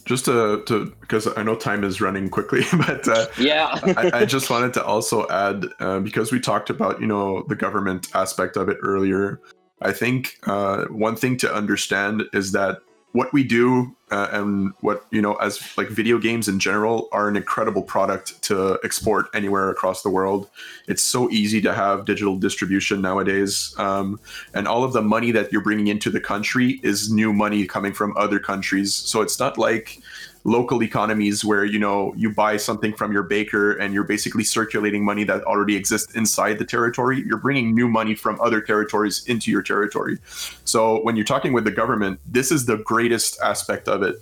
Just 0.04 0.24
to, 0.24 0.62
to, 0.66 0.86
because 1.00 1.28
I 1.36 1.42
know 1.42 1.54
time 1.54 1.84
is 1.84 2.00
running 2.00 2.30
quickly, 2.30 2.62
but 2.72 3.06
uh, 3.06 3.26
yeah, 3.38 3.78
I, 3.82 4.10
I, 4.20 4.24
just 4.24 4.48
wanted 4.48 4.72
to 4.74 4.84
also 4.84 5.28
add 5.28 5.66
uh, 5.78 6.00
because 6.00 6.32
we 6.32 6.40
talked 6.40 6.70
about 6.70 7.00
you 7.00 7.06
know 7.06 7.44
the 7.48 7.54
government 7.54 8.08
aspect 8.14 8.56
of 8.56 8.68
it 8.68 8.78
earlier. 8.82 9.40
I 9.82 9.92
think 9.92 10.38
uh, 10.44 10.84
one 10.86 11.16
thing 11.16 11.36
to 11.38 11.54
understand 11.54 12.24
is 12.32 12.52
that 12.52 12.78
what 13.12 13.32
we 13.32 13.44
do 13.44 13.94
uh, 14.10 14.28
and 14.32 14.72
what 14.80 15.06
you 15.10 15.22
know 15.22 15.34
as 15.36 15.76
like 15.76 15.88
video 15.88 16.18
games 16.18 16.48
in 16.48 16.58
general 16.58 17.08
are 17.12 17.28
an 17.28 17.36
incredible 17.36 17.82
product 17.82 18.40
to 18.42 18.78
export 18.84 19.26
anywhere 19.34 19.70
across 19.70 20.02
the 20.02 20.10
world. 20.10 20.48
It's 20.88 21.02
so 21.02 21.30
easy 21.30 21.60
to 21.62 21.74
have 21.74 22.04
digital 22.04 22.36
distribution 22.36 23.00
nowadays 23.00 23.74
um, 23.78 24.20
and 24.54 24.66
all 24.66 24.84
of 24.84 24.92
the 24.92 25.02
money 25.02 25.30
that 25.32 25.52
you're 25.52 25.62
bringing 25.62 25.86
into 25.88 26.10
the 26.10 26.20
country 26.20 26.80
is 26.82 27.10
new 27.12 27.32
money 27.32 27.66
coming 27.66 27.92
from 27.92 28.16
other 28.16 28.38
countries. 28.38 28.94
So 28.94 29.20
it's 29.22 29.38
not 29.38 29.58
like 29.58 29.98
local 30.44 30.82
economies 30.82 31.44
where 31.44 31.64
you 31.64 31.78
know 31.78 32.14
you 32.16 32.32
buy 32.32 32.56
something 32.56 32.94
from 32.94 33.12
your 33.12 33.22
baker 33.22 33.72
and 33.72 33.92
you're 33.92 34.04
basically 34.04 34.44
circulating 34.44 35.04
money 35.04 35.22
that 35.24 35.42
already 35.44 35.76
exists 35.76 36.14
inside 36.14 36.58
the 36.58 36.64
territory 36.64 37.22
you're 37.26 37.38
bringing 37.38 37.74
new 37.74 37.88
money 37.88 38.14
from 38.14 38.40
other 38.40 38.60
territories 38.60 39.24
into 39.26 39.50
your 39.50 39.62
territory. 39.62 40.18
So 40.64 41.02
when 41.02 41.16
you're 41.16 41.26
talking 41.26 41.52
with 41.52 41.64
the 41.64 41.70
government 41.70 42.20
this 42.26 42.50
is 42.50 42.66
the 42.66 42.78
greatest 42.78 43.40
aspect 43.40 43.88
of 43.88 44.02
it. 44.02 44.16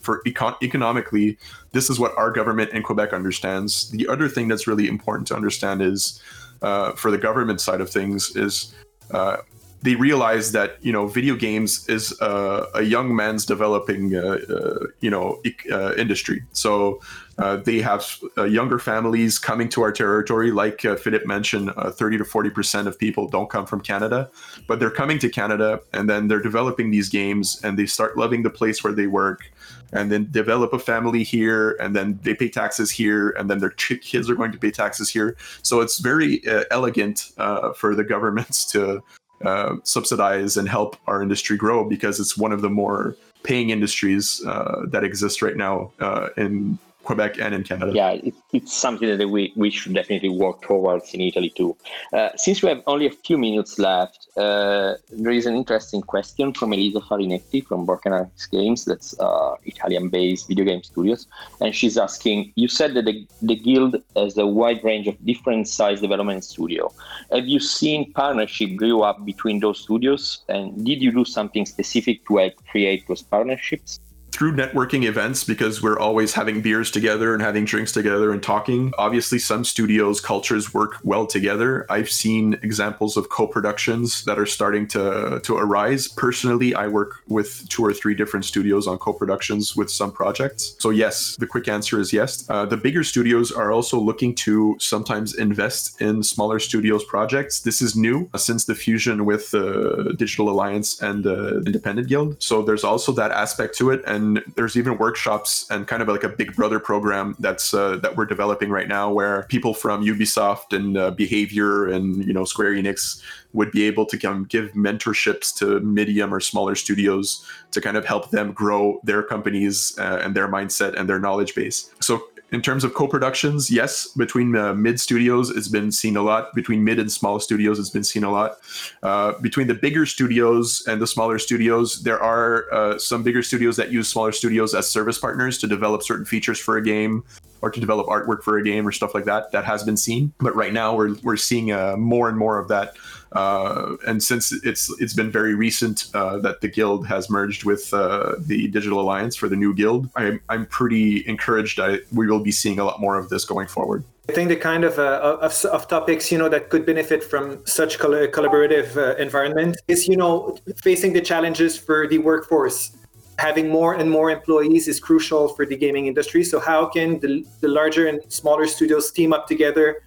For 0.00 0.22
econ- 0.24 0.56
economically 0.62 1.38
this 1.72 1.90
is 1.90 1.98
what 1.98 2.16
our 2.16 2.30
government 2.30 2.70
in 2.70 2.82
quebec 2.82 3.12
understands. 3.12 3.90
The 3.90 4.06
other 4.06 4.28
thing 4.28 4.48
that's 4.48 4.66
really 4.66 4.86
important 4.86 5.26
to 5.28 5.34
understand 5.34 5.82
is 5.82 6.22
uh, 6.62 6.92
for 6.92 7.10
the 7.10 7.18
government 7.18 7.60
side 7.60 7.80
of 7.80 7.90
things 7.90 8.36
is 8.36 8.74
uh, 9.10 9.38
they 9.84 9.94
realize 9.96 10.52
that 10.52 10.78
you 10.80 10.90
know 10.90 11.06
video 11.06 11.36
games 11.36 11.86
is 11.90 12.18
uh, 12.22 12.66
a 12.74 12.82
young 12.82 13.14
man's 13.14 13.44
developing 13.44 14.16
uh, 14.16 14.38
uh, 14.48 14.86
you 15.00 15.10
know 15.10 15.42
uh, 15.70 15.94
industry. 15.96 16.42
So 16.52 17.02
uh, 17.36 17.56
they 17.56 17.80
have 17.80 18.18
younger 18.48 18.78
families 18.78 19.38
coming 19.38 19.68
to 19.68 19.82
our 19.82 19.92
territory. 19.92 20.50
Like 20.52 20.80
Philippe 20.80 21.26
mentioned, 21.26 21.70
30 21.76 22.18
to 22.18 22.24
40 22.24 22.50
percent 22.50 22.88
of 22.88 22.98
people 22.98 23.28
don't 23.28 23.50
come 23.50 23.66
from 23.66 23.82
Canada, 23.82 24.30
but 24.66 24.80
they're 24.80 24.90
coming 25.02 25.18
to 25.18 25.28
Canada 25.28 25.80
and 25.92 26.08
then 26.08 26.28
they're 26.28 26.42
developing 26.42 26.90
these 26.90 27.10
games 27.10 27.60
and 27.62 27.78
they 27.78 27.86
start 27.86 28.16
loving 28.16 28.42
the 28.42 28.50
place 28.50 28.82
where 28.82 28.94
they 28.94 29.06
work 29.06 29.52
and 29.92 30.10
then 30.10 30.28
develop 30.30 30.72
a 30.72 30.78
family 30.78 31.22
here 31.22 31.76
and 31.78 31.94
then 31.94 32.18
they 32.22 32.34
pay 32.34 32.48
taxes 32.48 32.90
here 32.90 33.30
and 33.38 33.50
then 33.50 33.58
their 33.58 33.70
kids 33.70 34.30
are 34.30 34.34
going 34.34 34.50
to 34.50 34.58
pay 34.58 34.70
taxes 34.70 35.08
here 35.10 35.36
so 35.62 35.80
it's 35.80 35.98
very 35.98 36.46
uh, 36.48 36.64
elegant 36.70 37.32
uh, 37.38 37.72
for 37.74 37.94
the 37.94 38.02
governments 38.02 38.64
to 38.64 39.02
uh, 39.44 39.76
subsidize 39.82 40.56
and 40.56 40.68
help 40.68 40.96
our 41.06 41.22
industry 41.22 41.56
grow 41.56 41.88
because 41.88 42.20
it's 42.20 42.36
one 42.36 42.52
of 42.52 42.62
the 42.62 42.70
more 42.70 43.16
paying 43.42 43.70
industries 43.70 44.44
uh, 44.46 44.82
that 44.88 45.04
exist 45.04 45.42
right 45.42 45.56
now 45.56 45.92
uh, 46.00 46.28
in 46.36 46.78
Quebec 47.04 47.38
and 47.38 47.54
in 47.54 47.62
Canada. 47.62 47.92
Yeah, 47.94 48.10
it, 48.10 48.34
it's 48.52 48.72
something 48.72 49.16
that 49.16 49.28
we, 49.28 49.52
we 49.56 49.70
should 49.70 49.94
definitely 49.94 50.30
work 50.30 50.62
towards 50.62 51.12
in 51.14 51.20
Italy 51.20 51.50
too. 51.50 51.76
Uh, 52.12 52.30
since 52.36 52.62
we 52.62 52.68
have 52.68 52.82
only 52.86 53.06
a 53.06 53.10
few 53.10 53.38
minutes 53.38 53.78
left, 53.78 54.28
uh, 54.36 54.94
there 55.10 55.32
is 55.32 55.46
an 55.46 55.54
interesting 55.54 56.00
question 56.00 56.52
from 56.52 56.72
Elisa 56.72 57.00
Farinetti 57.00 57.64
from 57.66 57.86
Borcanarix 57.86 58.50
Games, 58.50 58.84
that's 58.84 59.18
uh, 59.20 59.54
Italian-based 59.64 60.48
video 60.48 60.64
game 60.64 60.82
studios, 60.82 61.26
and 61.60 61.74
she's 61.74 61.96
asking, 61.98 62.52
you 62.56 62.68
said 62.68 62.94
that 62.94 63.04
the, 63.04 63.26
the 63.42 63.56
guild 63.56 63.96
has 64.16 64.36
a 64.38 64.46
wide 64.46 64.82
range 64.82 65.06
of 65.06 65.16
different 65.24 65.68
size 65.68 66.00
development 66.00 66.44
studio. 66.44 66.92
Have 67.30 67.46
you 67.46 67.60
seen 67.60 68.12
partnership 68.12 68.76
grow 68.76 69.02
up 69.02 69.24
between 69.24 69.60
those 69.60 69.78
studios, 69.80 70.44
and 70.48 70.84
did 70.84 71.02
you 71.02 71.12
do 71.12 71.24
something 71.24 71.66
specific 71.66 72.26
to 72.26 72.38
help 72.38 72.54
create 72.66 73.06
those 73.06 73.22
partnerships? 73.22 74.00
Through 74.34 74.52
networking 74.52 75.04
events 75.04 75.44
because 75.44 75.80
we're 75.80 75.98
always 75.98 76.34
having 76.34 76.60
beers 76.60 76.90
together 76.90 77.32
and 77.32 77.40
having 77.40 77.64
drinks 77.64 77.92
together 77.92 78.32
and 78.32 78.42
talking. 78.42 78.92
Obviously, 78.98 79.38
some 79.38 79.64
studios' 79.64 80.20
cultures 80.20 80.74
work 80.74 80.98
well 81.04 81.24
together. 81.24 81.86
I've 81.88 82.10
seen 82.10 82.54
examples 82.54 83.16
of 83.16 83.28
co-productions 83.28 84.24
that 84.24 84.36
are 84.36 84.46
starting 84.46 84.88
to 84.88 85.40
to 85.44 85.56
arise. 85.56 86.08
Personally, 86.08 86.74
I 86.74 86.88
work 86.88 87.12
with 87.28 87.68
two 87.68 87.84
or 87.84 87.92
three 87.92 88.16
different 88.16 88.44
studios 88.44 88.88
on 88.88 88.98
co-productions 88.98 89.76
with 89.76 89.88
some 89.88 90.10
projects. 90.10 90.74
So 90.80 90.90
yes, 90.90 91.36
the 91.36 91.46
quick 91.46 91.68
answer 91.68 92.00
is 92.00 92.12
yes. 92.12 92.44
Uh, 92.50 92.66
the 92.66 92.76
bigger 92.76 93.04
studios 93.04 93.52
are 93.52 93.70
also 93.70 94.00
looking 94.00 94.34
to 94.46 94.76
sometimes 94.80 95.34
invest 95.34 96.00
in 96.00 96.24
smaller 96.24 96.58
studios 96.58 97.04
projects. 97.04 97.60
This 97.60 97.80
is 97.80 97.94
new 97.94 98.28
uh, 98.34 98.38
since 98.38 98.64
the 98.64 98.74
fusion 98.74 99.24
with 99.26 99.52
the 99.52 99.66
uh, 99.66 100.12
Digital 100.16 100.48
Alliance 100.48 101.00
and 101.00 101.22
the 101.22 101.62
Independent 101.66 102.08
Guild. 102.08 102.42
So 102.42 102.62
there's 102.62 102.82
also 102.82 103.12
that 103.12 103.30
aspect 103.30 103.76
to 103.78 103.90
it 103.90 104.02
and 104.06 104.23
then 104.24 104.42
there's 104.56 104.76
even 104.76 104.98
workshops 104.98 105.66
and 105.70 105.86
kind 105.86 106.02
of 106.02 106.08
like 106.08 106.24
a 106.24 106.28
Big 106.28 106.54
Brother 106.54 106.80
program 106.80 107.36
that's 107.38 107.74
uh, 107.74 107.96
that 107.96 108.16
we're 108.16 108.26
developing 108.26 108.70
right 108.70 108.88
now, 108.88 109.12
where 109.12 109.44
people 109.44 109.74
from 109.74 110.04
Ubisoft 110.04 110.76
and 110.76 110.96
uh, 110.96 111.10
Behaviour 111.10 111.86
and 111.86 112.24
you 112.24 112.32
know 112.32 112.44
Square 112.44 112.72
Enix 112.72 113.22
would 113.52 113.70
be 113.70 113.84
able 113.84 114.04
to 114.06 114.18
come 114.18 114.44
give 114.44 114.72
mentorships 114.72 115.54
to 115.56 115.80
medium 115.80 116.34
or 116.34 116.40
smaller 116.40 116.74
studios 116.74 117.46
to 117.70 117.80
kind 117.80 117.96
of 117.96 118.04
help 118.04 118.30
them 118.30 118.52
grow 118.52 119.00
their 119.04 119.22
companies 119.22 119.96
uh, 119.98 120.20
and 120.22 120.34
their 120.34 120.48
mindset 120.48 120.98
and 120.98 121.08
their 121.08 121.20
knowledge 121.20 121.54
base. 121.54 121.90
So 122.00 122.22
in 122.54 122.62
terms 122.62 122.84
of 122.84 122.94
co-productions, 122.94 123.68
yes, 123.68 124.06
between 124.16 124.54
uh, 124.54 124.72
mid 124.74 125.00
studios, 125.00 125.50
it's 125.50 125.66
been 125.66 125.90
seen 125.90 126.16
a 126.16 126.22
lot. 126.22 126.54
Between 126.54 126.84
mid 126.84 127.00
and 127.00 127.10
small 127.10 127.40
studios, 127.40 127.80
it's 127.80 127.90
been 127.90 128.04
seen 128.04 128.22
a 128.22 128.30
lot. 128.30 128.58
Uh, 129.02 129.32
between 129.40 129.66
the 129.66 129.74
bigger 129.74 130.06
studios 130.06 130.84
and 130.86 131.02
the 131.02 131.06
smaller 131.06 131.40
studios, 131.40 132.04
there 132.04 132.20
are 132.22 132.72
uh, 132.72 132.96
some 132.96 133.24
bigger 133.24 133.42
studios 133.42 133.76
that 133.76 133.90
use 133.90 134.06
smaller 134.06 134.30
studios 134.30 134.72
as 134.72 134.88
service 134.88 135.18
partners 135.18 135.58
to 135.58 135.66
develop 135.66 136.04
certain 136.04 136.24
features 136.24 136.60
for 136.60 136.76
a 136.76 136.82
game 136.82 137.24
or 137.64 137.70
to 137.70 137.80
develop 137.80 138.06
artwork 138.06 138.42
for 138.42 138.58
a 138.58 138.62
game 138.62 138.86
or 138.86 138.92
stuff 138.92 139.14
like 139.14 139.24
that. 139.24 139.50
That 139.52 139.64
has 139.64 139.82
been 139.82 139.96
seen, 139.96 140.32
but 140.38 140.54
right 140.54 140.72
now 140.72 140.94
we're 140.94 141.14
we're 141.22 141.36
seeing 141.36 141.72
uh, 141.72 141.96
more 141.96 142.28
and 142.28 142.36
more 142.36 142.58
of 142.58 142.68
that 142.68 142.94
uh, 143.34 143.96
and 144.06 144.22
since 144.22 144.52
it's 144.64 144.88
it's 145.00 145.12
been 145.12 145.30
very 145.30 145.54
recent 145.54 146.06
uh, 146.14 146.38
that 146.38 146.60
the 146.60 146.68
guild 146.68 147.06
has 147.06 147.28
merged 147.28 147.64
with 147.64 147.92
uh, 147.92 148.34
the 148.38 148.68
Digital 148.68 149.00
Alliance 149.00 149.34
for 149.34 149.48
the 149.48 149.56
new 149.56 149.74
guild, 149.74 150.08
I'm, 150.14 150.40
I'm 150.48 150.66
pretty 150.66 151.26
encouraged 151.26 151.78
that 151.78 152.02
we 152.12 152.28
will 152.28 152.38
be 152.38 152.52
seeing 152.52 152.78
a 152.78 152.84
lot 152.84 153.00
more 153.00 153.18
of 153.18 153.28
this 153.30 153.44
going 153.44 153.66
forward. 153.66 154.04
I 154.28 154.32
think 154.32 154.48
the 154.48 154.56
kind 154.56 154.84
of, 154.84 154.98
uh, 154.98 155.38
of, 155.42 155.64
of, 155.66 155.86
topics 155.88 156.32
you 156.32 156.38
know 156.38 156.48
that 156.48 156.70
could 156.70 156.86
benefit 156.86 157.22
from 157.22 157.66
such 157.66 157.98
coll- 157.98 158.28
collaborative 158.28 158.96
uh, 158.96 159.16
environment 159.16 159.76
is 159.88 160.06
you 160.06 160.16
know 160.16 160.56
facing 160.76 161.12
the 161.12 161.20
challenges 161.20 161.76
for 161.76 162.06
the 162.06 162.18
workforce. 162.18 162.92
Having 163.38 163.68
more 163.68 163.94
and 163.94 164.10
more 164.10 164.30
employees 164.30 164.88
is 164.88 165.00
crucial 165.00 165.48
for 165.48 165.66
the 165.66 165.76
gaming 165.76 166.06
industry. 166.06 166.44
So 166.44 166.60
how 166.60 166.86
can 166.86 167.18
the, 167.20 167.44
the 167.60 167.68
larger 167.68 168.06
and 168.06 168.20
smaller 168.32 168.66
studios 168.66 169.10
team 169.10 169.32
up 169.32 169.46
together 169.46 170.02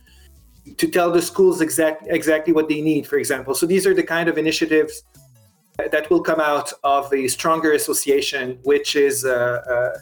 to 0.78 0.88
tell 0.88 1.12
the 1.12 1.22
schools 1.22 1.62
exact, 1.62 2.04
exactly 2.08 2.54
what 2.54 2.68
they 2.68 2.82
need, 2.82 3.08
for 3.08 3.18
example. 3.18 3.54
So 3.54 3.66
these 3.66 3.88
are 3.88 3.94
the 3.94 4.04
kind 4.04 4.28
of 4.28 4.38
initiatives 4.38 5.04
that 5.78 6.10
will 6.10 6.22
come 6.22 6.40
out 6.40 6.74
of 6.84 7.14
a 7.14 7.28
stronger 7.28 7.74
association, 7.74 8.60
which 8.64 8.96
is 8.96 9.26
uh, 9.26 9.30
uh, 9.70 9.98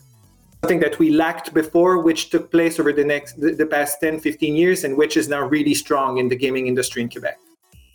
something 0.61 0.79
that 0.79 0.97
we 0.99 1.11
lacked 1.11 1.53
before, 1.53 1.99
which 1.99 2.29
took 2.29 2.49
place 2.49 2.79
over 2.79 2.93
the 2.93 3.03
next 3.03 3.39
the, 3.39 3.51
the, 3.51 3.65
past 3.65 3.99
10, 4.01 4.19
15 4.19 4.55
years, 4.55 4.83
and 4.83 4.97
which 4.97 5.17
is 5.17 5.27
now 5.27 5.41
really 5.41 5.73
strong 5.73 6.17
in 6.17 6.29
the 6.29 6.35
gaming 6.35 6.67
industry 6.67 7.01
in 7.01 7.09
Quebec. 7.09 7.37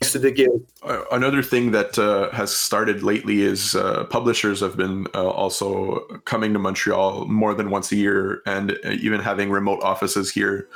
To 0.01 0.19
the 0.19 0.31
guild. 0.31 0.65
Uh, 0.83 1.03
another 1.11 1.43
thing 1.43 1.71
that 1.71 1.97
uh, 1.97 2.31
has 2.31 2.53
started 2.53 3.03
lately 3.03 3.43
is 3.43 3.75
uh, 3.75 4.05
publishers 4.05 4.59
have 4.59 4.75
been 4.75 5.07
uh, 5.13 5.29
also 5.29 5.99
coming 6.25 6.53
to 6.53 6.59
Montreal 6.59 7.27
more 7.27 7.53
than 7.53 7.69
once 7.69 7.91
a 7.91 7.95
year, 7.95 8.41
and 8.45 8.77
even 8.85 9.19
having 9.19 9.51
remote 9.51 9.81
offices 9.83 10.31
here 10.31 10.67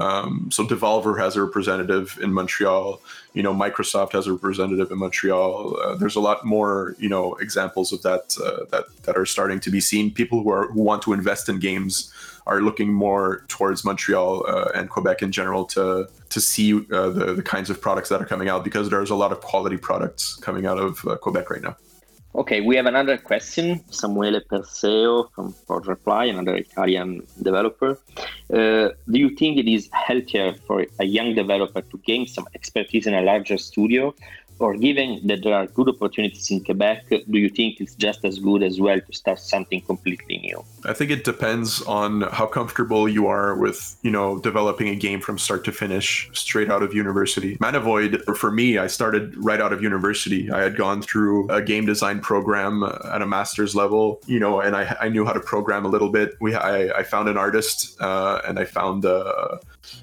um, 0.00 0.48
so 0.50 0.64
Devolver 0.64 1.18
has 1.20 1.36
a 1.36 1.44
representative 1.44 2.18
in 2.22 2.32
Montreal. 2.32 3.00
You 3.34 3.42
know, 3.42 3.54
Microsoft 3.54 4.12
has 4.12 4.26
a 4.26 4.32
representative 4.32 4.90
in 4.90 4.98
Montreal. 4.98 5.76
Uh, 5.78 5.94
there's 5.96 6.16
a 6.16 6.20
lot 6.20 6.44
more, 6.44 6.96
you 6.98 7.08
know, 7.08 7.34
examples 7.34 7.92
of 7.92 8.02
that 8.02 8.34
uh, 8.42 8.64
that 8.70 8.84
that 9.02 9.16
are 9.16 9.26
starting 9.26 9.60
to 9.60 9.70
be 9.70 9.80
seen. 9.80 10.10
People 10.10 10.42
who 10.42 10.50
are 10.50 10.68
who 10.68 10.82
want 10.82 11.02
to 11.02 11.12
invest 11.12 11.48
in 11.48 11.58
games 11.58 12.12
are 12.46 12.60
looking 12.60 12.92
more 12.92 13.44
towards 13.48 13.84
Montreal 13.84 14.44
uh, 14.48 14.70
and 14.74 14.88
Quebec 14.90 15.22
in 15.22 15.32
general 15.32 15.64
to 15.66 16.08
to 16.28 16.40
see 16.40 16.74
uh, 16.74 17.10
the 17.10 17.34
the 17.34 17.42
kinds 17.42 17.70
of 17.70 17.80
products 17.80 18.08
that 18.08 18.20
are 18.20 18.26
coming 18.26 18.48
out 18.48 18.64
because 18.64 18.90
there's 18.90 19.10
a 19.10 19.14
lot 19.14 19.32
of 19.32 19.40
quality 19.40 19.76
products 19.76 20.36
coming 20.36 20.66
out 20.66 20.78
of 20.78 21.04
uh, 21.06 21.16
Quebec 21.16 21.50
right 21.50 21.62
now. 21.62 21.76
Okay, 22.32 22.60
we 22.60 22.76
have 22.76 22.86
another 22.86 23.18
question. 23.18 23.80
Samuele 23.90 24.40
Perseo 24.46 25.32
from 25.34 25.52
Forge 25.52 25.88
Reply, 25.88 26.26
another 26.26 26.54
Italian 26.54 27.26
developer. 27.42 27.98
Uh, 28.52 28.90
do 29.10 29.18
you 29.18 29.30
think 29.30 29.58
it 29.58 29.66
is 29.66 29.88
healthier 29.92 30.54
for 30.54 30.86
a 31.00 31.04
young 31.04 31.34
developer 31.34 31.80
to 31.82 31.98
gain 32.06 32.28
some 32.28 32.46
expertise 32.54 33.08
in 33.08 33.14
a 33.14 33.22
larger 33.22 33.58
studio 33.58 34.14
or 34.60 34.76
given 34.76 35.26
that 35.26 35.42
there 35.42 35.54
are 35.54 35.66
good 35.66 35.88
opportunities 35.88 36.50
in 36.50 36.62
Quebec, 36.62 37.08
do 37.08 37.38
you 37.38 37.48
think 37.48 37.80
it's 37.80 37.94
just 37.94 38.24
as 38.24 38.38
good 38.38 38.62
as 38.62 38.78
well 38.78 39.00
to 39.00 39.12
start 39.12 39.40
something 39.40 39.80
completely 39.80 40.38
new? 40.38 40.62
I 40.84 40.92
think 40.92 41.10
it 41.10 41.24
depends 41.24 41.82
on 41.82 42.22
how 42.22 42.46
comfortable 42.46 43.08
you 43.08 43.26
are 43.26 43.56
with, 43.56 43.96
you 44.02 44.10
know, 44.10 44.38
developing 44.38 44.88
a 44.88 44.94
game 44.94 45.20
from 45.20 45.38
start 45.38 45.64
to 45.64 45.72
finish 45.72 46.28
straight 46.34 46.70
out 46.70 46.82
of 46.82 46.94
university. 46.94 47.56
Manavoid, 47.56 48.36
for 48.36 48.50
me, 48.50 48.76
I 48.76 48.86
started 48.86 49.34
right 49.38 49.60
out 49.60 49.72
of 49.72 49.82
university. 49.82 50.50
I 50.50 50.62
had 50.62 50.76
gone 50.76 51.00
through 51.00 51.48
a 51.50 51.62
game 51.62 51.86
design 51.86 52.20
program 52.20 52.82
at 52.82 53.22
a 53.22 53.26
master's 53.26 53.74
level, 53.74 54.20
you 54.26 54.38
know, 54.38 54.60
and 54.60 54.76
I, 54.76 54.94
I 55.00 55.08
knew 55.08 55.24
how 55.24 55.32
to 55.32 55.40
program 55.40 55.86
a 55.86 55.88
little 55.88 56.10
bit. 56.10 56.36
We 56.40 56.54
I, 56.54 56.98
I 56.98 57.02
found 57.02 57.30
an 57.30 57.38
artist 57.38 57.98
uh, 58.00 58.42
and 58.46 58.58
I 58.58 58.66
found 58.66 59.06
uh, 59.06 59.56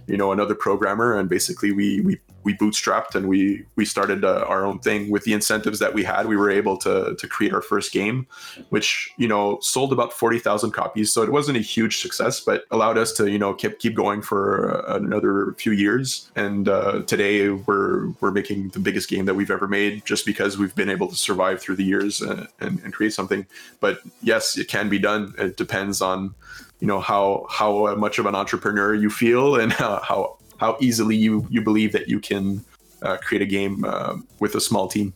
you 0.07 0.17
know 0.17 0.31
another 0.31 0.55
programmer 0.55 1.17
and 1.17 1.29
basically 1.29 1.71
we 1.71 2.01
we 2.01 2.17
we 2.47 2.53
bootstrapped 2.53 3.13
and 3.13 3.27
we 3.27 3.65
we 3.75 3.83
started 3.83 4.23
uh, 4.23 4.45
our 4.47 4.65
own 4.65 4.79
thing. 4.79 5.11
With 5.11 5.25
the 5.25 5.33
incentives 5.33 5.79
that 5.79 5.93
we 5.93 6.01
had 6.05 6.27
we 6.27 6.37
were 6.37 6.49
able 6.49 6.77
to 6.77 7.13
to 7.19 7.27
create 7.27 7.53
our 7.53 7.61
first 7.61 7.91
game 7.91 8.25
which 8.69 9.11
you 9.17 9.27
know 9.27 9.59
sold 9.61 9.91
about 9.91 10.13
40,000 10.13 10.71
copies. 10.71 11.11
So 11.11 11.23
it 11.23 11.31
wasn't 11.33 11.57
a 11.57 11.65
huge 11.75 11.97
success 11.97 12.39
but 12.39 12.63
allowed 12.71 12.97
us 12.97 13.11
to 13.17 13.29
you 13.29 13.37
know 13.37 13.53
keep 13.53 13.79
keep 13.79 13.95
going 13.95 14.21
for 14.21 14.79
another 14.87 15.55
few 15.57 15.73
years. 15.73 16.31
And 16.37 16.69
uh, 16.69 17.01
today 17.01 17.49
we're 17.49 18.11
we're 18.21 18.31
making 18.31 18.69
the 18.69 18.79
biggest 18.79 19.09
game 19.09 19.25
that 19.25 19.35
we've 19.35 19.51
ever 19.51 19.67
made 19.67 20.05
just 20.05 20.25
because 20.25 20.57
we've 20.57 20.75
been 20.75 20.89
able 20.89 21.09
to 21.09 21.15
survive 21.15 21.59
through 21.61 21.75
the 21.75 21.83
years 21.83 22.21
and, 22.21 22.39
uh, 22.39 22.47
and, 22.61 22.79
and 22.83 22.93
create 22.93 23.13
something. 23.13 23.45
But 23.81 23.99
yes 24.21 24.57
it 24.57 24.69
can 24.69 24.87
be 24.87 24.99
done. 24.99 25.33
It 25.37 25.57
depends 25.57 26.01
on 26.01 26.33
you 26.79 26.87
know 26.87 27.01
how 27.01 27.45
how 27.49 27.93
much 27.95 28.19
of 28.19 28.25
an 28.25 28.35
entrepreneur 28.35 28.93
you 28.93 29.09
feel 29.09 29.55
and 29.59 29.73
how 29.81 29.99
how, 29.99 30.37
how 30.57 30.77
easily 30.79 31.15
you 31.15 31.47
you 31.49 31.61
believe 31.61 31.91
that 31.93 32.07
you 32.07 32.19
can 32.19 32.63
uh, 33.01 33.17
create 33.17 33.41
a 33.41 33.45
game 33.45 33.85
uh, 33.85 34.17
with 34.39 34.55
a 34.55 34.61
small 34.61 34.87
team. 34.87 35.13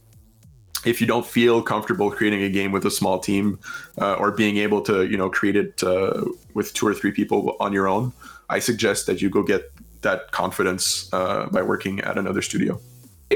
If 0.83 0.99
you 0.99 1.07
don't 1.07 1.25
feel 1.25 1.61
comfortable 1.61 2.09
creating 2.09 2.43
a 2.43 2.49
game 2.49 2.71
with 2.71 2.85
a 2.85 2.91
small 2.91 3.19
team 3.19 3.59
uh, 3.99 4.15
or 4.15 4.31
being 4.31 4.57
able 4.57 4.81
to 4.83 5.05
you 5.05 5.17
know 5.17 5.29
create 5.29 5.55
it 5.55 5.83
uh, 5.83 6.25
with 6.53 6.73
two 6.73 6.87
or 6.87 6.93
three 6.93 7.11
people 7.11 7.55
on 7.59 7.71
your 7.73 7.87
own 7.87 8.13
i 8.49 8.59
suggest 8.59 9.05
that 9.07 9.21
you 9.21 9.29
go 9.29 9.41
get 9.41 9.71
that 10.01 10.31
confidence 10.31 11.11
uh, 11.13 11.47
by 11.51 11.61
working 11.61 12.01
at 12.01 12.17
another 12.17 12.41
studio. 12.41 12.79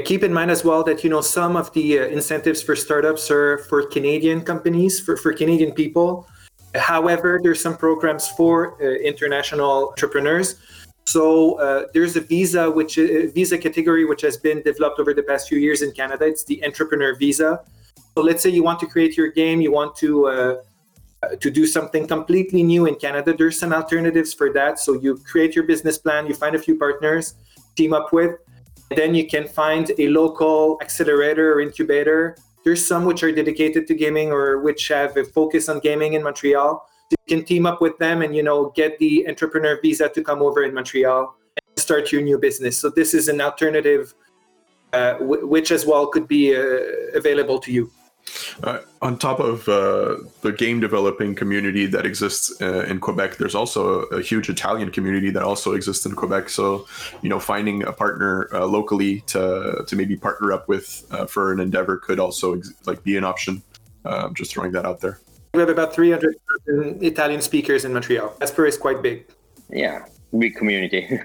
Keep 0.04 0.24
in 0.24 0.32
mind 0.32 0.50
as 0.50 0.64
well 0.64 0.84
that 0.84 1.02
you 1.04 1.10
know 1.10 1.22
some 1.22 1.56
of 1.56 1.72
the 1.72 2.00
uh, 2.00 2.06
incentives 2.06 2.62
for 2.62 2.76
startups 2.76 3.30
are 3.30 3.58
for 3.58 3.86
canadian 3.86 4.42
companies 4.42 5.00
for, 5.00 5.16
for 5.16 5.32
canadian 5.32 5.72
people. 5.72 6.28
However, 6.74 7.40
there's 7.42 7.60
some 7.60 7.76
programs 7.76 8.28
for 8.28 8.78
international 8.82 9.90
entrepreneurs. 9.90 10.56
So 11.06 11.58
uh, 11.60 11.86
there's 11.94 12.16
a 12.16 12.20
visa, 12.20 12.70
which 12.70 12.98
uh, 12.98 13.28
visa 13.34 13.58
category, 13.58 14.04
which 14.04 14.22
has 14.22 14.36
been 14.36 14.62
developed 14.62 14.98
over 14.98 15.14
the 15.14 15.22
past 15.22 15.48
few 15.48 15.58
years 15.58 15.82
in 15.82 15.92
Canada. 15.92 16.26
It's 16.26 16.44
the 16.44 16.64
entrepreneur 16.64 17.14
visa. 17.14 17.62
So 18.16 18.22
let's 18.22 18.42
say 18.42 18.50
you 18.50 18.62
want 18.62 18.80
to 18.80 18.86
create 18.86 19.16
your 19.16 19.28
game, 19.28 19.60
you 19.60 19.72
want 19.72 19.94
to 19.96 20.26
uh, 20.26 20.56
to 21.40 21.50
do 21.50 21.66
something 21.66 22.06
completely 22.06 22.62
new 22.62 22.86
in 22.86 22.94
Canada. 22.96 23.34
There's 23.36 23.58
some 23.58 23.72
alternatives 23.72 24.34
for 24.34 24.52
that. 24.52 24.78
So 24.78 24.94
you 24.94 25.16
create 25.16 25.54
your 25.54 25.64
business 25.64 25.98
plan, 25.98 26.26
you 26.26 26.34
find 26.34 26.54
a 26.54 26.58
few 26.58 26.76
partners, 26.76 27.34
team 27.76 27.92
up 27.92 28.12
with, 28.12 28.36
then 28.90 29.14
you 29.14 29.26
can 29.26 29.48
find 29.48 29.90
a 29.98 30.08
local 30.08 30.78
accelerator 30.80 31.54
or 31.54 31.60
incubator 31.60 32.36
there's 32.66 32.84
some 32.84 33.04
which 33.04 33.22
are 33.22 33.30
dedicated 33.30 33.86
to 33.86 33.94
gaming 33.94 34.32
or 34.32 34.58
which 34.58 34.88
have 34.88 35.16
a 35.16 35.22
focus 35.22 35.68
on 35.68 35.78
gaming 35.78 36.14
in 36.14 36.22
Montreal. 36.24 36.84
You 37.10 37.16
can 37.28 37.44
team 37.44 37.66
up 37.66 37.80
with 37.80 37.98
them 37.98 38.22
and 38.22 38.34
you 38.34 38.42
know 38.42 38.72
get 38.74 38.98
the 38.98 39.26
entrepreneur 39.28 39.78
visa 39.80 40.08
to 40.08 40.22
come 40.22 40.42
over 40.42 40.64
in 40.64 40.74
Montreal 40.74 41.36
and 41.56 41.78
start 41.78 42.10
your 42.12 42.22
new 42.22 42.38
business. 42.38 42.78
So 42.78 42.90
this 42.90 43.14
is 43.14 43.28
an 43.28 43.40
alternative, 43.40 44.14
uh, 44.92 45.12
w- 45.14 45.46
which 45.46 45.70
as 45.70 45.86
well 45.86 46.08
could 46.08 46.26
be 46.26 46.54
uh, 46.54 46.60
available 47.14 47.58
to 47.60 47.72
you. 47.72 47.90
Uh, 48.62 48.80
on 49.02 49.18
top 49.18 49.38
of 49.38 49.68
uh, 49.68 50.16
the 50.42 50.52
game 50.52 50.80
developing 50.80 51.34
community 51.34 51.86
that 51.86 52.04
exists 52.04 52.60
uh, 52.60 52.84
in 52.88 52.98
Quebec, 52.98 53.36
there's 53.36 53.54
also 53.54 54.02
a, 54.06 54.16
a, 54.16 54.22
huge 54.22 54.48
Italian 54.48 54.90
community 54.90 55.30
that 55.30 55.42
also 55.42 55.74
exists 55.74 56.04
in 56.06 56.14
Quebec. 56.14 56.48
So, 56.48 56.86
you 57.22 57.28
know, 57.28 57.38
finding 57.38 57.84
a 57.84 57.92
partner 57.92 58.48
uh, 58.52 58.66
locally 58.66 59.20
to 59.28 59.84
to 59.86 59.96
maybe 59.96 60.16
partner 60.16 60.52
up 60.52 60.68
with 60.68 61.06
uh, 61.10 61.26
for 61.26 61.52
an 61.52 61.60
endeavor 61.60 61.98
could 61.98 62.18
also 62.18 62.56
ex- 62.56 62.72
like 62.84 63.02
be 63.04 63.16
an 63.16 63.24
option. 63.24 63.62
Um, 64.04 64.34
just 64.34 64.52
throwing 64.52 64.72
that 64.72 64.84
out 64.84 65.00
there. 65.00 65.20
We 65.56 65.60
have 65.60 65.70
about 65.70 65.94
300 65.94 66.36
Italian 67.00 67.40
speakers 67.40 67.86
in 67.86 67.94
Montreal. 67.94 68.36
Esper 68.42 68.66
is 68.66 68.76
quite 68.76 69.00
big. 69.00 69.26
Yeah, 69.70 70.04
big 70.38 70.54
community. 70.54 71.18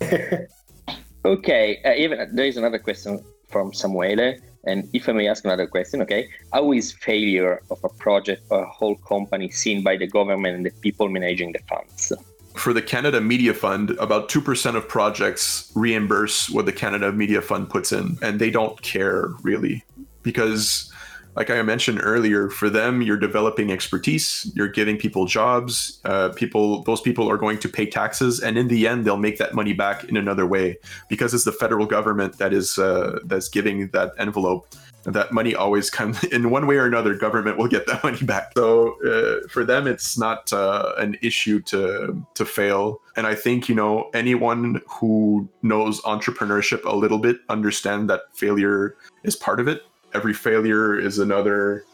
okay, 1.24 1.80
uh, 1.84 1.94
even 1.94 2.34
there 2.34 2.46
is 2.46 2.56
another 2.56 2.80
question 2.80 3.20
from 3.48 3.70
Samuele 3.70 4.40
and 4.64 4.88
if 4.92 5.08
I 5.08 5.12
may 5.12 5.28
ask 5.28 5.44
another 5.44 5.66
question, 5.66 6.02
okay, 6.02 6.28
how 6.52 6.72
is 6.72 6.92
failure 6.92 7.62
of 7.70 7.78
a 7.84 7.88
project 7.88 8.42
or 8.50 8.64
a 8.64 8.68
whole 8.68 8.96
company 8.96 9.48
seen 9.50 9.84
by 9.84 9.96
the 9.96 10.08
government 10.08 10.56
and 10.56 10.66
the 10.66 10.70
people 10.82 11.08
managing 11.08 11.52
the 11.52 11.60
funds? 11.68 12.12
For 12.54 12.72
the 12.72 12.82
Canada 12.82 13.20
Media 13.20 13.54
Fund, 13.54 13.90
about 14.00 14.28
2% 14.28 14.74
of 14.74 14.88
projects 14.88 15.70
reimburse 15.76 16.50
what 16.50 16.66
the 16.66 16.72
Canada 16.72 17.12
Media 17.12 17.40
Fund 17.40 17.70
puts 17.70 17.92
in, 17.92 18.18
and 18.20 18.40
they 18.40 18.50
don't 18.50 18.82
care 18.82 19.28
really 19.42 19.84
because 20.22 20.92
like 21.38 21.50
I 21.50 21.62
mentioned 21.62 22.00
earlier, 22.02 22.50
for 22.50 22.68
them, 22.68 23.00
you're 23.00 23.16
developing 23.16 23.70
expertise, 23.70 24.50
you're 24.56 24.66
giving 24.66 24.96
people 24.96 25.24
jobs. 25.24 26.00
Uh, 26.04 26.30
people, 26.30 26.82
those 26.82 27.00
people 27.00 27.30
are 27.30 27.36
going 27.36 27.58
to 27.60 27.68
pay 27.68 27.86
taxes, 27.86 28.40
and 28.40 28.58
in 28.58 28.66
the 28.66 28.88
end, 28.88 29.04
they'll 29.04 29.16
make 29.16 29.38
that 29.38 29.54
money 29.54 29.72
back 29.72 30.02
in 30.02 30.16
another 30.16 30.46
way 30.46 30.76
because 31.08 31.32
it's 31.32 31.44
the 31.44 31.52
federal 31.52 31.86
government 31.86 32.38
that 32.38 32.52
is 32.52 32.76
uh, 32.76 33.20
that's 33.24 33.48
giving 33.48 33.86
that 33.90 34.14
envelope. 34.18 34.66
That 35.04 35.30
money 35.30 35.54
always 35.54 35.90
comes 35.90 36.24
in 36.36 36.50
one 36.50 36.66
way 36.66 36.74
or 36.74 36.86
another. 36.86 37.14
Government 37.14 37.56
will 37.56 37.68
get 37.68 37.86
that 37.86 38.02
money 38.08 38.24
back. 38.24 38.50
So 38.56 38.96
uh, 39.06 39.46
for 39.46 39.64
them, 39.64 39.86
it's 39.86 40.18
not 40.18 40.52
uh, 40.52 40.92
an 40.98 41.16
issue 41.22 41.60
to 41.70 42.20
to 42.34 42.44
fail. 42.44 43.00
And 43.14 43.28
I 43.28 43.36
think 43.36 43.68
you 43.68 43.76
know 43.76 44.10
anyone 44.12 44.82
who 44.88 45.48
knows 45.62 46.00
entrepreneurship 46.00 46.84
a 46.84 46.96
little 46.96 47.18
bit 47.18 47.36
understand 47.48 48.10
that 48.10 48.22
failure 48.32 48.96
is 49.22 49.36
part 49.36 49.60
of 49.60 49.68
it 49.68 49.82
every 50.14 50.34
failure 50.34 50.98
is 50.98 51.18
another 51.18 51.84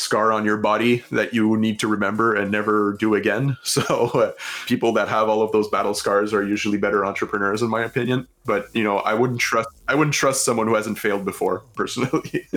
scar 0.00 0.32
on 0.32 0.46
your 0.46 0.56
body 0.56 1.04
that 1.12 1.34
you 1.34 1.56
need 1.58 1.78
to 1.78 1.86
remember 1.86 2.34
and 2.34 2.50
never 2.50 2.96
do 2.98 3.14
again. 3.14 3.56
So 3.70 3.82
uh, 4.14 4.32
people 4.66 4.92
that 4.94 5.06
have 5.08 5.28
all 5.28 5.42
of 5.42 5.52
those 5.52 5.68
battle 5.68 5.94
scars 5.94 6.34
are 6.34 6.42
usually 6.42 6.76
better 6.76 7.06
entrepreneurs 7.06 7.62
in 7.62 7.70
my 7.70 7.84
opinion. 7.84 8.26
But 8.44 8.66
you 8.74 8.82
know, 8.82 8.98
I 8.98 9.14
wouldn't 9.14 9.38
trust 9.38 9.68
I 9.86 9.94
wouldn't 9.94 10.14
trust 10.14 10.44
someone 10.44 10.66
who 10.66 10.74
hasn't 10.74 10.98
failed 10.98 11.24
before 11.24 11.60
personally. 11.76 12.48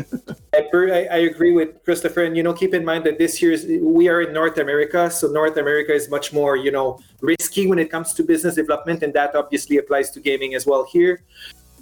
I, 0.92 1.08
I 1.12 1.18
agree 1.18 1.52
with 1.52 1.84
Christopher, 1.84 2.24
and 2.24 2.36
you 2.36 2.42
know, 2.42 2.54
keep 2.54 2.74
in 2.74 2.84
mind 2.84 3.04
that 3.04 3.20
this 3.20 3.42
year 3.42 3.56
we 3.82 4.08
are 4.08 4.22
in 4.22 4.34
North 4.34 4.58
America, 4.58 5.12
so 5.12 5.28
North 5.28 5.58
America 5.58 5.94
is 5.94 6.10
much 6.10 6.34
more 6.34 6.56
you 6.56 6.72
know 6.72 7.00
risky 7.22 7.68
when 7.68 7.78
it 7.78 7.92
comes 7.92 8.14
to 8.14 8.24
business 8.24 8.56
development, 8.56 9.04
and 9.04 9.14
that 9.14 9.36
obviously 9.36 9.78
applies 9.78 10.10
to 10.12 10.20
gaming 10.20 10.56
as 10.56 10.66
well 10.66 10.84
here. 10.84 11.22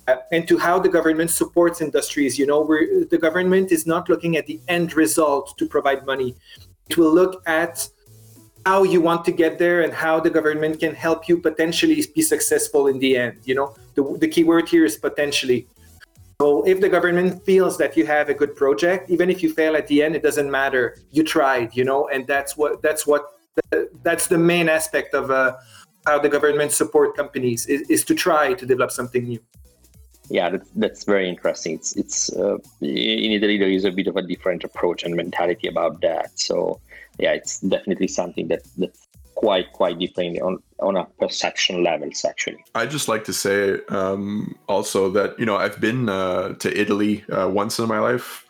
Uh, 0.08 0.16
and 0.32 0.48
to 0.48 0.58
how 0.58 0.80
the 0.80 0.90
government 0.90 1.30
supports 1.30 1.80
industries. 1.80 2.40
You 2.40 2.48
know, 2.48 2.66
the 2.66 3.18
government 3.18 3.72
is 3.72 3.86
not 3.86 4.10
looking 4.10 4.36
at 4.36 4.48
the 4.48 4.60
end 4.68 4.96
result 4.96 5.58
to 5.58 5.68
provide 5.68 6.06
money. 6.06 6.36
It 6.90 6.98
will 6.98 7.14
look 7.14 7.44
at 7.48 7.88
how 8.66 8.84
you 8.84 9.00
want 9.02 9.26
to 9.26 9.32
get 9.32 9.60
there 9.60 9.82
and 9.82 9.94
how 9.94 10.20
the 10.20 10.30
government 10.30 10.80
can 10.80 10.94
help 10.94 11.30
you 11.30 11.38
potentially 11.38 12.04
be 12.16 12.22
successful 12.22 12.88
in 12.88 13.00
the 13.00 13.18
end. 13.18 13.38
You 13.44 13.56
know, 13.56 13.76
the, 13.96 14.18
the 14.20 14.28
key 14.28 14.44
word 14.44 14.68
here 14.68 14.86
is 14.86 14.98
potentially. 14.98 15.68
So 16.42 16.66
if 16.66 16.82
the 16.82 16.90
government 16.90 17.46
feels 17.46 17.78
that 17.78 17.96
you 17.96 18.06
have 18.08 18.30
a 18.30 18.34
good 18.34 18.56
project, 18.56 19.12
even 19.12 19.30
if 19.30 19.44
you 19.44 19.54
fail 19.54 19.76
at 19.76 19.88
the 19.88 20.02
end, 20.02 20.16
it 20.16 20.24
doesn't 20.24 20.50
matter. 20.50 20.98
You 21.12 21.24
tried, 21.24 21.76
you 21.76 21.84
know, 21.84 22.08
and 22.08 22.26
that's 22.26 22.58
what 22.58 22.82
that's 22.82 23.06
what 23.06 23.24
that's 24.02 24.28
the 24.28 24.38
main 24.38 24.68
aspect 24.68 25.14
of 25.14 25.30
uh, 25.30 25.58
how 26.08 26.18
the 26.18 26.30
government 26.30 26.72
support 26.72 27.16
companies 27.16 27.68
is, 27.68 27.82
is 27.90 28.04
to 28.06 28.16
try 28.16 28.54
to 28.56 28.66
develop 28.66 28.92
something 28.92 29.24
new 29.26 29.40
yeah, 30.32 30.50
that's, 30.50 30.70
that's 30.76 31.04
very 31.04 31.28
interesting. 31.28 31.76
It's 31.76 31.96
it's 31.96 32.34
uh, 32.34 32.58
in 32.80 33.32
Italy 33.32 33.58
there 33.58 33.70
is 33.70 33.84
a 33.84 33.92
bit 33.92 34.08
of 34.08 34.16
a 34.16 34.22
different 34.22 34.64
approach 34.64 35.04
and 35.04 35.16
mentality 35.16 35.68
about 35.68 36.02
that. 36.02 36.40
So 36.40 36.80
yeah, 37.20 37.34
it's 37.34 37.60
definitely 37.60 38.08
something 38.08 38.48
that 38.48 38.62
that's 38.78 39.08
quite 39.36 39.74
quite 39.74 40.00
different 40.00 40.42
on 40.42 40.64
on 40.80 40.96
a 40.96 41.06
perception 41.20 41.84
levels 41.84 42.24
actually. 42.24 42.64
I 42.76 42.86
just 42.86 43.08
like 43.10 43.26
to 43.26 43.34
say 43.34 43.80
um, 43.90 44.56
also 44.68 45.10
that 45.10 45.38
you 45.38 45.46
know 45.46 45.58
I've 45.58 45.82
been 45.82 46.08
uh, 46.08 46.54
to 46.54 46.80
Italy 46.80 47.26
uh, 47.30 47.50
once 47.50 47.78
in 47.78 47.88
my 47.88 48.00
life. 48.00 48.46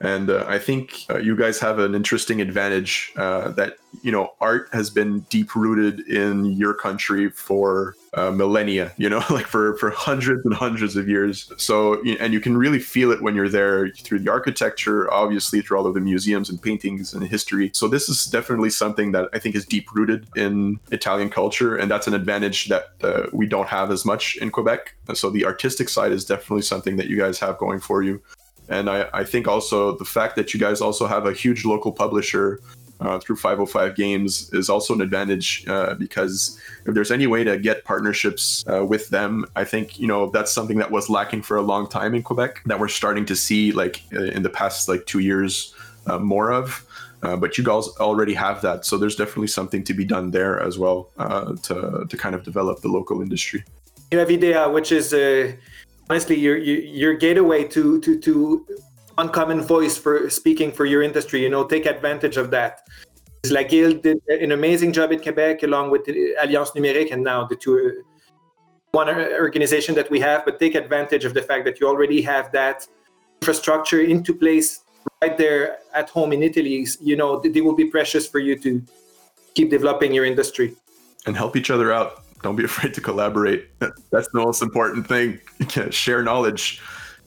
And 0.00 0.30
uh, 0.30 0.44
I 0.46 0.58
think 0.58 1.06
uh, 1.10 1.18
you 1.18 1.36
guys 1.36 1.58
have 1.60 1.78
an 1.78 1.94
interesting 1.94 2.40
advantage 2.40 3.12
uh, 3.16 3.50
that, 3.52 3.78
you 4.02 4.10
know, 4.12 4.34
art 4.40 4.68
has 4.72 4.90
been 4.90 5.20
deep 5.30 5.54
rooted 5.54 6.00
in 6.08 6.44
your 6.44 6.74
country 6.74 7.30
for 7.30 7.94
uh, 8.14 8.30
millennia, 8.30 8.92
you 8.96 9.08
know, 9.08 9.22
like 9.30 9.46
for, 9.46 9.76
for 9.76 9.90
hundreds 9.90 10.44
and 10.44 10.54
hundreds 10.54 10.96
of 10.96 11.08
years. 11.08 11.50
So, 11.56 12.02
and 12.20 12.32
you 12.32 12.40
can 12.40 12.56
really 12.56 12.78
feel 12.78 13.12
it 13.12 13.22
when 13.22 13.34
you're 13.34 13.48
there 13.48 13.90
through 13.90 14.20
the 14.20 14.30
architecture, 14.30 15.12
obviously 15.12 15.60
through 15.60 15.78
all 15.78 15.86
of 15.86 15.94
the 15.94 16.00
museums 16.00 16.50
and 16.50 16.60
paintings 16.60 17.14
and 17.14 17.26
history. 17.26 17.70
So 17.74 17.88
this 17.88 18.08
is 18.08 18.26
definitely 18.26 18.70
something 18.70 19.12
that 19.12 19.28
I 19.32 19.38
think 19.38 19.54
is 19.54 19.64
deep 19.64 19.92
rooted 19.94 20.26
in 20.36 20.80
Italian 20.90 21.30
culture. 21.30 21.76
And 21.76 21.90
that's 21.90 22.06
an 22.06 22.14
advantage 22.14 22.68
that 22.68 22.88
uh, 23.02 23.26
we 23.32 23.46
don't 23.46 23.68
have 23.68 23.90
as 23.90 24.04
much 24.04 24.36
in 24.36 24.50
Quebec. 24.50 24.94
So 25.14 25.30
the 25.30 25.44
artistic 25.44 25.88
side 25.88 26.12
is 26.12 26.24
definitely 26.24 26.62
something 26.62 26.96
that 26.96 27.06
you 27.06 27.16
guys 27.16 27.38
have 27.38 27.58
going 27.58 27.80
for 27.80 28.02
you. 28.02 28.20
And 28.68 28.88
I, 28.88 29.08
I 29.12 29.24
think 29.24 29.46
also 29.46 29.96
the 29.96 30.04
fact 30.04 30.36
that 30.36 30.54
you 30.54 30.60
guys 30.60 30.80
also 30.80 31.06
have 31.06 31.26
a 31.26 31.32
huge 31.32 31.64
local 31.64 31.92
publisher 31.92 32.60
uh, 33.00 33.18
through 33.18 33.36
505 33.36 33.96
Games 33.96 34.50
is 34.52 34.68
also 34.68 34.94
an 34.94 35.00
advantage 35.00 35.66
uh, 35.68 35.94
because 35.94 36.58
if 36.86 36.94
there's 36.94 37.10
any 37.10 37.26
way 37.26 37.44
to 37.44 37.58
get 37.58 37.84
partnerships 37.84 38.64
uh, 38.72 38.84
with 38.84 39.08
them, 39.10 39.44
I 39.56 39.64
think 39.64 39.98
you 39.98 40.06
know 40.06 40.30
that's 40.30 40.52
something 40.52 40.78
that 40.78 40.90
was 40.90 41.10
lacking 41.10 41.42
for 41.42 41.56
a 41.56 41.62
long 41.62 41.88
time 41.88 42.14
in 42.14 42.22
Quebec 42.22 42.62
that 42.66 42.78
we're 42.78 42.88
starting 42.88 43.26
to 43.26 43.36
see 43.36 43.72
like 43.72 44.02
uh, 44.14 44.22
in 44.22 44.42
the 44.42 44.50
past 44.50 44.88
like 44.88 45.06
two 45.06 45.18
years 45.18 45.74
uh, 46.06 46.18
more 46.18 46.52
of. 46.52 46.86
Uh, 47.22 47.36
but 47.36 47.56
you 47.56 47.64
guys 47.64 47.88
already 48.00 48.34
have 48.34 48.60
that, 48.60 48.84
so 48.84 48.98
there's 48.98 49.16
definitely 49.16 49.46
something 49.46 49.82
to 49.82 49.94
be 49.94 50.04
done 50.04 50.30
there 50.30 50.60
as 50.60 50.78
well 50.78 51.10
to 51.62 52.04
to 52.08 52.16
kind 52.16 52.34
of 52.34 52.44
develop 52.44 52.80
the 52.80 52.88
local 52.88 53.22
industry. 53.22 53.64
You 54.10 54.18
have 54.18 54.28
IIDEA, 54.28 54.72
which 54.72 54.92
is 54.92 55.14
a 55.14 55.56
honestly 56.10 56.38
your 56.38 56.56
your 56.56 57.14
gateway 57.14 57.64
to 57.64 58.00
to 58.00 58.18
to 58.18 58.66
uncommon 59.18 59.60
voice 59.60 59.96
for 59.96 60.28
speaking 60.28 60.72
for 60.72 60.84
your 60.86 61.02
industry. 61.02 61.42
You 61.42 61.50
know, 61.50 61.64
take 61.64 61.86
advantage 61.86 62.36
of 62.36 62.50
that. 62.50 62.80
It's 63.42 63.52
La 63.52 63.62
Guilde 63.62 64.02
did 64.02 64.18
an 64.28 64.52
amazing 64.52 64.92
job 64.92 65.12
in 65.12 65.20
Quebec 65.20 65.62
along 65.62 65.90
with 65.90 66.08
Alliance 66.42 66.70
Numérique 66.70 67.12
and 67.12 67.22
now 67.22 67.44
the 67.44 67.56
two 67.56 68.02
one 68.90 69.08
organization 69.08 69.94
that 69.96 70.08
we 70.10 70.20
have, 70.20 70.44
but 70.44 70.60
take 70.60 70.76
advantage 70.76 71.24
of 71.24 71.34
the 71.34 71.42
fact 71.42 71.64
that 71.64 71.80
you 71.80 71.88
already 71.88 72.22
have 72.22 72.52
that 72.52 72.86
infrastructure 73.42 74.00
into 74.00 74.32
place 74.32 74.80
right 75.20 75.36
there 75.36 75.78
at 75.92 76.08
home 76.08 76.32
in 76.32 76.42
Italy. 76.42 76.86
You 77.00 77.16
know, 77.16 77.40
they 77.40 77.60
will 77.60 77.74
be 77.74 77.86
precious 77.86 78.26
for 78.26 78.38
you 78.38 78.56
to 78.60 78.82
keep 79.54 79.68
developing 79.70 80.14
your 80.14 80.24
industry 80.24 80.74
and 81.26 81.36
help 81.36 81.56
each 81.56 81.70
other 81.70 81.92
out 81.92 82.23
don't 82.44 82.56
be 82.56 82.64
afraid 82.64 82.94
to 82.94 83.00
collaborate. 83.00 83.68
That's 83.80 84.28
the 84.28 84.38
most 84.38 84.62
important 84.62 85.08
thing. 85.08 85.40
Share 85.90 86.22
knowledge. 86.22 86.80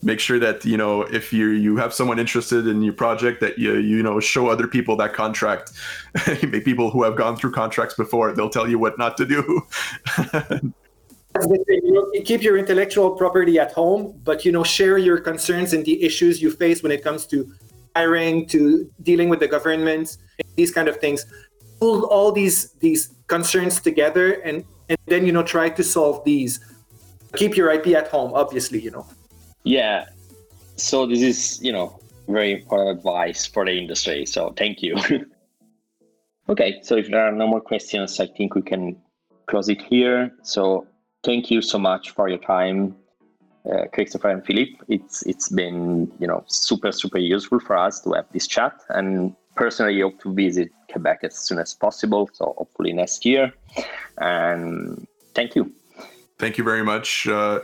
Make 0.03 0.19
sure 0.19 0.37
that 0.37 0.63
you 0.63 0.77
know 0.77 1.01
if 1.01 1.33
you 1.33 1.47
you 1.47 1.75
have 1.77 1.91
someone 1.91 2.19
interested 2.19 2.67
in 2.67 2.83
your 2.83 2.93
project 2.93 3.41
that 3.41 3.57
you 3.57 3.77
you 3.77 4.03
know 4.03 4.19
show 4.19 4.47
other 4.47 4.67
people 4.67 4.95
that 4.97 5.13
contract. 5.13 5.71
people 6.69 6.91
who 6.91 7.03
have 7.03 7.15
gone 7.17 7.35
through 7.35 7.51
contracts 7.51 7.95
before, 7.95 8.31
they'll 8.33 8.55
tell 8.57 8.69
you 8.69 8.77
what 8.77 8.97
not 8.99 9.17
to 9.17 9.25
do. 9.25 9.41
you 11.49 12.21
keep 12.23 12.43
your 12.43 12.57
intellectual 12.57 13.09
property 13.11 13.57
at 13.57 13.71
home, 13.71 14.13
but 14.23 14.45
you 14.45 14.51
know 14.51 14.63
share 14.63 14.99
your 14.99 15.17
concerns 15.17 15.73
and 15.73 15.83
the 15.83 16.03
issues 16.03 16.43
you 16.43 16.51
face 16.51 16.83
when 16.83 16.91
it 16.91 17.03
comes 17.03 17.25
to 17.25 17.51
hiring, 17.95 18.45
to 18.45 18.87
dealing 19.01 19.29
with 19.29 19.39
the 19.39 19.47
government, 19.47 20.17
these 20.55 20.71
kind 20.71 20.87
of 20.87 20.97
things. 20.97 21.25
Pull 21.79 22.05
all 22.05 22.31
these 22.31 22.73
these 22.85 23.15
concerns 23.25 23.81
together 23.81 24.33
and 24.45 24.63
and 24.89 24.97
then 25.05 25.25
you 25.25 25.31
know 25.31 25.43
try 25.43 25.69
to 25.69 25.83
solve 25.83 26.23
these. 26.23 26.59
Keep 27.35 27.57
your 27.57 27.71
ip 27.71 27.87
at 27.87 28.07
home 28.07 28.31
obviously 28.33 28.79
you 28.79 28.91
know. 28.91 29.05
Yeah. 29.63 30.05
So 30.75 31.05
this 31.05 31.21
is 31.21 31.61
you 31.61 31.71
know 31.71 31.99
very 32.27 32.53
important 32.53 32.97
advice 32.97 33.45
for 33.45 33.65
the 33.65 33.77
industry. 33.77 34.25
So 34.25 34.53
thank 34.57 34.81
you. 34.81 34.95
Okay. 36.49 36.79
So 36.81 36.95
if 36.95 37.09
there 37.09 37.27
are 37.27 37.31
no 37.33 37.45
more 37.45 37.59
questions 37.59 38.21
i 38.21 38.25
think 38.25 38.55
we 38.55 38.61
can 38.61 38.95
close 39.47 39.67
it 39.67 39.81
here. 39.81 40.31
So 40.43 40.87
thank 41.25 41.51
you 41.51 41.61
so 41.61 41.77
much 41.77 42.11
for 42.11 42.29
your 42.29 42.37
time 42.37 42.95
uh, 43.71 43.85
Christopher 43.93 44.29
and 44.29 44.45
Philippe. 44.45 44.77
It's 44.87 45.25
it's 45.25 45.49
been 45.49 46.11
you 46.19 46.27
know 46.27 46.43
super 46.47 46.91
super 46.91 47.17
useful 47.17 47.59
for 47.59 47.77
us 47.77 47.99
to 48.01 48.13
have 48.13 48.25
this 48.31 48.47
chat, 48.47 48.73
and 48.89 49.35
personally 49.57 49.99
hope 49.99 50.21
to 50.21 50.33
visit 50.33 50.69
Quebec 50.91 51.19
as 51.23 51.37
soon 51.37 51.59
as 51.59 51.73
possible. 51.73 52.29
So 52.33 52.55
hopefully 52.57 52.93
next 52.93 53.25
year. 53.25 53.51
And 54.17 55.07
thank 55.33 55.55
you. 55.55 55.71
Thank 56.39 56.57
you 56.57 56.63
very 56.63 56.83
much. 56.83 57.27
Uh, 57.27 57.61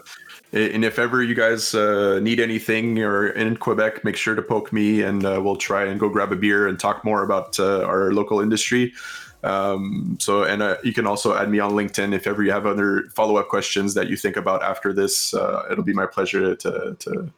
and 0.51 0.83
if 0.83 0.97
ever 0.99 1.23
you 1.23 1.35
guys 1.35 1.73
uh, 1.75 2.19
need 2.19 2.39
anything 2.39 2.99
or 2.99 3.29
in 3.29 3.57
Quebec, 3.57 4.03
make 4.03 4.15
sure 4.15 4.35
to 4.35 4.41
poke 4.41 4.73
me, 4.73 5.01
and 5.01 5.25
uh, 5.25 5.39
we'll 5.43 5.55
try 5.55 5.85
and 5.85 5.99
go 5.99 6.09
grab 6.09 6.31
a 6.31 6.35
beer 6.35 6.67
and 6.67 6.79
talk 6.79 7.03
more 7.03 7.23
about 7.23 7.59
uh, 7.59 7.83
our 7.83 8.11
local 8.13 8.39
industry. 8.39 8.93
Um, 9.43 10.17
so, 10.19 10.43
and 10.43 10.61
uh, 10.61 10.77
you 10.83 10.93
can 10.93 11.05
also 11.05 11.35
add 11.35 11.49
me 11.49 11.59
on 11.59 11.71
LinkedIn 11.71 12.13
if 12.13 12.27
ever 12.27 12.43
you 12.43 12.51
have 12.51 12.65
other 12.65 13.09
follow 13.15 13.37
up 13.37 13.49
questions 13.49 13.93
that 13.95 14.07
you 14.07 14.15
think 14.15 14.37
about 14.37 14.63
after 14.63 14.93
this. 14.93 15.33
Uh, 15.33 15.63
it'll 15.69 15.83
be 15.83 15.93
my 15.93 16.05
pleasure 16.05 16.55
to 16.55 16.95
to 16.99 17.31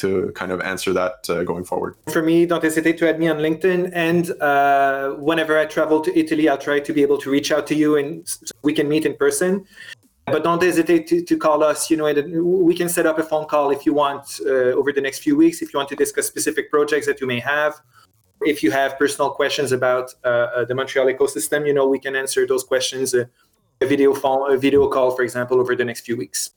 to 0.00 0.32
kind 0.34 0.52
of 0.52 0.60
answer 0.60 0.92
that 0.92 1.28
uh, 1.28 1.44
going 1.44 1.64
forward. 1.64 1.96
For 2.12 2.22
me, 2.22 2.46
don't 2.46 2.62
hesitate 2.62 2.98
to 2.98 3.08
add 3.08 3.18
me 3.18 3.28
on 3.28 3.38
LinkedIn. 3.38 3.90
And 3.92 4.30
uh, 4.40 5.10
whenever 5.28 5.58
I 5.58 5.66
travel 5.66 6.00
to 6.00 6.18
Italy, 6.18 6.48
I'll 6.48 6.64
try 6.70 6.80
to 6.80 6.92
be 6.92 7.02
able 7.02 7.18
to 7.18 7.30
reach 7.30 7.52
out 7.52 7.66
to 7.68 7.74
you 7.74 7.96
and 7.96 8.26
so 8.28 8.52
we 8.62 8.72
can 8.72 8.88
meet 8.88 9.04
in 9.06 9.14
person. 9.16 9.64
But 10.26 10.44
don't 10.44 10.62
hesitate 10.62 11.06
to, 11.08 11.22
to 11.22 11.36
call 11.36 11.64
us. 11.64 11.90
You 11.90 11.96
know, 11.96 12.06
we 12.68 12.74
can 12.74 12.88
set 12.88 13.06
up 13.06 13.18
a 13.18 13.22
phone 13.22 13.46
call 13.46 13.70
if 13.70 13.84
you 13.86 13.92
want 13.92 14.24
uh, 14.46 14.78
over 14.80 14.92
the 14.92 15.00
next 15.00 15.18
few 15.26 15.36
weeks, 15.36 15.60
if 15.62 15.72
you 15.72 15.78
want 15.80 15.88
to 15.88 15.96
discuss 15.96 16.26
specific 16.26 16.70
projects 16.70 17.06
that 17.06 17.20
you 17.20 17.26
may 17.26 17.40
have. 17.40 17.74
If 18.42 18.62
you 18.62 18.70
have 18.70 18.98
personal 18.98 19.30
questions 19.40 19.70
about 19.72 20.14
uh, 20.24 20.28
uh, 20.28 20.64
the 20.64 20.74
Montreal 20.74 21.06
ecosystem, 21.14 21.66
you 21.66 21.74
know, 21.74 21.86
we 21.86 21.98
can 21.98 22.14
answer 22.16 22.46
those 22.46 22.64
questions. 22.64 23.12
Uh, 23.12 23.24
a 23.82 23.86
video 23.86 24.12
phone, 24.14 24.52
a 24.52 24.58
video 24.58 24.88
call, 24.88 25.10
for 25.16 25.22
example, 25.22 25.58
over 25.58 25.74
the 25.74 25.84
next 25.84 26.02
few 26.08 26.16
weeks. 26.16 26.40